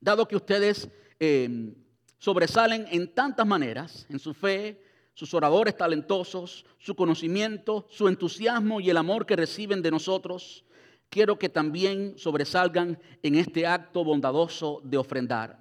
dado 0.00 0.28
que 0.28 0.36
ustedes... 0.36 0.88
Eh, 1.18 1.74
sobresalen 2.18 2.86
en 2.90 3.12
tantas 3.12 3.46
maneras, 3.46 4.06
en 4.08 4.18
su 4.18 4.34
fe, 4.34 4.82
sus 5.14 5.32
oradores 5.34 5.76
talentosos, 5.76 6.66
su 6.78 6.94
conocimiento, 6.94 7.86
su 7.88 8.08
entusiasmo 8.08 8.80
y 8.80 8.90
el 8.90 8.96
amor 8.96 9.24
que 9.24 9.36
reciben 9.36 9.80
de 9.82 9.90
nosotros, 9.90 10.64
quiero 11.08 11.38
que 11.38 11.48
también 11.48 12.14
sobresalgan 12.18 12.98
en 13.22 13.34
este 13.36 13.66
acto 13.66 14.04
bondadoso 14.04 14.80
de 14.84 14.98
ofrendar. 14.98 15.58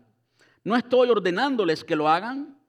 No 0.64 0.76
estoy 0.76 1.10
ordenándoles 1.10 1.84
que 1.84 1.95
lo 1.95 2.10
hagan, 2.10 2.60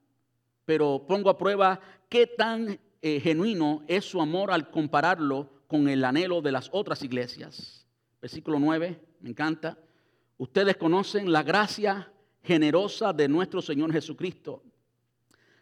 pero 0.65 1.03
pongo 1.07 1.29
a 1.29 1.37
prueba 1.37 1.79
qué 2.09 2.27
tan 2.27 2.79
eh, 3.01 3.19
genuino 3.19 3.83
es 3.87 4.05
su 4.05 4.21
amor 4.21 4.51
al 4.51 4.69
compararlo 4.69 5.49
con 5.67 5.89
el 5.89 6.03
anhelo 6.05 6.41
de 6.41 6.51
las 6.51 6.69
otras 6.71 7.03
iglesias. 7.03 7.85
Versículo 8.21 8.59
9, 8.59 8.99
me 9.21 9.29
encanta. 9.29 9.77
Ustedes 10.37 10.77
conocen 10.77 11.31
la 11.31 11.43
gracia 11.43 12.11
generosa 12.47 13.11
de 13.11 13.27
nuestro 13.27 13.61
Señor 13.61 13.91
Jesucristo. 13.91 14.63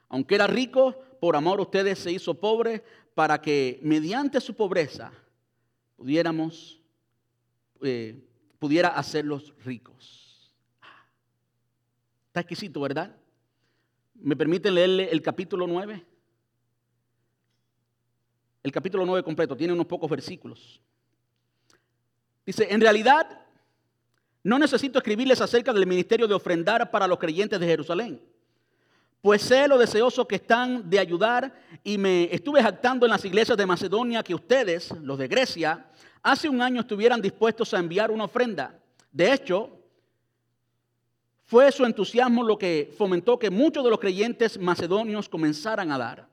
Aunque 0.07 0.35
era 0.35 0.45
rico, 0.45 0.95
por 1.19 1.35
amor 1.35 1.59
ustedes 1.59 1.97
se 1.97 2.11
hizo 2.11 2.35
pobre 2.35 2.83
para 3.15 3.41
que 3.41 3.79
mediante 3.81 4.39
su 4.39 4.53
pobreza 4.53 5.11
pudiéramos, 5.97 6.79
eh, 7.81 8.23
pudiera 8.59 8.89
hacerlos 8.89 9.53
ricos. 9.65 10.53
Está 12.27 12.41
exquisito, 12.41 12.79
¿verdad? 12.81 13.15
¿Me 14.13 14.35
permiten 14.35 14.75
leerle 14.75 15.09
el 15.09 15.21
capítulo 15.23 15.65
9? 15.65 16.05
El 18.61 18.71
capítulo 18.71 19.05
9 19.05 19.23
completo, 19.23 19.57
tiene 19.57 19.73
unos 19.73 19.87
pocos 19.87 20.09
versículos. 20.09 20.79
Dice, 22.45 22.67
en 22.69 22.81
realidad 22.81 23.44
no 24.45 24.59
necesito 24.59 24.99
escribirles 24.99 25.41
acerca 25.41 25.73
del 25.73 25.87
ministerio 25.87 26.27
de 26.27 26.35
ofrendar 26.35 26.91
para 26.91 27.07
los 27.07 27.17
creyentes 27.17 27.59
de 27.59 27.65
Jerusalén, 27.65 28.21
pues 29.19 29.41
sé 29.41 29.67
lo 29.67 29.75
deseoso 29.75 30.27
que 30.27 30.35
están 30.35 30.87
de 30.87 30.99
ayudar 30.99 31.51
y 31.83 31.97
me 31.97 32.25
estuve 32.31 32.61
jactando 32.61 33.07
en 33.07 33.09
las 33.09 33.25
iglesias 33.25 33.57
de 33.57 33.65
Macedonia 33.65 34.21
que 34.21 34.35
ustedes, 34.35 34.91
los 35.01 35.17
de 35.17 35.27
Grecia, 35.27 35.87
hace 36.21 36.47
un 36.47 36.61
año 36.61 36.81
estuvieran 36.81 37.23
dispuestos 37.23 37.73
a 37.73 37.79
enviar 37.79 38.11
una 38.11 38.25
ofrenda. 38.25 38.79
De 39.11 39.33
hecho, 39.33 39.79
fue 41.45 41.71
su 41.71 41.83
entusiasmo 41.83 42.43
lo 42.43 42.55
que 42.59 42.93
fomentó 42.95 43.39
que 43.39 43.49
muchos 43.49 43.83
de 43.83 43.89
los 43.89 43.99
creyentes 43.99 44.59
macedonios 44.59 45.27
comenzaran 45.27 45.91
a 45.91 45.97
dar. 45.97 46.27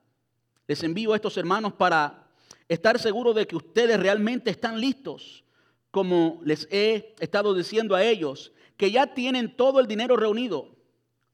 Les 0.67 0.83
envío 0.83 1.15
a 1.15 1.17
estos 1.17 1.39
hermanos 1.39 1.73
para 1.73 2.27
estar 2.69 2.99
seguros 2.99 3.35
de 3.35 3.47
que 3.47 3.57
ustedes 3.57 3.99
realmente 3.99 4.51
están 4.51 4.79
listos 4.79 5.43
como 5.93 6.41
les 6.43 6.67
he 6.71 7.15
estado 7.21 7.55
diciendo 7.55 7.95
a 7.95 8.03
ellos, 8.03 8.51
que 8.77 8.91
ya 8.91 9.15
tienen 9.15 9.55
todo 9.55 9.79
el 9.79 9.87
dinero 9.87 10.17
reunido. 10.17 10.75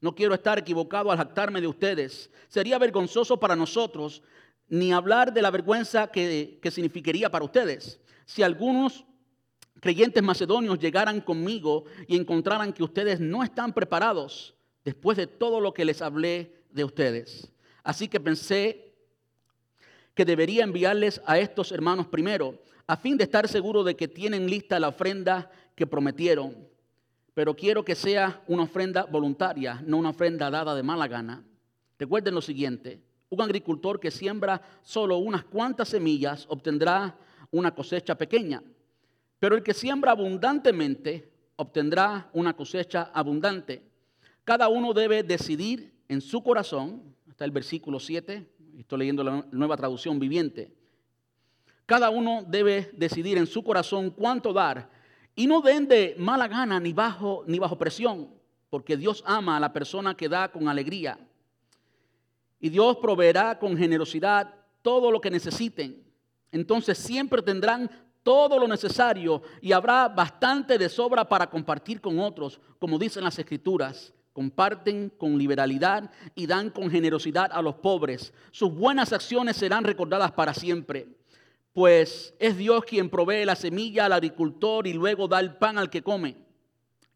No 0.00 0.14
quiero 0.14 0.34
estar 0.34 0.58
equivocado 0.58 1.10
al 1.10 1.16
jactarme 1.16 1.60
de 1.60 1.68
ustedes. 1.68 2.30
Sería 2.48 2.76
vergonzoso 2.78 3.38
para 3.38 3.56
nosotros 3.56 4.22
ni 4.68 4.92
hablar 4.92 5.32
de 5.32 5.42
la 5.42 5.52
vergüenza 5.52 6.08
que, 6.08 6.58
que 6.60 6.70
significaría 6.70 7.30
para 7.30 7.44
ustedes. 7.44 8.00
Si 8.26 8.42
algunos 8.42 9.04
creyentes 9.80 10.22
macedonios 10.22 10.78
llegaran 10.80 11.20
conmigo 11.20 11.84
y 12.08 12.16
encontraran 12.16 12.72
que 12.72 12.82
ustedes 12.82 13.20
no 13.20 13.44
están 13.44 13.72
preparados 13.72 14.56
después 14.84 15.16
de 15.16 15.28
todo 15.28 15.60
lo 15.60 15.72
que 15.72 15.84
les 15.84 16.02
hablé 16.02 16.64
de 16.70 16.82
ustedes. 16.82 17.50
Así 17.84 18.08
que 18.08 18.18
pensé 18.18 18.92
que 20.14 20.24
debería 20.24 20.64
enviarles 20.64 21.22
a 21.26 21.38
estos 21.38 21.70
hermanos 21.70 22.08
primero 22.08 22.58
a 22.88 22.96
fin 22.96 23.18
de 23.18 23.24
estar 23.24 23.46
seguro 23.46 23.84
de 23.84 23.94
que 23.94 24.08
tienen 24.08 24.48
lista 24.48 24.80
la 24.80 24.88
ofrenda 24.88 25.50
que 25.76 25.86
prometieron. 25.86 26.56
Pero 27.34 27.54
quiero 27.54 27.84
que 27.84 27.94
sea 27.94 28.42
una 28.48 28.62
ofrenda 28.62 29.04
voluntaria, 29.04 29.80
no 29.86 29.98
una 29.98 30.08
ofrenda 30.08 30.50
dada 30.50 30.74
de 30.74 30.82
mala 30.82 31.06
gana. 31.06 31.44
Recuerden 31.98 32.34
lo 32.34 32.40
siguiente, 32.40 33.02
un 33.28 33.42
agricultor 33.42 34.00
que 34.00 34.10
siembra 34.10 34.62
solo 34.82 35.18
unas 35.18 35.44
cuantas 35.44 35.90
semillas 35.90 36.46
obtendrá 36.48 37.14
una 37.50 37.74
cosecha 37.74 38.16
pequeña, 38.16 38.62
pero 39.38 39.54
el 39.54 39.62
que 39.62 39.74
siembra 39.74 40.12
abundantemente 40.12 41.30
obtendrá 41.56 42.30
una 42.32 42.56
cosecha 42.56 43.10
abundante. 43.12 43.82
Cada 44.44 44.68
uno 44.68 44.94
debe 44.94 45.22
decidir 45.22 45.92
en 46.08 46.22
su 46.22 46.42
corazón, 46.42 47.02
hasta 47.28 47.44
el 47.44 47.50
versículo 47.50 48.00
7, 48.00 48.48
estoy 48.78 48.98
leyendo 48.98 49.22
la 49.22 49.46
nueva 49.52 49.76
traducción 49.76 50.18
viviente, 50.18 50.72
cada 51.88 52.10
uno 52.10 52.44
debe 52.46 52.90
decidir 52.92 53.38
en 53.38 53.46
su 53.46 53.64
corazón 53.64 54.10
cuánto 54.10 54.52
dar. 54.52 54.90
Y 55.34 55.46
no 55.46 55.62
den 55.62 55.88
de 55.88 56.14
mala 56.18 56.46
gana 56.46 56.78
ni 56.78 56.92
bajo, 56.92 57.44
ni 57.46 57.58
bajo 57.58 57.78
presión, 57.78 58.28
porque 58.68 58.94
Dios 58.94 59.24
ama 59.26 59.56
a 59.56 59.60
la 59.60 59.72
persona 59.72 60.14
que 60.14 60.28
da 60.28 60.52
con 60.52 60.68
alegría. 60.68 61.18
Y 62.60 62.68
Dios 62.68 62.98
proveerá 62.98 63.58
con 63.58 63.74
generosidad 63.74 64.54
todo 64.82 65.10
lo 65.10 65.18
que 65.18 65.30
necesiten. 65.30 66.04
Entonces 66.52 66.98
siempre 66.98 67.40
tendrán 67.40 67.90
todo 68.22 68.58
lo 68.58 68.68
necesario 68.68 69.40
y 69.62 69.72
habrá 69.72 70.08
bastante 70.08 70.76
de 70.76 70.90
sobra 70.90 71.26
para 71.26 71.48
compartir 71.48 72.02
con 72.02 72.18
otros, 72.18 72.60
como 72.78 72.98
dicen 72.98 73.24
las 73.24 73.38
escrituras. 73.38 74.12
Comparten 74.34 75.08
con 75.16 75.38
liberalidad 75.38 76.10
y 76.34 76.46
dan 76.46 76.68
con 76.68 76.90
generosidad 76.90 77.50
a 77.50 77.62
los 77.62 77.76
pobres. 77.76 78.34
Sus 78.50 78.74
buenas 78.74 79.14
acciones 79.14 79.56
serán 79.56 79.84
recordadas 79.84 80.32
para 80.32 80.52
siempre 80.52 81.16
pues 81.78 82.34
es 82.40 82.58
Dios 82.58 82.84
quien 82.84 83.08
provee 83.08 83.44
la 83.44 83.54
semilla 83.54 84.06
al 84.06 84.12
agricultor 84.12 84.88
y 84.88 84.92
luego 84.94 85.28
da 85.28 85.38
el 85.38 85.54
pan 85.54 85.78
al 85.78 85.88
que 85.88 86.02
come, 86.02 86.34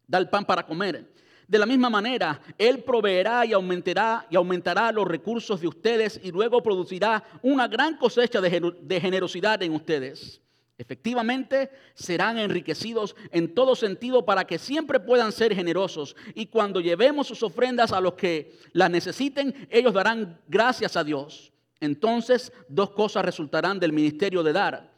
da 0.07 0.17
el 0.17 0.29
pan 0.29 0.45
para 0.45 0.65
comer. 0.65 1.11
De 1.49 1.59
la 1.59 1.65
misma 1.65 1.89
manera, 1.89 2.39
Él 2.57 2.81
proveerá 2.81 3.45
y 3.45 3.51
aumentará, 3.51 4.25
y 4.29 4.37
aumentará 4.37 4.89
los 4.93 5.05
recursos 5.05 5.59
de 5.59 5.67
ustedes 5.67 6.17
y 6.23 6.31
luego 6.31 6.63
producirá 6.63 7.21
una 7.41 7.67
gran 7.67 7.97
cosecha 7.97 8.39
de, 8.39 9.01
generosidad 9.01 9.61
en 9.63 9.73
ustedes. 9.73 10.39
Efectivamente, 10.77 11.69
serán 11.93 12.37
enriquecidos 12.37 13.17
en 13.31 13.53
todo 13.53 13.75
sentido 13.75 14.23
para 14.23 14.45
que 14.45 14.57
siempre 14.57 15.01
puedan 15.01 15.33
ser 15.33 15.53
generosos. 15.53 16.15
Y 16.35 16.45
cuando 16.45 16.79
llevemos 16.79 17.27
sus 17.27 17.43
ofrendas 17.43 17.91
a 17.91 17.99
los 17.99 18.13
que 18.13 18.53
las 18.71 18.89
necesiten, 18.89 19.67
ellos 19.69 19.93
darán 19.93 20.39
gracias 20.47 20.95
a 20.95 21.03
Dios. 21.03 21.52
Entonces, 21.79 22.51
dos 22.67 22.91
cosas 22.91 23.25
resultarán 23.25 23.79
del 23.79 23.93
ministerio 23.93 24.43
de 24.43 24.53
dar. 24.53 24.93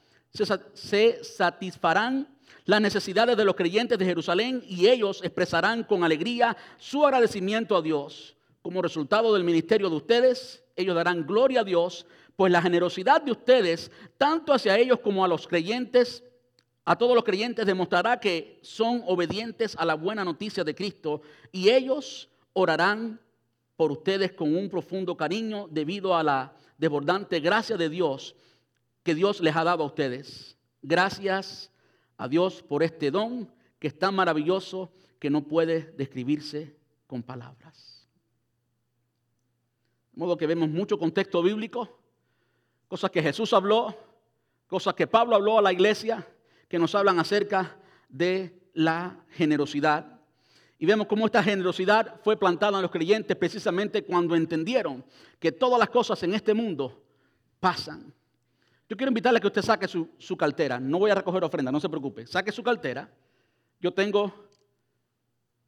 Se, 0.74 1.24
satisfarán 1.24 2.28
las 2.66 2.82
necesidades 2.82 3.38
de 3.38 3.46
los 3.46 3.56
creyentes 3.56 3.98
de 3.98 4.06
Jerusalén 4.06 4.64
y 4.68 4.88
ellos 4.88 5.22
expresarán 5.24 5.84
con 5.84 6.04
alegría 6.04 6.58
su 6.78 7.06
agradecimiento 7.06 7.76
a 7.76 7.82
Dios. 7.82 8.36
Como 8.62 8.82
resultado 8.82 9.34
del 9.34 9.44
ministerio 9.44 9.90
de 9.90 9.96
ustedes, 9.96 10.64
ellos 10.76 10.96
darán 10.96 11.26
gloria 11.26 11.62
a 11.62 11.64
Dios, 11.64 12.06
pues 12.36 12.52
la 12.52 12.62
generosidad 12.62 13.22
de 13.22 13.32
ustedes, 13.32 13.92
tanto 14.18 14.54
hacia 14.54 14.78
ellos 14.78 15.00
como 15.00 15.24
a 15.24 15.28
los 15.28 15.48
creyentes, 15.48 16.24
a 16.84 16.96
todos 16.96 17.16
los 17.16 17.24
creyentes, 17.24 17.66
demostrará 17.66 18.20
que 18.20 18.60
son 18.62 19.04
obedientes 19.08 19.76
a 19.78 19.86
la 19.86 19.96
buena 19.96 20.24
noticia 20.24 20.64
de 20.64 20.76
Cristo 20.76 21.22
y 21.52 21.70
ellos 21.70 22.30
orarán 22.54 23.20
por 23.76 23.92
ustedes 23.92 24.34
con 24.34 24.56
un 24.56 24.70
profundo 24.70 25.18
cariño 25.18 25.68
debido 25.70 26.16
a 26.16 26.24
la 26.24 26.54
desbordante 26.78 27.40
gracia 27.40 27.78
de 27.78 27.90
Dios 27.90 28.36
que 29.04 29.16
Dios 29.16 29.42
les 29.42 29.56
ha 29.56 29.64
dado 29.64 29.84
a 29.84 29.88
ustedes. 29.88 30.58
Gracias 30.82 31.72
a 32.18 32.28
Dios 32.28 32.64
por 32.64 32.84
este 32.84 33.12
don 33.12 33.52
que 33.80 33.88
es 33.88 33.98
tan 33.98 34.16
maravilloso 34.16 34.92
que 35.20 35.30
no 35.30 35.44
puede 35.44 35.94
describirse 35.98 36.76
con 37.08 37.24
palabras. 37.24 38.08
De 40.12 40.20
modo 40.20 40.38
que 40.38 40.48
vemos 40.48 40.70
mucho 40.70 40.98
contexto 40.98 41.44
bíblico, 41.44 42.00
cosas 42.88 43.12
que 43.12 43.22
Jesús 43.22 43.54
habló, 43.54 43.96
cosas 44.68 44.94
que 44.94 45.08
Pablo 45.08 45.36
habló 45.36 45.60
a 45.60 45.62
la 45.62 45.74
iglesia 45.74 46.28
que 46.68 46.80
nos 46.80 46.96
hablan 46.96 47.20
acerca 47.20 47.78
de 48.10 48.70
la 48.74 49.24
generosidad. 49.30 50.15
Y 50.78 50.86
vemos 50.86 51.08
cómo 51.08 51.26
esta 51.26 51.42
generosidad 51.42 52.20
fue 52.24 52.38
plantada 52.38 52.78
en 52.78 52.82
los 52.82 52.92
creyentes 52.92 53.36
precisamente 53.38 54.04
cuando 54.04 54.36
entendieron 54.36 55.04
que 55.40 55.52
todas 55.52 55.80
las 55.80 55.90
cosas 55.90 56.22
en 56.24 56.34
este 56.34 56.54
mundo 56.54 57.02
pasan. 57.60 58.14
Yo 58.90 58.96
quiero 58.98 59.10
invitarle 59.10 59.38
a 59.38 59.42
que 59.42 59.48
usted 59.48 59.62
saque 59.62 59.88
su, 59.88 60.10
su 60.18 60.36
cartera. 60.36 60.80
No 60.80 61.00
voy 61.00 61.12
a 61.12 61.16
recoger 61.16 61.44
ofrenda, 61.44 61.72
no 61.72 61.80
se 61.80 61.90
preocupe. 61.90 62.28
Saque 62.28 62.52
su 62.52 62.62
cartera. 62.62 63.10
Yo 63.80 63.94
tengo 63.94 64.46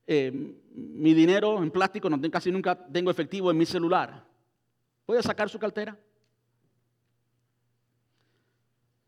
eh, 0.09 0.31
mi 0.73 1.13
dinero 1.13 1.61
en 1.61 1.69
plástico, 1.69 2.09
no, 2.09 2.19
casi 2.31 2.49
nunca 2.49 2.75
tengo 2.87 3.11
efectivo 3.11 3.51
en 3.51 3.57
mi 3.57 3.65
celular. 3.65 4.23
¿Puede 5.05 5.21
sacar 5.21 5.49
su 5.49 5.59
cartera? 5.59 5.97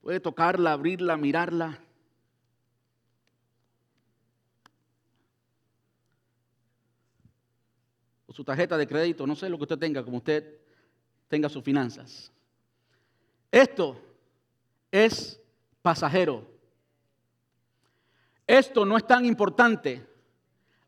Puede 0.01 0.19
tocarla, 0.19 0.73
abrirla, 0.73 1.15
mirarla. 1.15 1.79
Su 8.39 8.45
tarjeta 8.45 8.77
de 8.77 8.87
crédito, 8.87 9.27
no 9.27 9.35
sé 9.35 9.49
lo 9.49 9.57
que 9.57 9.63
usted 9.63 9.77
tenga, 9.77 10.01
como 10.01 10.15
usted 10.15 10.61
tenga 11.27 11.49
sus 11.49 11.61
finanzas. 11.61 12.31
Esto 13.51 13.99
es 14.89 15.41
pasajero. 15.81 16.47
Esto 18.47 18.85
no 18.85 18.95
es 18.95 19.05
tan 19.05 19.25
importante. 19.25 20.07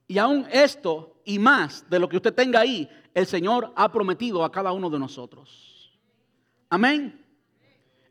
Y 0.07 0.17
aún 0.17 0.47
esto 0.49 1.21
y 1.25 1.39
más 1.39 1.83
de 1.89 1.99
lo 1.99 2.07
que 2.07 2.15
usted 2.15 2.33
tenga 2.33 2.61
ahí, 2.61 2.89
el 3.13 3.25
Señor 3.25 3.73
ha 3.75 3.91
prometido 3.91 4.45
a 4.45 4.51
cada 4.53 4.71
uno 4.71 4.89
de 4.89 4.99
nosotros. 4.99 5.99
Amén. 6.69 7.21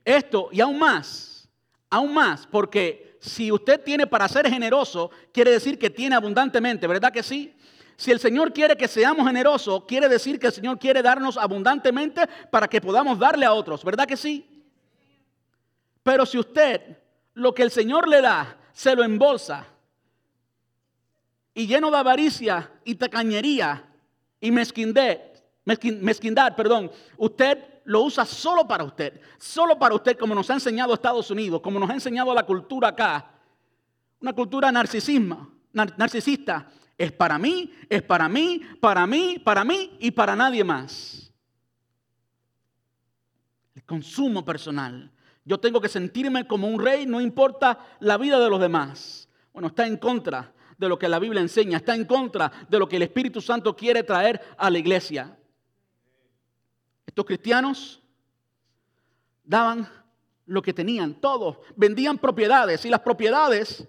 Esto 0.05 0.51
y 0.53 0.61
aún 0.61 0.78
más, 0.78 1.49
aún 1.88 2.12
más, 2.12 2.47
porque 2.47 3.16
si 3.22 3.51
usted 3.51 3.82
tiene 3.82 4.07
para 4.07 4.28
ser 4.28 4.51
generoso, 4.51 5.11
quiere 5.32 5.53
decir 5.53 5.78
que 5.78 5.88
tiene 5.88 6.14
abundantemente, 6.14 6.86
¿verdad 6.86 7.11
que 7.11 7.22
sí? 7.22 7.55
Si 8.01 8.11
el 8.11 8.18
Señor 8.18 8.55
quiere 8.55 8.78
que 8.78 8.88
seamos 8.88 9.26
generosos, 9.26 9.84
quiere 9.84 10.09
decir 10.09 10.40
que 10.40 10.46
el 10.46 10.55
Señor 10.55 10.78
quiere 10.78 11.03
darnos 11.03 11.36
abundantemente 11.36 12.26
para 12.51 12.66
que 12.66 12.80
podamos 12.80 13.18
darle 13.18 13.44
a 13.44 13.53
otros, 13.53 13.84
¿verdad 13.84 14.07
que 14.07 14.16
sí? 14.16 14.64
Pero 16.03 16.24
si 16.24 16.38
usted 16.38 16.96
lo 17.34 17.53
que 17.53 17.62
el 17.62 17.70
Señor 17.70 18.09
le 18.09 18.22
da 18.22 18.57
se 18.72 18.96
lo 18.96 19.05
embolsa 19.05 19.66
y 21.53 21.66
lleno 21.66 21.90
de 21.90 21.98
avaricia 21.98 22.72
y 22.86 22.94
tacañería 22.94 23.84
y 24.40 24.51
mezquindad, 24.51 25.18
perdón, 26.57 26.90
usted 27.18 27.82
lo 27.84 28.01
usa 28.01 28.24
solo 28.24 28.66
para 28.66 28.82
usted, 28.82 29.20
solo 29.38 29.78
para 29.78 29.94
usted 29.94 30.16
como 30.16 30.34
nos 30.34 30.48
ha 30.48 30.55
enseñado 30.55 30.94
Estados 30.94 31.30
Unidos, 31.30 31.61
como 31.61 31.78
nos 31.78 31.90
ha 31.90 31.92
enseñado 31.92 32.32
la 32.32 32.46
cultura 32.46 32.88
acá, 32.88 33.30
una 34.22 34.32
cultura 34.32 34.72
narcisismo, 34.72 35.53
narcisista, 35.74 36.66
es 37.01 37.12
para 37.12 37.38
mí, 37.38 37.72
es 37.88 38.03
para 38.03 38.28
mí, 38.28 38.61
para 38.78 39.07
mí, 39.07 39.38
para 39.42 39.64
mí 39.64 39.96
y 40.01 40.11
para 40.11 40.36
nadie 40.36 40.62
más. 40.62 41.32
El 43.74 43.82
consumo 43.84 44.44
personal. 44.44 45.11
Yo 45.42 45.59
tengo 45.59 45.80
que 45.80 45.88
sentirme 45.88 46.46
como 46.46 46.68
un 46.68 46.78
rey, 46.78 47.07
no 47.07 47.22
importa 47.22 47.78
la 48.01 48.18
vida 48.18 48.38
de 48.38 48.51
los 48.51 48.61
demás. 48.61 49.30
Bueno, 49.51 49.68
está 49.68 49.86
en 49.86 49.96
contra 49.96 50.53
de 50.76 50.88
lo 50.90 50.98
que 50.98 51.09
la 51.09 51.18
Biblia 51.18 51.40
enseña, 51.40 51.78
está 51.78 51.94
en 51.94 52.05
contra 52.05 52.53
de 52.68 52.78
lo 52.78 52.86
que 52.86 52.96
el 52.96 53.03
Espíritu 53.03 53.40
Santo 53.40 53.74
quiere 53.74 54.03
traer 54.03 54.38
a 54.59 54.68
la 54.68 54.78
iglesia. 54.78 55.34
Estos 57.07 57.24
cristianos 57.24 58.03
daban 59.42 59.88
lo 60.44 60.61
que 60.61 60.74
tenían, 60.74 61.14
todo. 61.14 61.62
Vendían 61.76 62.18
propiedades 62.18 62.84
y 62.84 62.90
las 62.90 63.01
propiedades, 63.01 63.88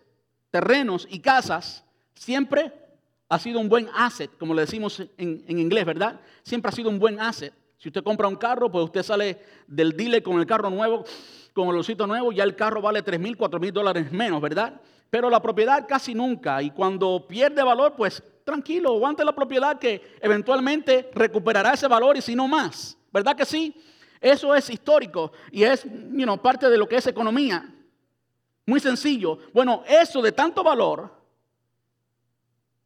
terrenos 0.50 1.06
y 1.10 1.20
casas, 1.20 1.84
siempre 2.14 2.81
ha 3.32 3.40
sido 3.40 3.60
un 3.60 3.70
buen 3.70 3.88
asset, 3.96 4.30
como 4.38 4.54
le 4.54 4.62
decimos 4.62 5.00
en, 5.18 5.44
en 5.48 5.60
inglés, 5.60 5.86
¿verdad? 5.86 6.20
Siempre 6.44 6.70
ha 6.70 6.72
sido 6.72 6.90
un 6.90 7.00
buen 7.00 7.20
asset. 7.20 7.54
Si 7.78 7.90
usted 7.90 8.04
compra 8.04 8.28
un 8.28 8.36
carro, 8.36 8.72
pues 8.72 8.86
usted 8.86 9.04
sale 9.04 9.40
del 9.68 9.96
dealer 9.98 10.22
con 10.22 10.40
el 10.40 10.46
carro 10.46 10.70
nuevo, 10.70 11.04
con 11.54 11.70
el 11.70 11.78
osito 11.78 12.06
nuevo, 12.06 12.32
ya 12.32 12.44
el 12.44 12.56
carro 12.56 12.82
vale 12.82 13.02
3 13.02 13.20
mil, 13.20 13.38
4 13.38 13.60
mil 13.60 13.72
dólares 13.72 14.12
menos, 14.12 14.42
¿verdad? 14.42 14.80
pero 15.12 15.30
la 15.30 15.42
propiedad 15.42 15.86
casi 15.88 16.16
nunca. 16.16 16.64
Y 16.64 16.72
cuando 16.72 17.28
pierde 17.28 17.62
valor, 17.62 17.94
pues 17.96 18.24
tranquilo, 18.46 18.96
aguante 18.96 19.26
la 19.26 19.36
propiedad 19.36 19.78
que 19.78 20.02
eventualmente 20.22 21.12
recuperará 21.14 21.74
ese 21.74 21.88
valor 21.88 22.18
y 22.18 22.22
si 22.22 22.34
no 22.34 22.48
más. 22.48 22.98
¿Verdad 23.12 23.36
que 23.36 23.46
sí? 23.46 23.76
Eso 24.22 24.56
es 24.56 24.70
histórico 24.70 25.34
y 25.52 25.64
es 25.64 25.86
parte 26.42 26.70
de 26.70 26.78
lo 26.78 26.88
que 26.88 26.96
es 26.96 27.06
economía. 27.08 27.76
Muy 28.66 28.80
sencillo. 28.80 29.38
Bueno, 29.54 29.84
eso 29.86 30.22
de 30.22 30.32
tanto 30.32 30.64
valor, 30.64 31.12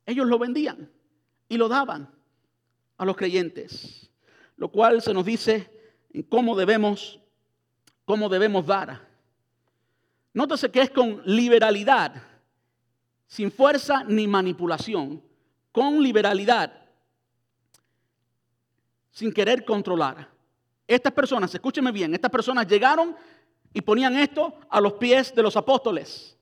ellos 0.06 0.28
lo 0.28 0.38
vendían 0.38 0.92
y 1.50 1.58
lo 1.58 1.68
daban 1.68 2.10
a 2.98 3.06
los 3.06 3.16
creyentes. 3.16 4.10
Lo 4.58 4.70
cual 4.70 5.02
se 5.02 5.14
nos 5.14 5.26
dice 5.26 5.70
cómo 6.30 6.56
debemos, 6.56 7.20
cómo 8.06 8.30
debemos 8.30 8.66
dar. 8.66 9.08
Nótese 10.34 10.70
que 10.70 10.82
es 10.82 10.90
con 10.90 11.22
liberalidad, 11.26 12.22
sin 13.28 13.52
fuerza 13.52 14.04
ni 14.04 14.28
manipulación, 14.28 15.22
con 15.72 16.02
liberalidad, 16.02 16.74
sin 19.12 19.32
querer 19.34 19.66
controlar. 19.66 20.30
Estas 20.88 21.14
personas, 21.14 21.54
escúcheme 21.54 21.92
bien, 21.92 22.14
estas 22.14 22.32
personas 22.32 22.68
llegaron 22.68 23.16
y 23.74 23.82
ponían 23.82 24.16
esto 24.18 24.54
a 24.70 24.80
los 24.80 24.94
pies 24.94 25.34
de 25.34 25.42
los 25.42 25.58
apóstoles. 25.58 26.38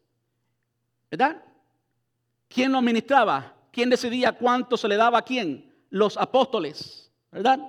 ¿Verdad? 1.10 1.44
¿Quién 2.48 2.72
lo 2.72 2.80
administraba? 2.80 3.53
¿Quién 3.74 3.90
decidía 3.90 4.34
cuánto 4.34 4.78
se 4.78 4.88
le 4.88 4.96
daba 4.96 5.18
a 5.18 5.24
quién? 5.24 5.74
Los 5.90 6.16
apóstoles. 6.16 7.12
¿Verdad? 7.32 7.60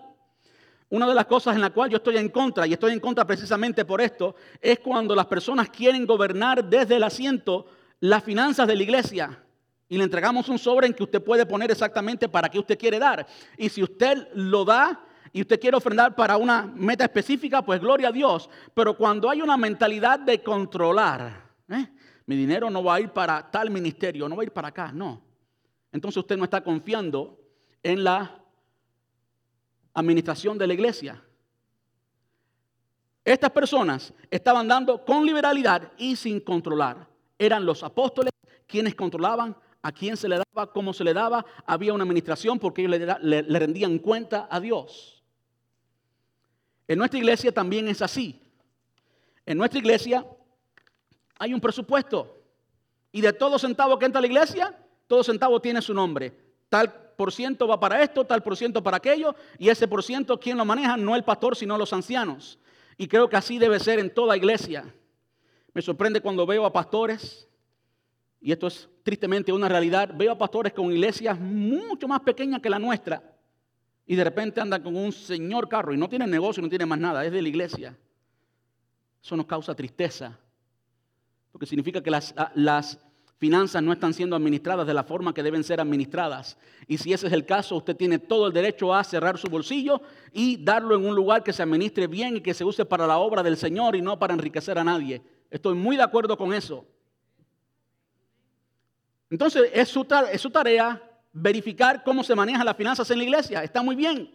Una 0.91 1.09
de 1.09 1.15
las 1.15 1.25
cosas 1.25 1.57
en 1.57 1.63
la 1.63 1.71
cual 1.71 1.89
yo 1.89 1.97
estoy 1.97 2.19
en 2.19 2.29
contra, 2.29 2.67
y 2.67 2.75
estoy 2.75 2.93
en 2.93 3.01
contra 3.01 3.27
precisamente 3.27 3.87
por 3.87 4.03
esto, 4.03 4.37
es 4.61 4.81
cuando 4.81 5.15
las 5.15 5.25
personas 5.25 5.71
quieren 5.71 6.05
gobernar 6.05 6.63
desde 6.63 6.97
el 6.97 7.05
asiento 7.05 7.65
las 8.01 8.23
finanzas 8.23 8.69
de 8.69 8.77
la 8.77 8.83
iglesia. 8.83 9.43
Y 9.89 9.97
le 9.97 10.05
entregamos 10.05 10.51
un 10.51 10.59
sobre 10.59 10.87
en 10.87 10.93
que 10.93 11.05
usted 11.05 11.25
puede 11.25 11.47
poner 11.47 11.71
exactamente 11.71 12.29
para 12.29 12.51
qué 12.51 12.59
usted 12.59 12.79
quiere 12.79 12.99
dar. 12.99 13.27
Y 13.57 13.71
si 13.71 13.83
usted 13.83 14.29
lo 14.35 14.67
da 14.67 15.03
y 15.33 15.41
usted 15.41 15.59
quiere 15.59 15.79
ofrendar 15.79 16.15
para 16.15 16.37
una 16.37 16.71
meta 16.75 17.05
específica, 17.05 17.63
pues 17.63 17.81
gloria 17.81 18.09
a 18.09 18.13
Dios. 18.13 18.51
Pero 18.75 18.95
cuando 18.95 19.31
hay 19.31 19.41
una 19.41 19.57
mentalidad 19.57 20.19
de 20.19 20.43
controlar, 20.43 21.51
¿eh? 21.71 21.89
mi 22.27 22.37
dinero 22.37 22.69
no 22.69 22.85
va 22.85 22.97
a 22.97 23.01
ir 23.01 23.09
para 23.09 23.51
tal 23.51 23.71
ministerio, 23.71 24.29
no 24.29 24.37
va 24.37 24.43
a 24.43 24.45
ir 24.45 24.53
para 24.53 24.69
acá, 24.69 24.93
no. 24.93 25.24
Entonces 25.95 26.17
usted 26.17 26.37
no 26.37 26.43
está 26.43 26.61
confiando 26.61 27.39
en 27.81 28.03
la 28.03 28.43
administración 29.95 30.59
de 30.59 30.67
la 30.67 30.75
iglesia. 30.75 31.23
Estas 33.25 33.51
personas 33.51 34.13
estaban 34.29 34.67
dando 34.67 35.05
con 35.05 35.25
liberalidad 35.25 35.93
y 35.97 36.17
sin 36.17 36.41
controlar. 36.41 37.07
Eran 37.39 37.65
los 37.65 37.85
apóstoles 37.85 38.33
quienes 38.67 38.97
controlaban 38.97 39.57
a 39.83 39.93
quién 39.93 40.17
se 40.17 40.29
le 40.29 40.39
daba, 40.39 40.73
cómo 40.73 40.93
se 40.93 41.05
le 41.05 41.15
daba. 41.15 41.47
Había 41.65 41.95
una 41.95 42.03
administración 42.03 42.59
porque 42.59 42.85
ellos 42.85 43.17
le, 43.23 43.43
rendían 43.43 44.01
cuenta 44.01 44.49
a 44.51 44.59
Dios. 44.59 45.23
En 46.89 46.99
nuestra 46.99 47.21
iglesia 47.21 47.53
también 47.53 47.87
es 47.87 48.03
así. 48.03 48.43
En 49.47 49.59
nuestra 49.59 49.79
iglesia 49.79 50.27
hay 51.39 51.55
un 51.55 51.61
presupuesto. 51.61 52.43
Y 53.13 53.21
de 53.21 53.33
todo 53.33 53.61
centavo 53.61 53.97
que 53.97 54.07
entra 54.07 54.19
a 54.19 54.23
la 54.23 54.27
iglesia, 54.27 54.77
todo 55.07 55.23
centavo 55.23 55.61
tiene 55.61 55.83
su 55.83 55.95
nombre. 55.95 56.33
Tal 56.69 56.93
por 57.17 57.33
ciento 57.33 57.67
va 57.67 57.79
para 57.79 58.03
esto, 58.03 58.25
tal 58.25 58.43
por 58.43 58.57
ciento 58.57 58.83
para 58.83 58.97
aquello, 58.97 59.35
y 59.59 59.69
ese 59.69 59.87
por 59.89 60.03
ciento, 60.03 60.39
¿quién 60.39 60.57
lo 60.57 60.65
maneja? 60.65 60.97
No 60.97 61.15
el 61.15 61.25
pastor, 61.25 61.57
sino 61.57 61.79
los 61.79 61.93
ancianos. 61.93 62.59
Y 62.97 63.09
creo 63.09 63.29
que 63.29 63.37
así 63.37 63.59
debe 63.59 63.79
ser 63.81 63.99
en 63.99 64.13
toda 64.13 64.37
iglesia. 64.37 64.93
Me 65.73 65.83
sorprende 65.83 66.21
cuando 66.21 66.47
veo 66.47 66.65
a 66.65 66.73
pastores, 66.73 67.49
y 68.41 68.53
esto 68.53 68.67
es 68.67 68.89
tristemente 69.03 69.53
una 69.53 69.69
realidad, 69.69 70.11
veo 70.15 70.33
a 70.33 70.39
pastores 70.39 70.73
con 70.73 70.93
iglesias 70.93 71.39
mucho 71.39 72.07
más 72.07 72.21
pequeñas 72.21 72.61
que 72.61 72.71
la 72.71 72.79
nuestra, 72.79 73.23
y 74.07 74.17
de 74.17 74.25
repente 74.25 74.61
andan 74.61 74.83
con 74.83 74.97
un 74.97 75.13
señor 75.13 75.69
carro 75.69 75.95
y 75.95 75.97
no 75.97 76.09
tienen 76.09 76.31
negocio, 76.31 76.63
no 76.63 76.69
tienen 76.69 76.89
más 76.89 76.99
nada, 76.99 77.25
es 77.25 77.33
de 77.33 77.43
la 77.43 77.49
iglesia. 77.49 77.97
Eso 79.23 79.37
nos 79.37 79.47
causa 79.47 79.75
tristeza, 79.75 80.39
porque 81.51 81.67
significa 81.67 82.03
que 82.03 82.11
las, 82.11 82.35
las 82.55 83.01
finanzas 83.45 83.83
no 83.83 83.93
están 83.93 84.15
siendo 84.15 84.35
administradas 84.35 84.87
de 84.87 84.95
la 84.95 85.05
forma 85.05 85.35
que 85.35 85.43
deben 85.43 85.63
ser 85.63 85.79
administradas. 85.79 86.57
Y 86.89 86.97
si 86.97 87.13
ese 87.13 87.27
es 87.27 87.33
el 87.35 87.45
caso, 87.45 87.77
usted 87.77 87.95
tiene 87.95 88.19
todo 88.19 88.47
el 88.47 88.55
derecho 88.55 88.95
a 88.95 89.05
cerrar 89.05 89.37
su 89.37 89.49
bolsillo 89.49 90.01
y 90.33 90.65
darlo 90.65 90.95
en 90.95 91.05
un 91.05 91.15
lugar 91.15 91.43
que 91.43 91.53
se 91.53 91.63
administre 91.63 92.07
bien 92.07 92.39
y 92.39 92.41
que 92.41 92.55
se 92.55 92.65
use 92.65 92.87
para 92.87 93.07
la 93.07 93.19
obra 93.19 93.43
del 93.43 93.59
Señor 93.59 93.97
y 93.97 94.01
no 94.01 94.19
para 94.19 94.33
enriquecer 94.33 94.79
a 94.79 94.85
nadie. 94.85 95.21
Estoy 95.51 95.75
muy 95.75 95.95
de 95.95 96.03
acuerdo 96.03 96.39
con 96.39 96.55
eso. 96.55 96.87
Entonces, 99.29 99.71
es 99.75 99.91
su, 99.91 100.07
es 100.33 100.41
su 100.41 100.49
tarea 100.49 101.03
verificar 101.31 102.03
cómo 102.03 102.25
se 102.25 102.35
manejan 102.35 102.65
las 102.65 102.79
finanzas 102.79 103.11
en 103.11 103.19
la 103.19 103.25
iglesia. 103.25 103.63
Está 103.63 103.83
muy 103.83 103.95
bien. 103.95 104.31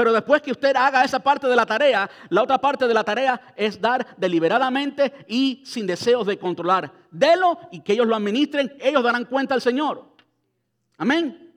Pero 0.00 0.14
después 0.14 0.40
que 0.40 0.52
usted 0.52 0.74
haga 0.76 1.04
esa 1.04 1.18
parte 1.18 1.46
de 1.46 1.54
la 1.54 1.66
tarea, 1.66 2.10
la 2.30 2.42
otra 2.42 2.56
parte 2.56 2.88
de 2.88 2.94
la 2.94 3.04
tarea 3.04 3.52
es 3.54 3.78
dar 3.78 4.16
deliberadamente 4.16 5.26
y 5.28 5.60
sin 5.66 5.86
deseos 5.86 6.26
de 6.26 6.38
controlar. 6.38 6.90
Delo 7.10 7.58
y 7.70 7.80
que 7.82 7.92
ellos 7.92 8.06
lo 8.06 8.16
administren, 8.16 8.74
ellos 8.80 9.02
darán 9.02 9.26
cuenta 9.26 9.52
al 9.52 9.60
Señor. 9.60 10.02
Amén. 10.96 11.54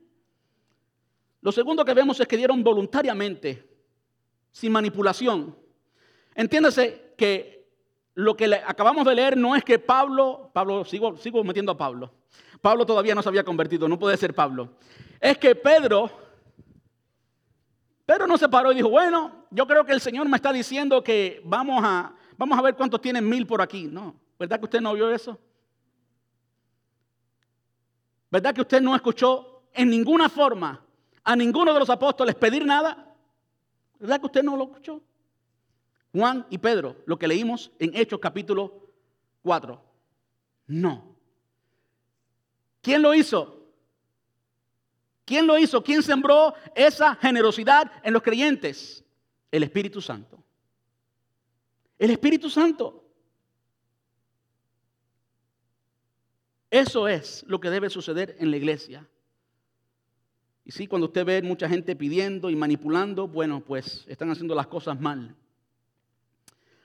Lo 1.39 1.53
segundo 1.53 1.85
que 1.85 1.93
vemos 1.93 2.19
es 2.19 2.27
que 2.27 2.35
dieron 2.35 2.61
voluntariamente, 2.65 3.65
sin 4.51 4.73
manipulación. 4.73 5.57
Entiéndase 6.35 7.13
que 7.15 7.65
lo 8.13 8.35
que 8.35 8.53
acabamos 8.55 9.05
de 9.05 9.15
leer 9.15 9.37
no 9.37 9.55
es 9.55 9.63
que 9.63 9.79
Pablo, 9.79 10.51
Pablo, 10.53 10.83
sigo, 10.83 11.15
sigo 11.15 11.45
metiendo 11.45 11.71
a 11.71 11.77
Pablo. 11.77 12.11
Pablo 12.59 12.85
todavía 12.85 13.15
no 13.15 13.23
se 13.23 13.29
había 13.29 13.45
convertido, 13.45 13.87
no 13.87 13.97
puede 13.97 14.17
ser 14.17 14.33
Pablo. 14.35 14.71
Es 15.21 15.37
que 15.37 15.55
Pedro 15.55 16.22
Pedro 18.13 18.27
no 18.27 18.37
se 18.37 18.47
paró 18.47 18.71
y 18.71 18.75
dijo, 18.75 18.89
bueno, 18.89 19.47
yo 19.49 19.65
creo 19.65 19.83
que 19.83 19.91
el 19.91 19.99
Señor 19.99 20.29
me 20.29 20.35
está 20.35 20.53
diciendo 20.53 21.03
que 21.03 21.41
vamos 21.43 21.83
a, 21.83 22.13
vamos 22.37 22.59
a 22.59 22.61
ver 22.61 22.75
cuántos 22.75 23.01
tienen 23.01 23.27
mil 23.27 23.47
por 23.47 23.59
aquí. 23.59 23.85
No, 23.85 24.15
¿verdad 24.37 24.59
que 24.59 24.65
usted 24.65 24.81
no 24.81 24.93
vio 24.93 25.09
eso? 25.09 25.35
¿Verdad 28.29 28.53
que 28.53 28.61
usted 28.61 28.83
no 28.83 28.95
escuchó 28.95 29.63
en 29.73 29.89
ninguna 29.89 30.29
forma 30.29 30.85
a 31.23 31.35
ninguno 31.35 31.73
de 31.73 31.79
los 31.79 31.89
apóstoles 31.89 32.35
pedir 32.35 32.63
nada? 32.63 33.15
¿Verdad 33.97 34.19
que 34.19 34.27
usted 34.27 34.43
no 34.43 34.57
lo 34.57 34.65
escuchó? 34.65 35.01
Juan 36.13 36.45
y 36.51 36.59
Pedro, 36.59 36.97
lo 37.07 37.17
que 37.17 37.27
leímos 37.27 37.71
en 37.79 37.97
Hechos 37.97 38.19
capítulo 38.19 38.91
4. 39.41 39.81
No. 40.67 41.15
¿Quién 42.79 43.01
lo 43.01 43.15
hizo? 43.15 43.62
¿Quién 45.25 45.47
lo 45.47 45.57
hizo? 45.57 45.83
¿Quién 45.83 46.03
sembró 46.03 46.53
esa 46.75 47.15
generosidad 47.15 47.91
en 48.03 48.13
los 48.13 48.21
creyentes? 48.21 49.03
El 49.51 49.63
Espíritu 49.63 50.01
Santo. 50.01 50.43
El 51.97 52.11
Espíritu 52.11 52.49
Santo. 52.49 53.03
Eso 56.69 57.07
es 57.07 57.45
lo 57.47 57.59
que 57.59 57.69
debe 57.69 57.89
suceder 57.89 58.35
en 58.39 58.49
la 58.49 58.57
iglesia. 58.57 59.07
Y 60.65 60.71
sí, 60.71 60.87
cuando 60.87 61.07
usted 61.07 61.25
ve 61.25 61.41
mucha 61.41 61.69
gente 61.69 61.95
pidiendo 61.95 62.49
y 62.49 62.55
manipulando, 62.55 63.27
bueno, 63.27 63.61
pues 63.61 64.05
están 64.07 64.31
haciendo 64.31 64.55
las 64.55 64.67
cosas 64.67 64.99
mal. 64.99 65.35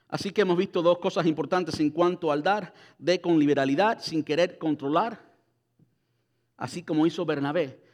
Así 0.09 0.31
que 0.31 0.43
hemos 0.43 0.57
visto 0.57 0.83
dos 0.83 0.99
cosas 0.99 1.27
importantes 1.27 1.79
en 1.81 1.91
cuanto 1.91 2.33
al 2.33 2.43
dar, 2.43 2.75
de 2.99 3.21
con 3.21 3.39
liberalidad, 3.39 3.99
sin 4.01 4.23
querer 4.23 4.59
controlar, 4.59 5.23
así 6.57 6.83
como 6.83 7.07
hizo 7.07 7.25
Bernabé. 7.25 7.88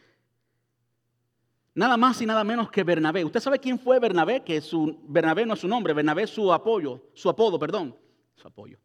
Nada 1.74 1.96
más 1.96 2.20
y 2.22 2.26
nada 2.26 2.44
menos 2.44 2.70
que 2.70 2.84
Bernabé. 2.84 3.24
¿Usted 3.24 3.40
sabe 3.40 3.58
quién 3.58 3.78
fue 3.78 3.98
Bernabé? 3.98 4.44
Que 4.44 4.60
su, 4.60 4.96
Bernabé 5.08 5.44
no 5.44 5.54
es 5.54 5.60
su 5.60 5.68
nombre, 5.68 5.92
Bernabé 5.92 6.22
es 6.22 6.30
su 6.30 6.52
apoyo, 6.52 7.02
su 7.14 7.28
apodo, 7.28 7.58
perdón. 7.58 7.96
Su 8.36 8.46
apoyo. 8.46 8.78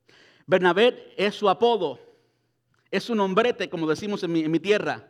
Bernabé 0.47 1.13
es 1.15 1.35
su 1.35 1.47
apodo, 1.47 1.99
es 2.89 3.03
su 3.03 3.13
nombrete, 3.13 3.69
como 3.69 3.87
decimos 3.87 4.23
en 4.23 4.31
mi, 4.31 4.41
en 4.41 4.49
mi 4.49 4.59
tierra. 4.59 5.07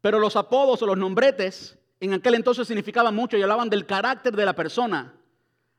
Pero 0.00 0.18
los 0.18 0.36
apodos 0.36 0.80
o 0.80 0.86
los 0.86 0.96
nombretes 0.96 1.78
en 2.00 2.14
aquel 2.14 2.36
entonces 2.36 2.66
significaban 2.66 3.14
mucho 3.14 3.36
y 3.36 3.42
hablaban 3.42 3.68
del 3.68 3.84
carácter 3.84 4.34
de 4.34 4.46
la 4.46 4.54
persona. 4.54 5.14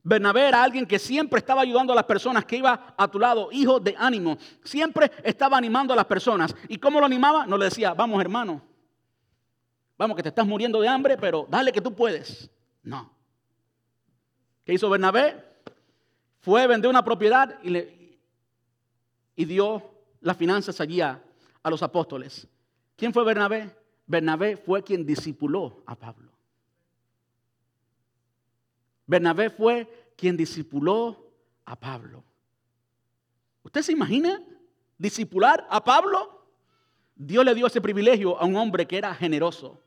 Bernabé 0.03 0.47
era 0.47 0.63
alguien 0.63 0.85
que 0.85 0.99
siempre 0.99 1.39
estaba 1.39 1.61
ayudando 1.61 1.93
a 1.93 1.95
las 1.95 2.05
personas, 2.05 2.45
que 2.45 2.57
iba 2.57 2.93
a 2.95 3.07
tu 3.07 3.17
lado, 3.17 3.49
hijo 3.51 3.79
de 3.79 3.95
ánimo. 3.97 4.37
Siempre 4.63 5.11
estaba 5.23 5.57
animando 5.57 5.93
a 5.93 5.95
las 5.95 6.05
personas. 6.05 6.55
¿Y 6.67 6.77
cómo 6.77 6.99
lo 6.99 7.07
animaba? 7.07 7.47
No 7.47 7.57
le 7.57 7.65
decía, 7.65 7.95
vamos 7.95 8.21
hermano, 8.21 8.61
Vamos, 10.01 10.17
que 10.17 10.23
te 10.23 10.29
estás 10.29 10.47
muriendo 10.47 10.81
de 10.81 10.87
hambre, 10.87 11.15
pero 11.15 11.45
dale 11.47 11.71
que 11.71 11.79
tú 11.79 11.93
puedes. 11.93 12.49
No. 12.81 13.13
¿Qué 14.65 14.73
hizo 14.73 14.89
Bernabé? 14.89 15.45
Fue, 16.39 16.65
vender 16.65 16.89
una 16.89 17.05
propiedad 17.05 17.59
y, 17.61 19.45
dio 19.45 19.91
las 20.19 20.35
finanzas 20.37 20.81
allí 20.81 21.01
a, 21.01 21.23
a 21.61 21.69
los 21.69 21.83
apóstoles. 21.83 22.47
¿Quién 22.95 23.13
fue 23.13 23.23
Bernabé? 23.23 23.75
Bernabé 24.07 24.57
fue 24.57 24.81
quien 24.81 25.05
discipuló 25.05 25.83
a 25.85 25.93
Pablo. 25.93 26.31
Bernabé 29.05 29.51
fue 29.51 30.13
quien 30.17 30.35
discipuló 30.35 31.31
a 31.63 31.79
Pablo. 31.79 32.23
¿Usted 33.61 33.83
se 33.83 33.91
imagina 33.91 34.41
discipular 34.97 35.67
a 35.69 35.83
Pablo? 35.83 36.47
Dios 37.15 37.45
le 37.45 37.53
dio 37.53 37.67
ese 37.67 37.81
privilegio 37.81 38.35
a 38.39 38.45
un 38.45 38.55
hombre 38.55 38.87
que 38.87 38.97
era 38.97 39.13
generoso 39.13 39.79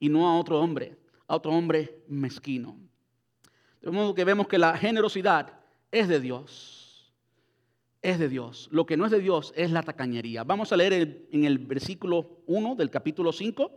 y 0.00 0.08
no 0.08 0.28
a 0.28 0.36
otro 0.36 0.58
hombre, 0.58 0.96
a 1.28 1.36
otro 1.36 1.52
hombre 1.52 2.02
mezquino. 2.08 2.76
De 3.80 3.90
modo 3.90 4.14
que 4.14 4.24
vemos 4.24 4.48
que 4.48 4.58
la 4.58 4.76
generosidad 4.76 5.60
es 5.92 6.08
de 6.08 6.18
Dios. 6.18 7.12
Es 8.02 8.18
de 8.18 8.28
Dios. 8.28 8.68
Lo 8.72 8.86
que 8.86 8.96
no 8.96 9.04
es 9.04 9.12
de 9.12 9.20
Dios 9.20 9.52
es 9.54 9.70
la 9.70 9.82
tacañería. 9.82 10.42
Vamos 10.42 10.72
a 10.72 10.76
leer 10.76 11.28
en 11.30 11.44
el 11.44 11.58
versículo 11.58 12.42
1 12.46 12.74
del 12.74 12.90
capítulo 12.90 13.30
5. 13.30 13.70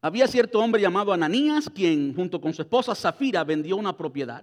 Había 0.00 0.26
cierto 0.26 0.58
hombre 0.58 0.80
llamado 0.80 1.12
Ananías, 1.12 1.70
quien 1.70 2.14
junto 2.14 2.40
con 2.40 2.52
su 2.52 2.62
esposa 2.62 2.94
Zafira 2.94 3.44
vendió 3.44 3.76
una 3.76 3.96
propiedad. 3.96 4.42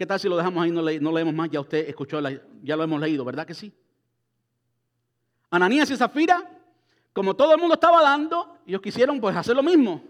¿Qué 0.00 0.06
tal 0.06 0.18
si 0.18 0.30
lo 0.30 0.38
dejamos 0.38 0.64
ahí, 0.64 0.70
no, 0.70 0.80
no 0.80 1.12
leemos 1.12 1.34
más? 1.34 1.50
Ya 1.50 1.60
usted 1.60 1.86
escuchó, 1.86 2.22
ya 2.62 2.74
lo 2.74 2.82
hemos 2.82 2.98
leído, 2.98 3.22
¿verdad 3.22 3.46
que 3.46 3.52
sí? 3.52 3.70
Ananías 5.50 5.90
y 5.90 5.96
Zafira, 5.98 6.42
como 7.12 7.36
todo 7.36 7.52
el 7.52 7.60
mundo 7.60 7.74
estaba 7.74 8.00
dando, 8.00 8.56
ellos 8.66 8.80
quisieron 8.80 9.20
pues 9.20 9.36
hacer 9.36 9.54
lo 9.54 9.62
mismo. 9.62 10.02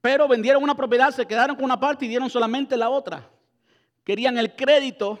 Pero 0.00 0.26
vendieron 0.26 0.62
una 0.62 0.74
propiedad, 0.74 1.10
se 1.10 1.26
quedaron 1.26 1.54
con 1.54 1.66
una 1.66 1.78
parte 1.78 2.06
y 2.06 2.08
dieron 2.08 2.30
solamente 2.30 2.78
la 2.78 2.88
otra. 2.88 3.28
Querían 4.04 4.38
el 4.38 4.56
crédito 4.56 5.18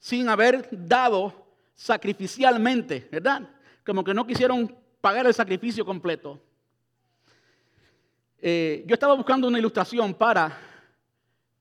sin 0.00 0.28
haber 0.28 0.68
dado 0.72 1.46
sacrificialmente, 1.76 3.08
¿verdad? 3.12 3.48
Como 3.86 4.02
que 4.02 4.12
no 4.12 4.26
quisieron 4.26 4.76
pagar 5.00 5.24
el 5.24 5.34
sacrificio 5.34 5.86
completo. 5.86 6.40
Eh, 8.42 8.82
yo 8.88 8.94
estaba 8.94 9.14
buscando 9.14 9.46
una 9.46 9.60
ilustración 9.60 10.14
para 10.14 10.73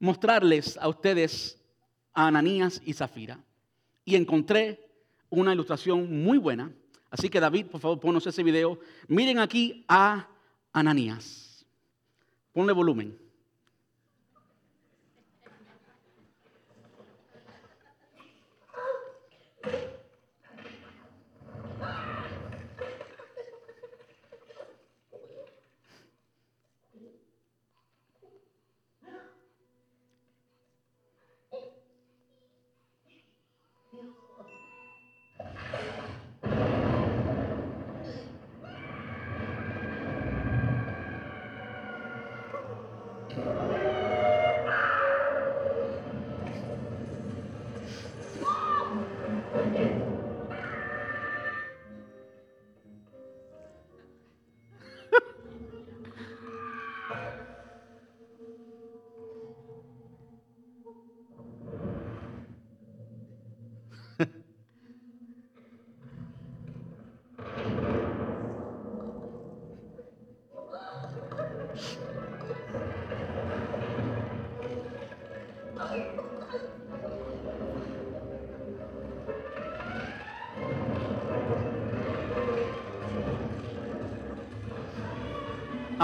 mostrarles 0.04 0.78
a 0.82 0.90
ustedes 0.90 1.58
a 2.14 2.28
Ananías 2.28 2.82
y 2.84 2.92
Zafira. 2.92 3.40
Y 4.04 4.18
encontré 4.18 4.86
una 5.30 5.54
ilustración 5.54 6.24
muy 6.26 6.38
buena. 6.38 6.74
Así 7.10 7.30
que 7.30 7.40
David, 7.40 7.68
por 7.68 7.80
favor, 7.80 8.02
ponos 8.02 8.28
ese 8.28 8.44
video. 8.44 8.78
Miren 9.08 9.40
aquí 9.40 9.86
a 9.88 10.28
Ananías. 10.74 11.66
Ponle 12.52 12.74
volumen. 12.74 13.18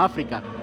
Africa. 0.00 0.59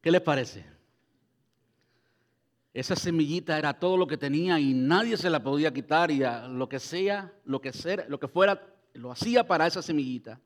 ¿Qué 0.00 0.10
les 0.10 0.20
parece? 0.20 0.64
Esa 2.72 2.94
semillita 2.94 3.58
era 3.58 3.74
todo 3.74 3.96
lo 3.96 4.06
que 4.06 4.16
tenía 4.16 4.58
y 4.60 4.72
nadie 4.72 5.16
se 5.16 5.28
la 5.28 5.42
podía 5.42 5.72
quitar 5.72 6.10
y 6.10 6.22
lo 6.48 6.68
que 6.68 6.78
sea, 6.78 7.32
lo 7.44 7.60
que 7.60 7.72
sea, 7.72 8.06
lo 8.08 8.20
que 8.20 8.28
fuera, 8.28 8.74
lo 8.94 9.10
hacía 9.10 9.46
para 9.46 9.66
esa 9.66 9.82
semillita. 9.82 10.40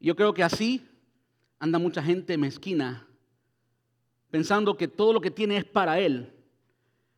Yo 0.00 0.16
creo 0.16 0.32
que 0.32 0.42
así 0.42 0.88
anda 1.58 1.78
mucha 1.78 2.02
gente 2.02 2.38
mezquina, 2.38 3.06
pensando 4.30 4.76
que 4.76 4.88
todo 4.88 5.12
lo 5.12 5.20
que 5.20 5.30
tiene 5.30 5.58
es 5.58 5.64
para 5.64 5.98
él. 5.98 6.32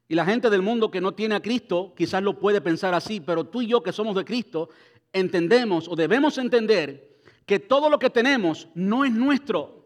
Y 0.08 0.16
la 0.16 0.24
gente 0.24 0.50
del 0.50 0.62
mundo 0.62 0.90
que 0.90 1.00
no 1.00 1.12
tiene 1.12 1.36
a 1.36 1.42
Cristo 1.42 1.94
quizás 1.96 2.22
lo 2.22 2.40
puede 2.40 2.60
pensar 2.60 2.94
así, 2.94 3.20
pero 3.20 3.44
tú 3.44 3.62
y 3.62 3.68
yo 3.68 3.82
que 3.82 3.92
somos 3.92 4.16
de 4.16 4.24
Cristo 4.24 4.70
entendemos 5.12 5.86
o 5.88 5.94
debemos 5.94 6.36
entender 6.36 7.20
que 7.46 7.60
todo 7.60 7.88
lo 7.88 7.98
que 7.98 8.10
tenemos 8.10 8.68
no 8.74 9.04
es 9.04 9.12
nuestro. 9.12 9.79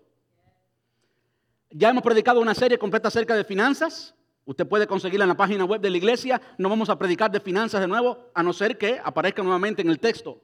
Ya 1.76 1.90
hemos 1.90 2.04
predicado 2.04 2.40
una 2.40 2.54
serie 2.54 2.78
completa 2.78 3.08
acerca 3.08 3.34
de 3.34 3.42
finanzas. 3.42 4.14
Usted 4.44 4.64
puede 4.64 4.86
conseguirla 4.86 5.24
en 5.24 5.30
la 5.30 5.36
página 5.36 5.64
web 5.64 5.80
de 5.80 5.90
la 5.90 5.96
iglesia. 5.96 6.40
No 6.56 6.68
vamos 6.68 6.88
a 6.88 6.96
predicar 6.96 7.32
de 7.32 7.40
finanzas 7.40 7.80
de 7.80 7.88
nuevo, 7.88 8.30
a 8.32 8.44
no 8.44 8.52
ser 8.52 8.78
que 8.78 9.00
aparezca 9.02 9.42
nuevamente 9.42 9.82
en 9.82 9.90
el 9.90 9.98
texto. 9.98 10.40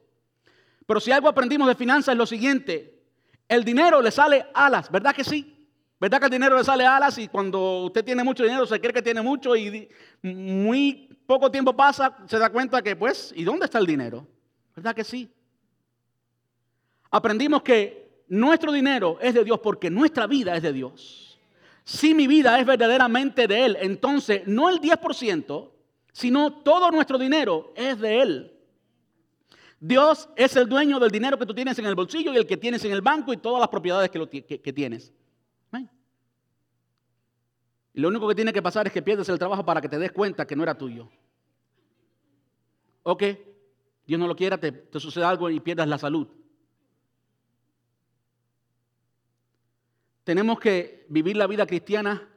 Pero 0.85 0.99
si 0.99 1.09
algo 1.09 1.29
aprendimos 1.29 1.69
de 1.69 1.75
finanzas 1.75 2.11
es 2.11 2.17
lo 2.17 2.25
siguiente. 2.25 3.01
El 3.47 3.63
dinero 3.63 4.01
le 4.01 4.11
sale 4.11 4.45
alas, 4.53 4.91
¿verdad 4.91 5.15
que 5.15 5.23
sí? 5.23 5.69
¿Verdad 6.01 6.19
que 6.19 6.25
el 6.25 6.31
dinero 6.31 6.57
le 6.57 6.65
sale 6.65 6.85
alas 6.85 7.17
y 7.17 7.29
cuando 7.29 7.85
usted 7.85 8.03
tiene 8.03 8.25
mucho 8.25 8.43
dinero 8.43 8.65
se 8.65 8.81
cree 8.81 8.91
que 8.91 9.01
tiene 9.01 9.21
mucho 9.21 9.55
y 9.55 9.87
muy 10.23 11.17
poco 11.25 11.49
tiempo 11.49 11.73
pasa, 11.73 12.17
se 12.27 12.39
da 12.39 12.49
cuenta 12.49 12.81
que 12.81 12.97
pues, 12.97 13.31
¿y 13.37 13.45
dónde 13.45 13.65
está 13.65 13.77
el 13.77 13.85
dinero? 13.85 14.27
¿Verdad 14.75 14.93
que 14.93 15.05
sí? 15.05 15.31
Aprendimos 17.09 17.61
que 17.61 18.10
nuestro 18.31 18.71
dinero 18.71 19.17
es 19.19 19.33
de 19.33 19.43
Dios 19.43 19.59
porque 19.59 19.89
nuestra 19.89 20.25
vida 20.25 20.55
es 20.55 20.63
de 20.63 20.71
Dios. 20.71 21.37
Si 21.83 22.15
mi 22.15 22.27
vida 22.27 22.57
es 22.57 22.65
verdaderamente 22.65 23.45
de 23.45 23.65
Él, 23.65 23.77
entonces 23.81 24.43
no 24.47 24.69
el 24.69 24.79
10%, 24.79 25.69
sino 26.13 26.53
todo 26.63 26.91
nuestro 26.91 27.17
dinero 27.17 27.73
es 27.75 27.99
de 27.99 28.21
Él. 28.21 28.57
Dios 29.81 30.29
es 30.37 30.55
el 30.55 30.69
dueño 30.69 30.97
del 30.97 31.11
dinero 31.11 31.37
que 31.37 31.45
tú 31.45 31.53
tienes 31.53 31.77
en 31.79 31.85
el 31.85 31.95
bolsillo 31.95 32.31
y 32.31 32.37
el 32.37 32.47
que 32.47 32.55
tienes 32.55 32.85
en 32.85 32.93
el 32.93 33.01
banco 33.01 33.33
y 33.33 33.37
todas 33.37 33.59
las 33.59 33.67
propiedades 33.67 34.09
que, 34.09 34.73
tienes. 34.73 35.11
Y 37.93 37.99
lo 37.99 38.07
único 38.07 38.29
que 38.29 38.35
tiene 38.35 38.53
que 38.53 38.61
pasar 38.61 38.87
es 38.87 38.93
que 38.93 39.01
pierdes 39.01 39.27
el 39.27 39.37
trabajo 39.37 39.65
para 39.65 39.81
que 39.81 39.89
te 39.89 39.99
des 39.99 40.13
cuenta 40.13 40.47
que 40.47 40.55
no 40.55 40.63
era 40.63 40.77
tuyo. 40.77 41.09
Ok, 43.03 43.23
Dios 44.07 44.17
no 44.17 44.27
lo 44.27 44.37
quiera, 44.37 44.57
te, 44.57 44.71
te 44.71 44.99
sucede 45.01 45.25
algo 45.25 45.49
y 45.49 45.59
pierdas 45.59 45.89
la 45.89 45.97
salud. 45.97 46.29
Tenemos 50.23 50.59
que 50.59 51.05
vivir 51.09 51.37
la 51.37 51.47
vida 51.47 51.65
cristiana 51.65 52.27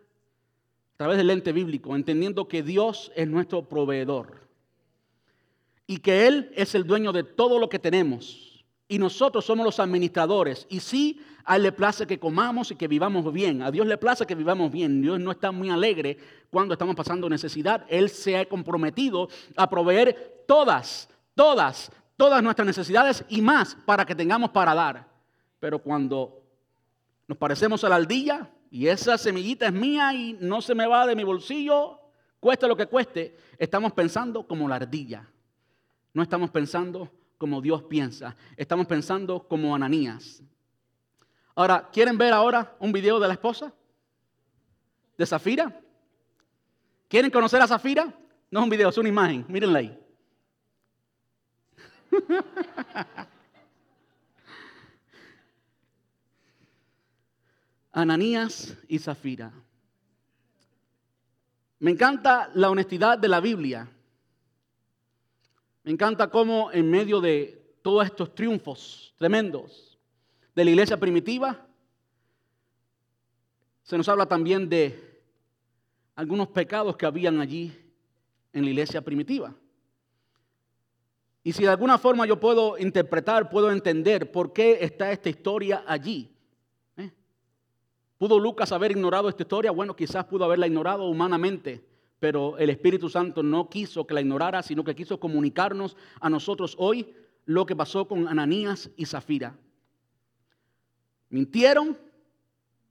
a 0.94 0.96
través 0.96 1.16
del 1.16 1.26
lente 1.26 1.52
bíblico, 1.52 1.94
entendiendo 1.94 2.48
que 2.48 2.62
Dios 2.62 3.12
es 3.14 3.28
nuestro 3.28 3.68
proveedor 3.68 4.48
y 5.86 5.98
que 5.98 6.26
Él 6.26 6.50
es 6.54 6.74
el 6.74 6.86
dueño 6.86 7.12
de 7.12 7.24
todo 7.24 7.58
lo 7.58 7.68
que 7.68 7.78
tenemos 7.78 8.54
y 8.86 8.98
nosotros 8.98 9.44
somos 9.44 9.64
los 9.64 9.80
administradores. 9.80 10.66
Y 10.68 10.80
sí, 10.80 11.20
a 11.44 11.56
Él 11.56 11.62
le 11.62 11.72
place 11.72 12.06
que 12.06 12.18
comamos 12.18 12.70
y 12.70 12.76
que 12.76 12.86
vivamos 12.86 13.32
bien. 13.32 13.62
A 13.62 13.70
Dios 13.70 13.86
le 13.86 13.98
place 13.98 14.26
que 14.26 14.34
vivamos 14.34 14.70
bien. 14.70 15.00
Dios 15.00 15.18
no 15.18 15.30
está 15.30 15.50
muy 15.52 15.70
alegre 15.70 16.18
cuando 16.50 16.74
estamos 16.74 16.94
pasando 16.94 17.28
necesidad. 17.28 17.84
Él 17.88 18.10
se 18.10 18.36
ha 18.36 18.48
comprometido 18.48 19.28
a 19.56 19.68
proveer 19.68 20.44
todas, 20.46 21.08
todas, 21.34 21.90
todas 22.16 22.42
nuestras 22.42 22.66
necesidades 22.66 23.24
y 23.28 23.40
más 23.40 23.76
para 23.86 24.04
que 24.04 24.14
tengamos 24.14 24.50
para 24.50 24.74
dar. 24.74 25.08
Pero 25.58 25.78
cuando 25.78 26.43
nos 27.26 27.38
parecemos 27.38 27.82
a 27.84 27.88
la 27.88 27.96
ardilla 27.96 28.50
y 28.70 28.86
esa 28.88 29.16
semillita 29.16 29.66
es 29.66 29.72
mía 29.72 30.12
y 30.12 30.36
no 30.40 30.60
se 30.60 30.74
me 30.74 30.86
va 30.86 31.06
de 31.06 31.16
mi 31.16 31.24
bolsillo, 31.24 32.00
cueste 32.40 32.68
lo 32.68 32.76
que 32.76 32.86
cueste, 32.86 33.36
estamos 33.58 33.92
pensando 33.92 34.46
como 34.46 34.68
la 34.68 34.76
ardilla. 34.76 35.28
No 36.12 36.22
estamos 36.22 36.50
pensando 36.50 37.10
como 37.38 37.60
Dios 37.60 37.82
piensa, 37.84 38.36
estamos 38.56 38.86
pensando 38.86 39.46
como 39.48 39.74
Ananías. 39.74 40.42
Ahora, 41.54 41.88
¿quieren 41.92 42.18
ver 42.18 42.32
ahora 42.32 42.76
un 42.78 42.92
video 42.92 43.18
de 43.20 43.28
la 43.28 43.34
esposa? 43.34 43.72
¿De 45.16 45.24
Zafira? 45.24 45.80
¿Quieren 47.08 47.30
conocer 47.30 47.62
a 47.62 47.68
Zafira? 47.68 48.12
No 48.50 48.60
es 48.60 48.64
un 48.64 48.70
video, 48.70 48.88
es 48.88 48.98
una 48.98 49.08
imagen, 49.08 49.44
mírenla 49.48 49.78
ahí. 49.78 49.98
Ananías 57.94 58.76
y 58.88 58.98
Zafira. 58.98 59.52
Me 61.78 61.92
encanta 61.92 62.50
la 62.54 62.68
honestidad 62.68 63.16
de 63.18 63.28
la 63.28 63.40
Biblia. 63.40 63.88
Me 65.84 65.92
encanta 65.92 66.28
cómo 66.28 66.72
en 66.72 66.90
medio 66.90 67.20
de 67.20 67.76
todos 67.82 68.04
estos 68.04 68.34
triunfos 68.34 69.14
tremendos 69.16 69.96
de 70.56 70.64
la 70.64 70.70
iglesia 70.70 70.98
primitiva, 70.98 71.66
se 73.84 73.96
nos 73.96 74.08
habla 74.08 74.26
también 74.26 74.68
de 74.68 75.22
algunos 76.16 76.48
pecados 76.48 76.96
que 76.96 77.06
habían 77.06 77.40
allí 77.40 77.72
en 78.52 78.64
la 78.64 78.70
iglesia 78.70 79.02
primitiva. 79.02 79.54
Y 81.44 81.52
si 81.52 81.62
de 81.62 81.68
alguna 81.68 81.98
forma 81.98 82.26
yo 82.26 82.40
puedo 82.40 82.76
interpretar, 82.76 83.50
puedo 83.50 83.70
entender 83.70 84.32
por 84.32 84.52
qué 84.52 84.78
está 84.80 85.12
esta 85.12 85.28
historia 85.28 85.84
allí. 85.86 86.33
¿Pudo 88.24 88.38
Lucas 88.38 88.72
haber 88.72 88.92
ignorado 88.92 89.28
esta 89.28 89.42
historia? 89.42 89.70
Bueno, 89.70 89.94
quizás 89.94 90.24
pudo 90.24 90.46
haberla 90.46 90.66
ignorado 90.66 91.04
humanamente, 91.04 91.84
pero 92.18 92.56
el 92.56 92.70
Espíritu 92.70 93.10
Santo 93.10 93.42
no 93.42 93.68
quiso 93.68 94.06
que 94.06 94.14
la 94.14 94.22
ignorara, 94.22 94.62
sino 94.62 94.82
que 94.82 94.94
quiso 94.94 95.20
comunicarnos 95.20 95.94
a 96.22 96.30
nosotros 96.30 96.74
hoy 96.78 97.14
lo 97.44 97.66
que 97.66 97.76
pasó 97.76 98.08
con 98.08 98.26
Ananías 98.26 98.88
y 98.96 99.04
Zafira. 99.04 99.54
Mintieron 101.28 101.98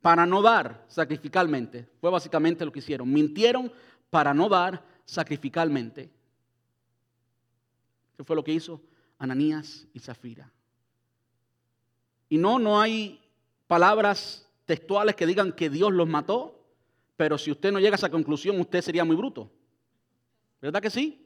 para 0.03 0.27
no 0.27 0.43
dar 0.43 0.85
sacrificalmente. 0.87 1.89
Fue 1.99 2.11
básicamente 2.11 2.63
lo 2.63 2.71
que 2.71 2.77
hicieron. 2.77 3.11
Mintieron 3.11 3.71
para 4.11 4.35
no 4.35 4.49
dar 4.49 4.85
sacrificalmente. 5.03 6.11
Eso 8.13 8.23
fue 8.23 8.35
lo 8.35 8.43
que 8.43 8.53
hizo 8.53 8.79
Ananías 9.17 9.87
y 9.95 9.99
Zafira. 9.99 10.51
Y 12.29 12.37
no, 12.37 12.59
no 12.59 12.79
hay 12.79 13.19
palabras 13.65 14.42
textuales 14.65 15.15
que 15.15 15.25
digan 15.25 15.51
que 15.53 15.69
Dios 15.69 15.91
los 15.91 16.07
mató, 16.07 16.63
pero 17.15 17.37
si 17.37 17.51
usted 17.51 17.71
no 17.71 17.79
llega 17.79 17.95
a 17.95 17.97
esa 17.97 18.09
conclusión, 18.09 18.59
usted 18.59 18.81
sería 18.81 19.03
muy 19.03 19.15
bruto. 19.15 19.51
¿Verdad 20.61 20.81
que 20.81 20.89
sí? 20.89 21.19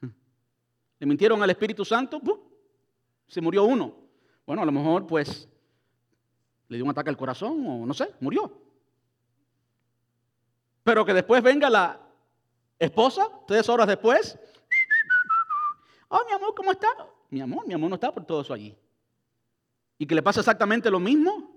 Le 0.00 1.06
mintieron 1.06 1.42
al 1.42 1.50
Espíritu 1.50 1.84
Santo, 1.84 2.20
se 3.26 3.40
murió 3.40 3.64
uno. 3.64 3.94
Bueno, 4.46 4.62
a 4.62 4.64
lo 4.64 4.72
mejor 4.72 5.06
pues 5.06 5.48
le 6.68 6.76
dio 6.76 6.84
un 6.84 6.90
ataque 6.90 7.10
al 7.10 7.16
corazón 7.16 7.64
o 7.66 7.86
no 7.86 7.94
sé, 7.94 8.14
murió. 8.20 8.60
Pero 10.82 11.04
que 11.04 11.14
después 11.14 11.42
venga 11.42 11.68
la 11.68 12.00
esposa, 12.78 13.28
tres 13.46 13.68
horas 13.68 13.86
después. 13.86 14.38
Oh, 16.16 16.20
mi 16.28 16.32
amor, 16.32 16.54
¿cómo 16.54 16.70
está? 16.70 16.86
Mi 17.28 17.40
amor, 17.40 17.66
mi 17.66 17.74
amor 17.74 17.90
no 17.90 17.96
está 17.96 18.12
por 18.12 18.24
todo 18.24 18.42
eso 18.42 18.54
allí 18.54 18.76
y 20.04 20.06
que 20.06 20.14
le 20.14 20.22
pasa 20.22 20.40
exactamente 20.40 20.90
lo 20.90 21.00
mismo, 21.00 21.50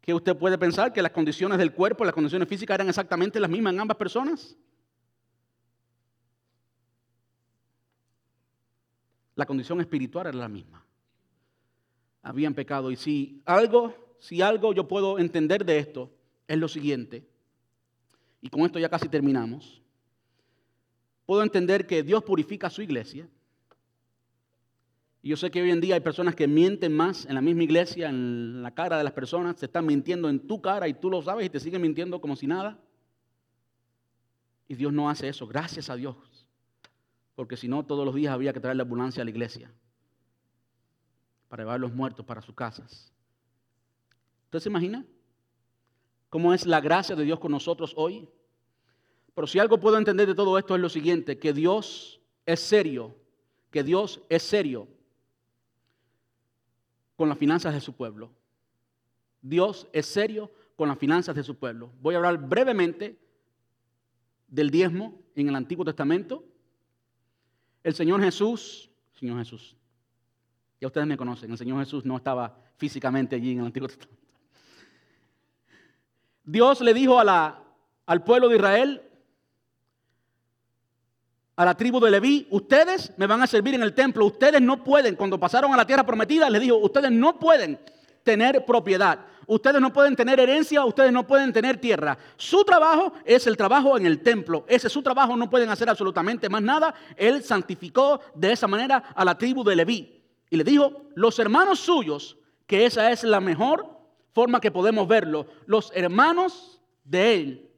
que 0.00 0.12
usted 0.12 0.36
puede 0.36 0.58
pensar 0.58 0.92
que 0.92 1.00
las 1.00 1.12
condiciones 1.12 1.58
del 1.58 1.72
cuerpo, 1.72 2.04
las 2.04 2.12
condiciones 2.12 2.48
físicas 2.48 2.74
eran 2.74 2.88
exactamente 2.88 3.38
las 3.38 3.48
mismas 3.48 3.72
en 3.72 3.78
ambas 3.78 3.96
personas. 3.96 4.56
La 9.36 9.46
condición 9.46 9.80
espiritual 9.80 10.26
era 10.26 10.36
la 10.36 10.48
misma. 10.48 10.84
Habían 12.24 12.52
pecado 12.52 12.90
y 12.90 12.96
si 12.96 13.42
algo, 13.44 14.16
si 14.18 14.42
algo 14.42 14.72
yo 14.72 14.88
puedo 14.88 15.20
entender 15.20 15.64
de 15.64 15.78
esto 15.78 16.10
es 16.48 16.58
lo 16.58 16.66
siguiente. 16.66 17.24
Y 18.40 18.50
con 18.50 18.62
esto 18.62 18.80
ya 18.80 18.88
casi 18.88 19.08
terminamos. 19.08 19.80
Puedo 21.26 21.44
entender 21.44 21.86
que 21.86 22.02
Dios 22.02 22.24
purifica 22.24 22.66
a 22.66 22.70
su 22.70 22.82
iglesia 22.82 23.28
y 25.22 25.28
yo 25.28 25.36
sé 25.36 25.50
que 25.50 25.60
hoy 25.60 25.70
en 25.70 25.80
día 25.80 25.94
hay 25.96 26.00
personas 26.00 26.34
que 26.34 26.48
mienten 26.48 26.94
más 26.94 27.26
en 27.26 27.34
la 27.34 27.42
misma 27.42 27.64
iglesia, 27.64 28.08
en 28.08 28.62
la 28.62 28.74
cara 28.74 28.96
de 28.96 29.04
las 29.04 29.12
personas, 29.12 29.58
se 29.58 29.66
están 29.66 29.84
mintiendo 29.84 30.30
en 30.30 30.46
tu 30.46 30.62
cara 30.62 30.88
y 30.88 30.94
tú 30.94 31.10
lo 31.10 31.20
sabes 31.20 31.46
y 31.46 31.50
te 31.50 31.60
siguen 31.60 31.82
mintiendo 31.82 32.20
como 32.22 32.36
si 32.36 32.46
nada. 32.46 32.78
Y 34.66 34.76
Dios 34.76 34.92
no 34.94 35.10
hace 35.10 35.28
eso, 35.28 35.46
gracias 35.46 35.90
a 35.90 35.96
Dios. 35.96 36.16
Porque 37.34 37.58
si 37.58 37.68
no, 37.68 37.84
todos 37.84 38.06
los 38.06 38.14
días 38.14 38.32
había 38.32 38.54
que 38.54 38.60
traer 38.60 38.76
la 38.76 38.84
ambulancia 38.84 39.20
a 39.20 39.24
la 39.24 39.30
iglesia 39.30 39.70
para 41.48 41.64
llevar 41.64 41.80
los 41.80 41.92
muertos 41.92 42.24
para 42.24 42.40
sus 42.40 42.54
casas. 42.54 43.12
¿Usted 44.44 44.60
se 44.60 44.68
imagina 44.70 45.04
cómo 46.30 46.54
es 46.54 46.64
la 46.64 46.80
gracia 46.80 47.14
de 47.14 47.24
Dios 47.24 47.40
con 47.40 47.52
nosotros 47.52 47.92
hoy? 47.96 48.26
Pero 49.34 49.46
si 49.46 49.58
algo 49.58 49.78
puedo 49.78 49.98
entender 49.98 50.28
de 50.28 50.34
todo 50.34 50.56
esto 50.56 50.74
es 50.74 50.80
lo 50.80 50.88
siguiente, 50.88 51.38
que 51.38 51.52
Dios 51.52 52.22
es 52.46 52.60
serio, 52.60 53.16
que 53.70 53.82
Dios 53.82 54.22
es 54.30 54.42
serio 54.42 54.88
con 57.20 57.28
las 57.28 57.36
finanzas 57.36 57.74
de 57.74 57.82
su 57.82 57.92
pueblo. 57.92 58.30
Dios 59.42 59.86
es 59.92 60.06
serio 60.06 60.50
con 60.74 60.88
las 60.88 60.96
finanzas 60.96 61.36
de 61.36 61.42
su 61.42 61.54
pueblo. 61.54 61.92
Voy 62.00 62.14
a 62.14 62.16
hablar 62.16 62.38
brevemente 62.38 63.20
del 64.48 64.70
diezmo 64.70 65.20
en 65.34 65.50
el 65.50 65.54
Antiguo 65.54 65.84
Testamento. 65.84 66.42
El 67.84 67.92
Señor 67.92 68.22
Jesús, 68.22 68.90
Señor 69.12 69.38
Jesús, 69.38 69.76
ya 70.80 70.86
ustedes 70.86 71.06
me 71.06 71.18
conocen, 71.18 71.50
el 71.50 71.58
Señor 71.58 71.80
Jesús 71.80 72.06
no 72.06 72.16
estaba 72.16 72.58
físicamente 72.78 73.36
allí 73.36 73.52
en 73.52 73.58
el 73.58 73.66
Antiguo 73.66 73.88
Testamento. 73.88 74.24
Dios 76.42 76.80
le 76.80 76.94
dijo 76.94 77.20
al 77.20 78.24
pueblo 78.24 78.48
de 78.48 78.56
Israel, 78.56 79.02
a 81.60 81.64
la 81.66 81.74
tribu 81.74 82.00
de 82.00 82.10
Leví, 82.10 82.46
ustedes 82.48 83.12
me 83.18 83.26
van 83.26 83.42
a 83.42 83.46
servir 83.46 83.74
en 83.74 83.82
el 83.82 83.92
templo, 83.92 84.24
ustedes 84.24 84.62
no 84.62 84.82
pueden, 84.82 85.14
cuando 85.14 85.38
pasaron 85.38 85.74
a 85.74 85.76
la 85.76 85.86
tierra 85.86 86.06
prometida, 86.06 86.48
les 86.48 86.62
dijo, 86.62 86.76
ustedes 86.78 87.12
no 87.12 87.38
pueden 87.38 87.78
tener 88.22 88.64
propiedad, 88.64 89.26
ustedes 89.46 89.78
no 89.78 89.92
pueden 89.92 90.16
tener 90.16 90.40
herencia, 90.40 90.82
ustedes 90.86 91.12
no 91.12 91.26
pueden 91.26 91.52
tener 91.52 91.76
tierra. 91.76 92.16
Su 92.38 92.64
trabajo 92.64 93.12
es 93.26 93.46
el 93.46 93.58
trabajo 93.58 93.98
en 93.98 94.06
el 94.06 94.22
templo, 94.22 94.64
ese 94.68 94.86
es 94.86 94.92
su 94.94 95.02
trabajo, 95.02 95.36
no 95.36 95.50
pueden 95.50 95.68
hacer 95.68 95.90
absolutamente 95.90 96.48
más 96.48 96.62
nada. 96.62 96.94
Él 97.14 97.44
santificó 97.44 98.22
de 98.34 98.52
esa 98.52 98.66
manera 98.66 99.12
a 99.14 99.22
la 99.22 99.36
tribu 99.36 99.62
de 99.62 99.76
Leví 99.76 100.22
y 100.48 100.56
le 100.56 100.64
dijo, 100.64 101.10
los 101.14 101.38
hermanos 101.38 101.78
suyos, 101.78 102.38
que 102.66 102.86
esa 102.86 103.12
es 103.12 103.22
la 103.22 103.40
mejor 103.40 103.86
forma 104.32 104.62
que 104.62 104.70
podemos 104.70 105.06
verlo, 105.06 105.46
los 105.66 105.92
hermanos 105.94 106.80
de 107.04 107.34
él 107.34 107.70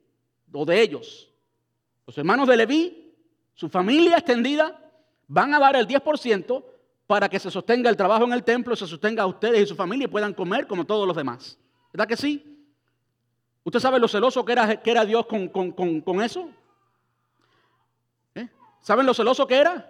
o 0.53 0.65
de 0.65 0.81
ellos, 0.81 1.33
los 2.07 2.17
hermanos 2.17 2.47
de 2.47 2.57
Leví, 2.57 3.02
su 3.55 3.69
familia 3.69 4.17
extendida, 4.17 4.79
van 5.29 5.55
a 5.55 5.59
dar 5.59 5.77
el 5.77 5.87
10% 5.87 6.65
para 7.07 7.29
que 7.29 7.39
se 7.39 7.51
sostenga 7.51 7.91
el 7.91 7.97
trabajo 7.97 8.25
en 8.25 8.33
el 8.33 8.45
templo, 8.45 8.75
se 8.75 8.87
sostenga 8.87 9.23
a 9.23 9.27
ustedes 9.27 9.63
y 9.63 9.67
su 9.67 9.75
familia 9.75 10.07
y 10.07 10.09
puedan 10.09 10.35
comer 10.35 10.67
como 10.67 10.85
todos 10.85 11.07
los 11.07 11.17
demás. 11.17 11.59
¿Verdad 11.93 12.09
que 12.09 12.17
sí? 12.17 12.53
¿Usted 13.65 13.81
sabe 13.81 13.99
lo 13.99 14.09
celoso 14.09 14.45
que 14.45 14.53
era, 14.53 14.83
que 14.83 14.91
era 14.91 15.05
Dios 15.05 15.27
con, 15.27 16.23
eso? 16.23 16.49
¿Eh? 18.35 18.49
¿Saben 18.81 19.07
lo 19.07 19.15
celoso 19.15 19.47
que 19.47 19.57
era? 19.57 19.89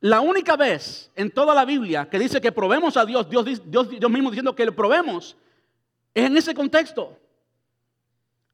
La 0.00 0.20
única 0.20 0.56
vez 0.56 1.10
en 1.16 1.30
toda 1.30 1.54
la 1.54 1.64
Biblia 1.64 2.08
que 2.08 2.18
dice 2.18 2.40
que 2.40 2.52
probemos 2.52 2.96
a 2.96 3.04
Dios, 3.04 3.28
Dios, 3.28 3.44
Dios, 3.44 3.90
Dios 3.90 4.10
mismo 4.10 4.30
diciendo 4.30 4.54
que 4.54 4.64
le 4.64 4.72
probemos, 4.72 5.36
es 6.14 6.24
en 6.24 6.36
ese 6.36 6.54
contexto. 6.54 7.18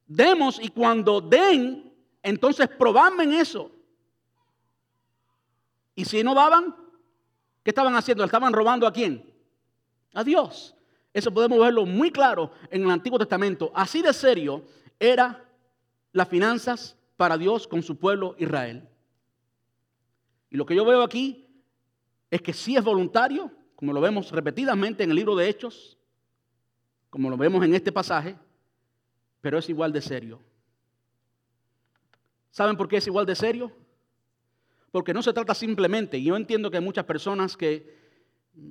Demos 0.06 0.58
y 0.60 0.68
cuando 0.68 1.20
den, 1.20 1.92
entonces 2.24 2.68
probadme 2.68 3.24
en 3.24 3.34
eso. 3.34 3.70
Y 5.94 6.06
si 6.06 6.24
no 6.24 6.34
daban, 6.34 6.74
¿qué 7.62 7.70
estaban 7.70 7.94
haciendo? 7.94 8.24
¿Estaban 8.24 8.52
robando 8.52 8.86
a 8.86 8.92
quién? 8.92 9.30
A 10.14 10.24
Dios. 10.24 10.74
Eso 11.12 11.32
podemos 11.32 11.60
verlo 11.60 11.86
muy 11.86 12.10
claro 12.10 12.50
en 12.70 12.82
el 12.82 12.90
Antiguo 12.90 13.18
Testamento. 13.18 13.70
Así 13.74 14.02
de 14.02 14.12
serio 14.12 14.64
era 14.98 15.44
las 16.12 16.28
finanzas 16.28 16.96
para 17.16 17.36
Dios 17.36 17.68
con 17.68 17.82
su 17.82 17.96
pueblo 17.96 18.34
Israel. 18.38 18.88
Y 20.50 20.56
lo 20.56 20.64
que 20.64 20.74
yo 20.74 20.84
veo 20.84 21.02
aquí 21.02 21.46
es 22.30 22.40
que 22.40 22.54
sí 22.54 22.74
es 22.74 22.82
voluntario, 22.82 23.50
como 23.76 23.92
lo 23.92 24.00
vemos 24.00 24.32
repetidamente 24.32 25.04
en 25.04 25.10
el 25.10 25.16
libro 25.16 25.36
de 25.36 25.48
Hechos, 25.48 25.98
como 27.10 27.28
lo 27.28 27.36
vemos 27.36 27.62
en 27.64 27.74
este 27.74 27.92
pasaje, 27.92 28.36
pero 29.42 29.58
es 29.58 29.68
igual 29.68 29.92
de 29.92 30.00
serio. 30.00 30.40
¿Saben 32.54 32.76
por 32.76 32.86
qué 32.86 32.98
es 32.98 33.06
igual 33.08 33.26
de 33.26 33.34
serio? 33.34 33.72
Porque 34.92 35.12
no 35.12 35.24
se 35.24 35.32
trata 35.32 35.56
simplemente, 35.56 36.18
y 36.18 36.26
yo 36.26 36.36
entiendo 36.36 36.70
que 36.70 36.76
hay 36.76 36.84
muchas 36.84 37.04
personas 37.04 37.56
que 37.56 37.98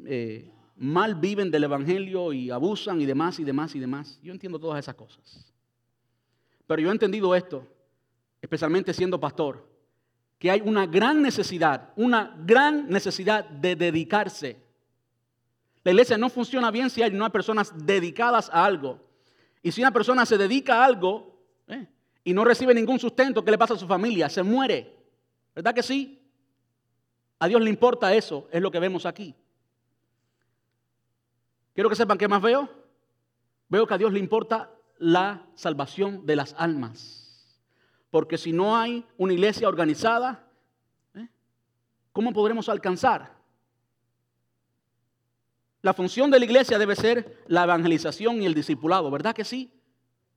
eh, 0.05 0.49
mal 0.77 1.15
viven 1.15 1.51
del 1.51 1.65
Evangelio 1.65 2.31
y 2.31 2.49
abusan 2.49 3.01
y 3.01 3.05
demás 3.05 3.41
y 3.41 3.43
demás 3.43 3.75
y 3.75 3.81
demás. 3.81 4.21
Yo 4.23 4.31
entiendo 4.31 4.57
todas 4.57 4.79
esas 4.79 4.95
cosas. 4.95 5.51
Pero 6.65 6.81
yo 6.81 6.87
he 6.87 6.91
entendido 6.93 7.35
esto, 7.35 7.67
especialmente 8.41 8.93
siendo 8.93 9.19
pastor, 9.19 9.67
que 10.39 10.49
hay 10.49 10.61
una 10.61 10.85
gran 10.85 11.21
necesidad, 11.21 11.91
una 11.97 12.37
gran 12.45 12.87
necesidad 12.87 13.43
de 13.43 13.75
dedicarse. 13.75 14.63
La 15.83 15.91
iglesia 15.91 16.17
no 16.17 16.29
funciona 16.29 16.71
bien 16.71 16.89
si 16.89 17.01
hay, 17.01 17.11
no 17.11 17.25
hay 17.25 17.31
personas 17.31 17.73
dedicadas 17.85 18.49
a 18.49 18.63
algo. 18.63 19.05
Y 19.61 19.73
si 19.73 19.81
una 19.81 19.91
persona 19.91 20.25
se 20.25 20.37
dedica 20.37 20.81
a 20.81 20.85
algo 20.85 21.37
eh, 21.67 21.85
y 22.23 22.33
no 22.33 22.45
recibe 22.45 22.73
ningún 22.73 22.99
sustento, 22.99 23.43
¿qué 23.43 23.51
le 23.51 23.57
pasa 23.57 23.73
a 23.73 23.77
su 23.77 23.87
familia? 23.87 24.29
Se 24.29 24.43
muere. 24.43 24.95
¿Verdad 25.53 25.73
que 25.73 25.83
sí? 25.83 26.21
A 27.39 27.47
Dios 27.47 27.61
le 27.61 27.69
importa 27.69 28.13
eso, 28.13 28.47
es 28.51 28.61
lo 28.61 28.71
que 28.71 28.79
vemos 28.79 29.05
aquí. 29.05 29.35
Quiero 31.73 31.89
que 31.89 31.95
sepan 31.95 32.17
qué 32.17 32.27
más 32.27 32.41
veo. 32.41 32.69
Veo 33.67 33.87
que 33.87 33.93
a 33.93 33.97
Dios 33.97 34.13
le 34.13 34.19
importa 34.19 34.71
la 34.99 35.45
salvación 35.55 36.25
de 36.25 36.35
las 36.35 36.55
almas. 36.57 37.59
Porque 38.11 38.37
si 38.37 38.53
no 38.53 38.77
hay 38.77 39.05
una 39.17 39.33
iglesia 39.33 39.67
organizada, 39.67 40.47
¿eh? 41.15 41.27
¿cómo 42.11 42.31
podremos 42.31 42.69
alcanzar? 42.69 43.33
La 45.81 45.93
función 45.93 46.31
de 46.31 46.39
la 46.39 46.45
iglesia 46.45 46.77
debe 46.77 46.95
ser 46.95 47.43
la 47.47 47.63
evangelización 47.63 48.41
y 48.41 48.45
el 48.45 48.53
discipulado, 48.53 49.11
¿verdad 49.11 49.35
que 49.35 49.43
sí? 49.43 49.72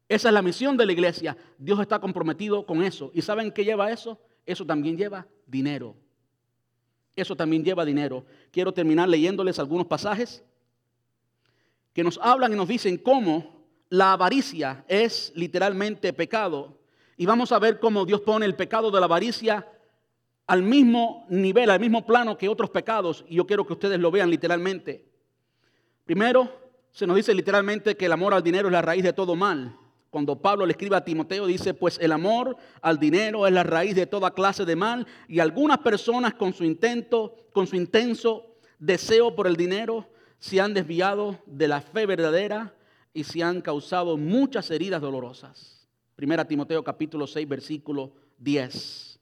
Esa 0.08 0.28
es 0.28 0.34
la 0.34 0.42
misión 0.42 0.76
de 0.76 0.86
la 0.86 0.92
iglesia. 0.92 1.36
Dios 1.58 1.80
está 1.80 1.98
comprometido 1.98 2.64
con 2.64 2.82
eso. 2.82 3.10
¿Y 3.14 3.22
saben 3.22 3.50
qué 3.50 3.64
lleva 3.64 3.90
eso? 3.90 4.18
eso 4.46 4.64
también 4.64 4.96
lleva 4.96 5.26
dinero. 5.46 5.96
Eso 7.16 7.36
también 7.36 7.64
lleva 7.64 7.84
dinero. 7.84 8.24
Quiero 8.52 8.72
terminar 8.72 9.08
leyéndoles 9.08 9.58
algunos 9.58 9.86
pasajes 9.86 10.44
que 11.92 12.04
nos 12.04 12.18
hablan 12.22 12.52
y 12.52 12.56
nos 12.56 12.68
dicen 12.68 12.96
cómo 12.98 13.66
la 13.88 14.12
avaricia 14.12 14.84
es 14.86 15.32
literalmente 15.34 16.12
pecado. 16.12 16.78
Y 17.16 17.26
vamos 17.26 17.50
a 17.52 17.58
ver 17.58 17.80
cómo 17.80 18.04
Dios 18.04 18.20
pone 18.20 18.46
el 18.46 18.54
pecado 18.54 18.90
de 18.90 19.00
la 19.00 19.06
avaricia 19.06 19.66
al 20.46 20.62
mismo 20.62 21.26
nivel, 21.28 21.70
al 21.70 21.80
mismo 21.80 22.06
plano 22.06 22.38
que 22.38 22.48
otros 22.48 22.70
pecados. 22.70 23.24
Y 23.28 23.36
yo 23.36 23.46
quiero 23.46 23.66
que 23.66 23.72
ustedes 23.72 23.98
lo 23.98 24.10
vean 24.10 24.30
literalmente. 24.30 25.04
Primero, 26.04 26.66
se 26.92 27.06
nos 27.06 27.16
dice 27.16 27.34
literalmente 27.34 27.96
que 27.96 28.06
el 28.06 28.12
amor 28.12 28.32
al 28.34 28.42
dinero 28.42 28.68
es 28.68 28.72
la 28.72 28.82
raíz 28.82 29.02
de 29.02 29.12
todo 29.12 29.34
mal. 29.34 29.76
Cuando 30.10 30.40
Pablo 30.40 30.64
le 30.64 30.72
escribe 30.72 30.96
a 30.96 31.04
Timoteo, 31.04 31.46
dice, 31.46 31.74
pues 31.74 31.98
el 32.00 32.12
amor 32.12 32.56
al 32.80 32.98
dinero 32.98 33.46
es 33.46 33.52
la 33.52 33.62
raíz 33.62 33.94
de 33.94 34.06
toda 34.06 34.30
clase 34.30 34.64
de 34.64 34.76
mal 34.76 35.06
y 35.28 35.40
algunas 35.40 35.78
personas 35.78 36.34
con 36.34 36.52
su 36.52 36.64
intento, 36.64 37.34
con 37.52 37.66
su 37.66 37.76
intenso 37.76 38.56
deseo 38.78 39.34
por 39.34 39.46
el 39.46 39.56
dinero, 39.56 40.08
se 40.38 40.60
han 40.60 40.74
desviado 40.74 41.38
de 41.46 41.68
la 41.68 41.80
fe 41.80 42.06
verdadera 42.06 42.74
y 43.12 43.24
se 43.24 43.42
han 43.42 43.60
causado 43.60 44.16
muchas 44.16 44.70
heridas 44.70 45.00
dolorosas. 45.00 45.88
Primera 46.14 46.46
Timoteo 46.46 46.82
capítulo 46.84 47.26
6 47.26 47.48
versículo 47.48 48.12
10. 48.38 49.18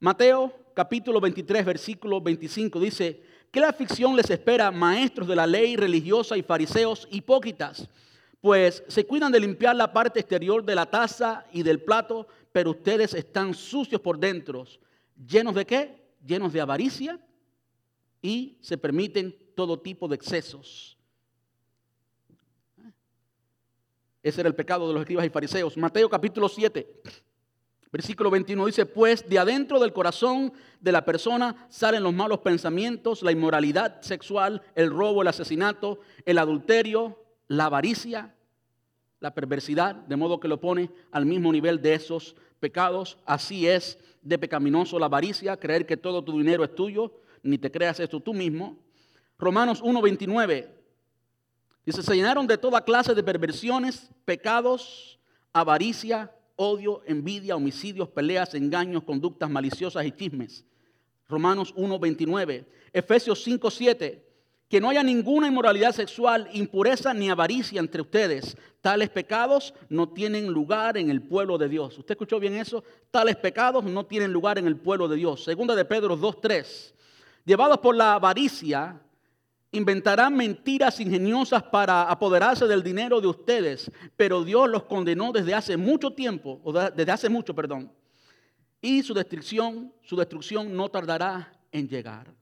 Mateo 0.00 0.52
capítulo 0.74 1.20
23 1.20 1.64
versículo 1.64 2.20
25 2.20 2.78
dice, 2.80 3.22
¿qué 3.50 3.60
la 3.60 3.70
aflicción 3.70 4.14
les 4.14 4.30
espera 4.30 4.70
maestros 4.70 5.26
de 5.26 5.36
la 5.36 5.46
ley 5.46 5.76
religiosa 5.76 6.36
y 6.36 6.42
fariseos 6.42 7.08
hipócritas? 7.10 7.88
Pues 8.40 8.84
se 8.86 9.04
cuidan 9.04 9.32
de 9.32 9.40
limpiar 9.40 9.74
la 9.74 9.92
parte 9.92 10.20
exterior 10.20 10.64
de 10.64 10.74
la 10.74 10.86
taza 10.86 11.44
y 11.52 11.62
del 11.62 11.82
plato, 11.82 12.28
pero 12.52 12.70
ustedes 12.70 13.14
están 13.14 13.52
sucios 13.52 14.00
por 14.00 14.18
dentro. 14.18 14.64
¿Llenos 15.26 15.54
de 15.54 15.66
qué? 15.66 16.12
Llenos 16.24 16.52
de 16.52 16.60
avaricia 16.60 17.20
y 18.22 18.58
se 18.60 18.78
permiten 18.78 19.36
todo 19.54 19.80
tipo 19.80 20.06
de 20.06 20.14
excesos. 20.14 20.96
Ese 24.22 24.40
era 24.40 24.48
el 24.48 24.54
pecado 24.54 24.86
de 24.86 24.94
los 24.94 25.02
escribas 25.02 25.26
y 25.26 25.30
fariseos. 25.30 25.76
Mateo 25.76 26.08
capítulo 26.08 26.48
7, 26.48 27.02
versículo 27.90 28.30
21 28.30 28.66
dice, 28.66 28.86
pues 28.86 29.28
de 29.28 29.38
adentro 29.38 29.80
del 29.80 29.92
corazón 29.92 30.52
de 30.80 30.92
la 30.92 31.04
persona 31.04 31.66
salen 31.70 32.02
los 32.02 32.12
malos 32.12 32.40
pensamientos, 32.40 33.22
la 33.22 33.32
inmoralidad 33.32 34.02
sexual, 34.02 34.62
el 34.74 34.90
robo, 34.90 35.22
el 35.22 35.28
asesinato, 35.28 36.00
el 36.24 36.38
adulterio, 36.38 37.18
la 37.48 37.64
avaricia, 37.64 38.34
la 39.20 39.34
perversidad, 39.34 39.94
de 39.94 40.16
modo 40.16 40.38
que 40.38 40.48
lo 40.48 40.60
pone 40.60 40.90
al 41.10 41.26
mismo 41.26 41.50
nivel 41.50 41.82
de 41.82 41.94
esos 41.94 42.36
pecados. 42.60 43.18
Así 43.24 43.66
es 43.66 43.98
de 44.22 44.38
pecaminoso 44.38 44.98
la 44.98 45.06
avaricia, 45.06 45.56
creer 45.56 45.86
que 45.86 45.96
todo 45.96 46.22
tu 46.22 46.38
dinero 46.38 46.62
es 46.62 46.74
tuyo, 46.74 47.12
ni 47.42 47.58
te 47.58 47.70
creas 47.70 47.98
esto 48.00 48.20
tú 48.20 48.34
mismo. 48.34 48.78
Romanos 49.38 49.82
1.29 49.82 50.68
dice, 51.84 52.02
se 52.02 52.14
llenaron 52.14 52.46
de 52.46 52.58
toda 52.58 52.84
clase 52.84 53.14
de 53.14 53.22
perversiones, 53.22 54.10
pecados, 54.24 55.18
avaricia, 55.52 56.32
odio, 56.56 57.02
envidia, 57.06 57.56
homicidios, 57.56 58.08
peleas, 58.08 58.54
engaños, 58.54 59.04
conductas 59.04 59.48
maliciosas 59.48 60.04
y 60.04 60.12
chismes. 60.12 60.64
Romanos 61.28 61.74
1.29. 61.74 62.66
Efesios 62.92 63.46
5.7 63.46 64.27
que 64.68 64.80
no 64.80 64.90
haya 64.90 65.02
ninguna 65.02 65.48
inmoralidad 65.48 65.92
sexual, 65.92 66.48
impureza 66.52 67.14
ni 67.14 67.30
avaricia 67.30 67.80
entre 67.80 68.02
ustedes. 68.02 68.56
Tales 68.80 69.08
pecados 69.08 69.72
no 69.88 70.08
tienen 70.10 70.46
lugar 70.48 70.98
en 70.98 71.10
el 71.10 71.22
pueblo 71.22 71.56
de 71.56 71.68
Dios. 71.68 71.98
¿Usted 71.98 72.12
escuchó 72.12 72.38
bien 72.38 72.54
eso? 72.54 72.84
Tales 73.10 73.36
pecados 73.36 73.84
no 73.84 74.04
tienen 74.04 74.32
lugar 74.32 74.58
en 74.58 74.66
el 74.66 74.76
pueblo 74.76 75.08
de 75.08 75.16
Dios. 75.16 75.42
Segunda 75.42 75.74
de 75.74 75.84
Pedro 75.84 76.16
2.3. 76.18 76.92
Llevados 77.44 77.78
por 77.78 77.96
la 77.96 78.14
avaricia, 78.14 79.00
Inventarán 79.70 80.34
mentiras 80.34 80.98
ingeniosas 80.98 81.62
para 81.62 82.04
apoderarse 82.04 82.66
del 82.66 82.82
dinero 82.82 83.20
de 83.20 83.26
ustedes, 83.26 83.90
pero 84.16 84.42
Dios 84.42 84.66
los 84.68 84.84
condenó 84.84 85.30
desde 85.30 85.52
hace 85.52 85.76
mucho 85.76 86.10
tiempo, 86.12 86.58
o 86.64 86.72
desde 86.72 87.12
hace 87.12 87.28
mucho, 87.28 87.54
perdón. 87.54 87.92
Y 88.80 89.02
su 89.02 89.12
destrucción, 89.12 89.92
su 90.02 90.16
destrucción 90.16 90.74
no 90.74 90.88
tardará 90.88 91.52
en 91.70 91.86
llegar. 91.86 92.37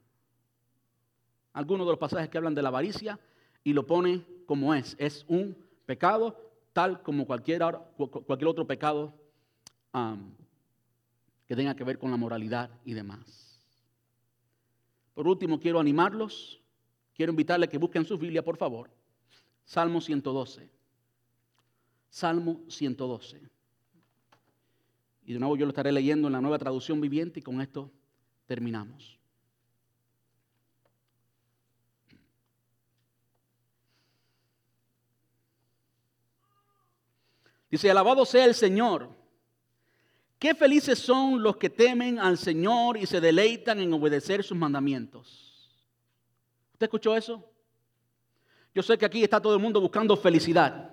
Algunos 1.56 1.86
de 1.86 1.92
los 1.92 1.98
pasajes 1.98 2.28
que 2.28 2.38
hablan 2.38 2.54
de 2.54 2.62
la 2.62 2.68
avaricia 2.68 3.18
y 3.64 3.72
lo 3.72 3.86
pone 3.86 4.24
como 4.46 4.74
es, 4.74 4.94
es 4.98 5.24
un 5.26 5.56
pecado 5.86 6.36
tal 6.72 7.02
como 7.02 7.26
cualquier, 7.26 7.62
otro 7.62 8.66
pecado 8.66 9.14
que 11.46 11.56
tenga 11.56 11.74
que 11.74 11.84
ver 11.84 11.98
con 11.98 12.10
la 12.10 12.16
moralidad 12.16 12.70
y 12.84 12.92
demás. 12.92 13.60
Por 15.14 15.26
último, 15.26 15.58
quiero 15.58 15.80
animarlos 15.80 16.60
Quiero 17.16 17.32
invitarle 17.32 17.64
a 17.64 17.68
que 17.68 17.78
busquen 17.78 18.04
su 18.04 18.18
Biblia, 18.18 18.44
por 18.44 18.58
favor. 18.58 18.90
Salmo 19.64 20.02
112. 20.02 20.68
Salmo 22.10 22.60
112. 22.68 23.40
Y 25.24 25.32
de 25.32 25.38
nuevo 25.38 25.56
yo 25.56 25.64
lo 25.64 25.70
estaré 25.70 25.90
leyendo 25.92 26.28
en 26.28 26.34
la 26.34 26.42
nueva 26.42 26.58
traducción 26.58 27.00
viviente 27.00 27.40
y 27.40 27.42
con 27.42 27.62
esto 27.62 27.90
terminamos. 28.44 29.18
Dice, 37.70 37.90
alabado 37.90 38.24
sea 38.24 38.44
el 38.44 38.54
Señor. 38.54 39.08
Qué 40.38 40.54
felices 40.54 40.98
son 40.98 41.42
los 41.42 41.56
que 41.56 41.70
temen 41.70 42.18
al 42.18 42.36
Señor 42.36 42.96
y 42.96 43.06
se 43.06 43.20
deleitan 43.20 43.80
en 43.80 43.92
obedecer 43.92 44.44
sus 44.44 44.56
mandamientos. 44.56 45.72
¿Usted 46.72 46.84
escuchó 46.86 47.16
eso? 47.16 47.42
Yo 48.74 48.82
sé 48.82 48.98
que 48.98 49.06
aquí 49.06 49.24
está 49.24 49.40
todo 49.40 49.54
el 49.54 49.62
mundo 49.62 49.80
buscando 49.80 50.16
felicidad. 50.16 50.90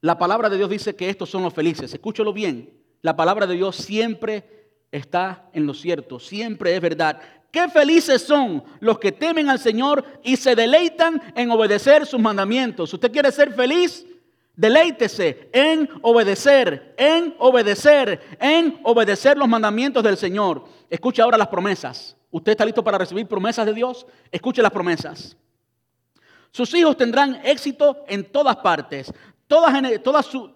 La 0.00 0.16
palabra 0.16 0.48
de 0.48 0.56
Dios 0.56 0.70
dice 0.70 0.94
que 0.94 1.08
estos 1.08 1.30
son 1.30 1.42
los 1.42 1.52
felices. 1.52 1.92
Escúchalo 1.92 2.32
bien. 2.32 2.80
La 3.02 3.16
palabra 3.16 3.46
de 3.46 3.54
Dios 3.54 3.76
siempre 3.76 4.70
está 4.92 5.50
en 5.52 5.66
lo 5.66 5.74
cierto, 5.74 6.20
siempre 6.20 6.74
es 6.76 6.80
verdad. 6.80 7.20
Qué 7.50 7.68
felices 7.68 8.22
son 8.22 8.62
los 8.80 8.98
que 8.98 9.12
temen 9.12 9.48
al 9.48 9.58
Señor 9.58 10.04
y 10.22 10.36
se 10.36 10.54
deleitan 10.54 11.20
en 11.34 11.50
obedecer 11.50 12.06
sus 12.06 12.20
mandamientos. 12.20 12.94
¿Usted 12.94 13.10
quiere 13.10 13.32
ser 13.32 13.52
feliz? 13.52 14.06
Deleítese 14.56 15.48
en 15.52 15.88
obedecer, 16.02 16.94
en 16.96 17.34
obedecer, 17.38 18.20
en 18.38 18.78
obedecer 18.84 19.36
los 19.36 19.48
mandamientos 19.48 20.02
del 20.04 20.16
Señor. 20.16 20.64
Escuche 20.88 21.20
ahora 21.22 21.36
las 21.36 21.48
promesas. 21.48 22.16
¿Usted 22.30 22.52
está 22.52 22.64
listo 22.64 22.82
para 22.82 22.98
recibir 22.98 23.26
promesas 23.26 23.66
de 23.66 23.74
Dios? 23.74 24.06
Escuche 24.30 24.62
las 24.62 24.70
promesas. 24.70 25.36
Sus 26.52 26.72
hijos 26.74 26.96
tendrán 26.96 27.40
éxito 27.44 28.04
en 28.06 28.24
todas 28.30 28.56
partes. 28.56 29.12
Toda, 29.48 29.72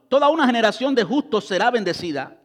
toda, 0.09 0.29
una 0.29 0.47
generación 0.47 0.95
de 0.95 1.03
justos 1.03 1.47
será 1.47 1.71
bendecida. 1.71 2.37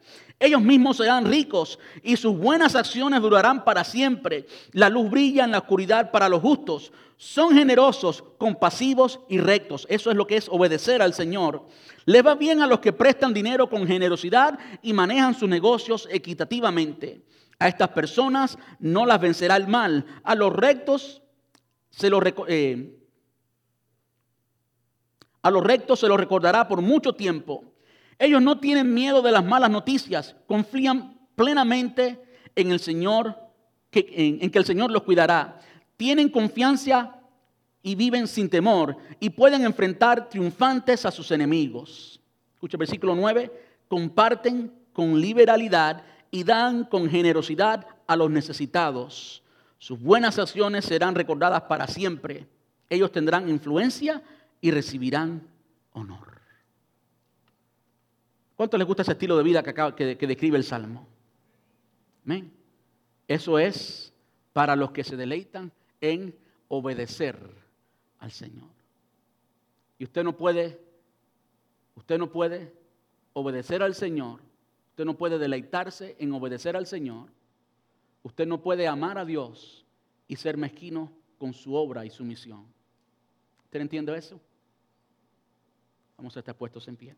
Ellos 0.44 0.62
mismos 0.62 0.98
serán 0.98 1.24
ricos 1.24 1.80
y 2.02 2.18
sus 2.18 2.38
buenas 2.38 2.76
acciones 2.76 3.22
durarán 3.22 3.64
para 3.64 3.86
siempre. 3.86 4.46
La 4.74 4.89
luz 4.89 5.10
brilla 5.10 5.46
en 5.46 5.52
la 5.52 5.60
oscuridad 5.60 6.12
para 6.12 6.28
los 6.28 6.41
justos. 6.41 6.91
Son 7.16 7.56
generosos, 7.56 8.26
compasivos 8.38 9.22
y 9.30 9.38
rectos. 9.38 9.88
Eso 9.89 10.12
es 10.12 10.18
lo 10.18 10.28
que 10.28 10.36
es 10.36 10.50
obedecer 10.50 11.02
al 11.02 11.14
Señor. 11.14 11.66
Les 12.04 12.26
va 12.26 12.36
bien 12.36 12.62
a 12.62 12.68
los 12.68 12.82
que 12.82 12.91
prestan 12.91 13.34
dinero 13.34 13.70
con 13.70 13.88
generosidad 13.88 14.60
y 14.82 14.91
manejan 14.91 15.34
sus 15.34 15.48
negocios 15.48 16.10
equitativamente. 16.12 17.24
A 17.58 17.70
estas 17.70 17.91
personas 17.91 18.58
no 18.80 19.06
las 19.06 19.22
vencerá 19.22 19.56
el 19.56 19.70
mal. 19.70 20.06
A 20.26 20.36
los 20.36 20.52
rectos 20.52 21.22
se 21.89 22.10
lo 22.10 22.22
eh, 22.50 23.00
a 25.41 25.50
los 25.50 25.64
rectos 25.64 26.02
se 26.02 26.10
los 26.10 26.20
recordará 26.20 26.68
por 26.68 26.82
mucho 26.82 27.14
tiempo. 27.14 27.72
Ellos 28.20 28.41
no 28.41 28.59
tienen 28.59 28.93
miedo 28.93 29.22
de 29.22 29.32
las 29.32 29.43
malas 29.43 29.70
noticias, 29.70 30.36
confían 30.47 31.18
plenamente 31.36 32.22
en 32.55 32.72
el 32.72 32.80
Señor, 32.80 33.36
en, 33.91 34.39
en 34.41 34.51
que 34.51 34.59
el 34.59 34.66
Señor 34.66 34.91
los 34.91 35.03
cuidará. 35.03 35.59
Tienen 35.97 36.30
confianza 36.30 37.20
y 37.82 37.95
viven 37.95 38.28
sin 38.28 38.49
temor 38.49 38.97
y 39.20 39.30
pueden 39.30 39.64
enfrentar 39.64 40.30
triunfantes 40.30 41.05
a 41.05 41.11
sus 41.11 41.30
enemigos. 41.32 42.20
Escucha 42.53 42.78
versículo 42.78 43.14
9, 43.14 43.51
comparten 43.88 44.72
con 44.93 45.20
liberalidad 45.20 46.03
y 46.32 46.43
dan 46.43 46.86
con 46.86 47.09
generosidad 47.09 47.86
a 48.07 48.16
los 48.16 48.32
necesitados. 48.32 49.43
Sus 49.78 49.99
buenas 49.99 50.39
acciones 50.39 50.86
serán 50.86 51.14
recordadas 51.14 51.64
para 51.64 51.88
siempre. 51.88 52.47
Ellos 52.89 53.11
tendrán 53.11 53.49
influencia 53.49 54.24
y 54.61 54.72
recibirán 54.72 55.45
honor. 55.91 56.32
¿Cuánto 58.56 58.78
les 58.78 58.88
gusta 58.88 59.01
ese 59.01 59.14
estilo 59.14 59.38
de 59.38 59.43
vida 59.43 59.64
que, 59.64 60.28
describe 60.28 60.58
el 60.58 60.64
Salmo? 60.64 61.08
¿Amén? 62.26 62.51
Eso 63.28 63.58
es 63.60 64.14
para 64.54 64.76
los 64.76 64.91
que 64.91 65.04
se 65.04 65.18
deleitan 65.18 65.72
en 65.99 66.36
obedecer 66.68 67.38
al 68.20 68.32
Señor. 68.32 68.70
Y 69.97 70.04
usted 70.04 70.24
no 70.24 70.38
puede, 70.38 70.80
usted 71.95 72.18
no 72.18 72.32
puede 72.32 72.74
obedecer 73.34 73.82
al 73.82 73.95
Señor 73.95 74.39
Usted 74.93 75.06
no 75.06 75.18
puede 75.18 75.39
deleitarse 75.39 76.16
en 76.20 76.32
obedecer 76.34 76.78
al 76.78 76.86
Señor. 76.86 77.32
Usted 78.22 78.45
no 78.45 78.62
puede 78.62 78.88
amar 78.88 79.18
a 79.18 79.26
Dios 79.26 79.84
y 80.28 80.36
ser 80.36 80.56
mezquino 80.56 81.12
con 81.39 81.51
su 81.51 81.74
obra 81.74 82.06
y 82.06 82.12
su 82.12 82.24
misión. 82.24 82.68
¿Usted 83.64 83.82
entiende 83.82 84.16
eso? 84.16 84.39
Vamos 86.16 86.38
a 86.38 86.41
estar 86.41 86.56
puestos 86.56 86.88
en 86.88 86.95
pie. 86.95 87.16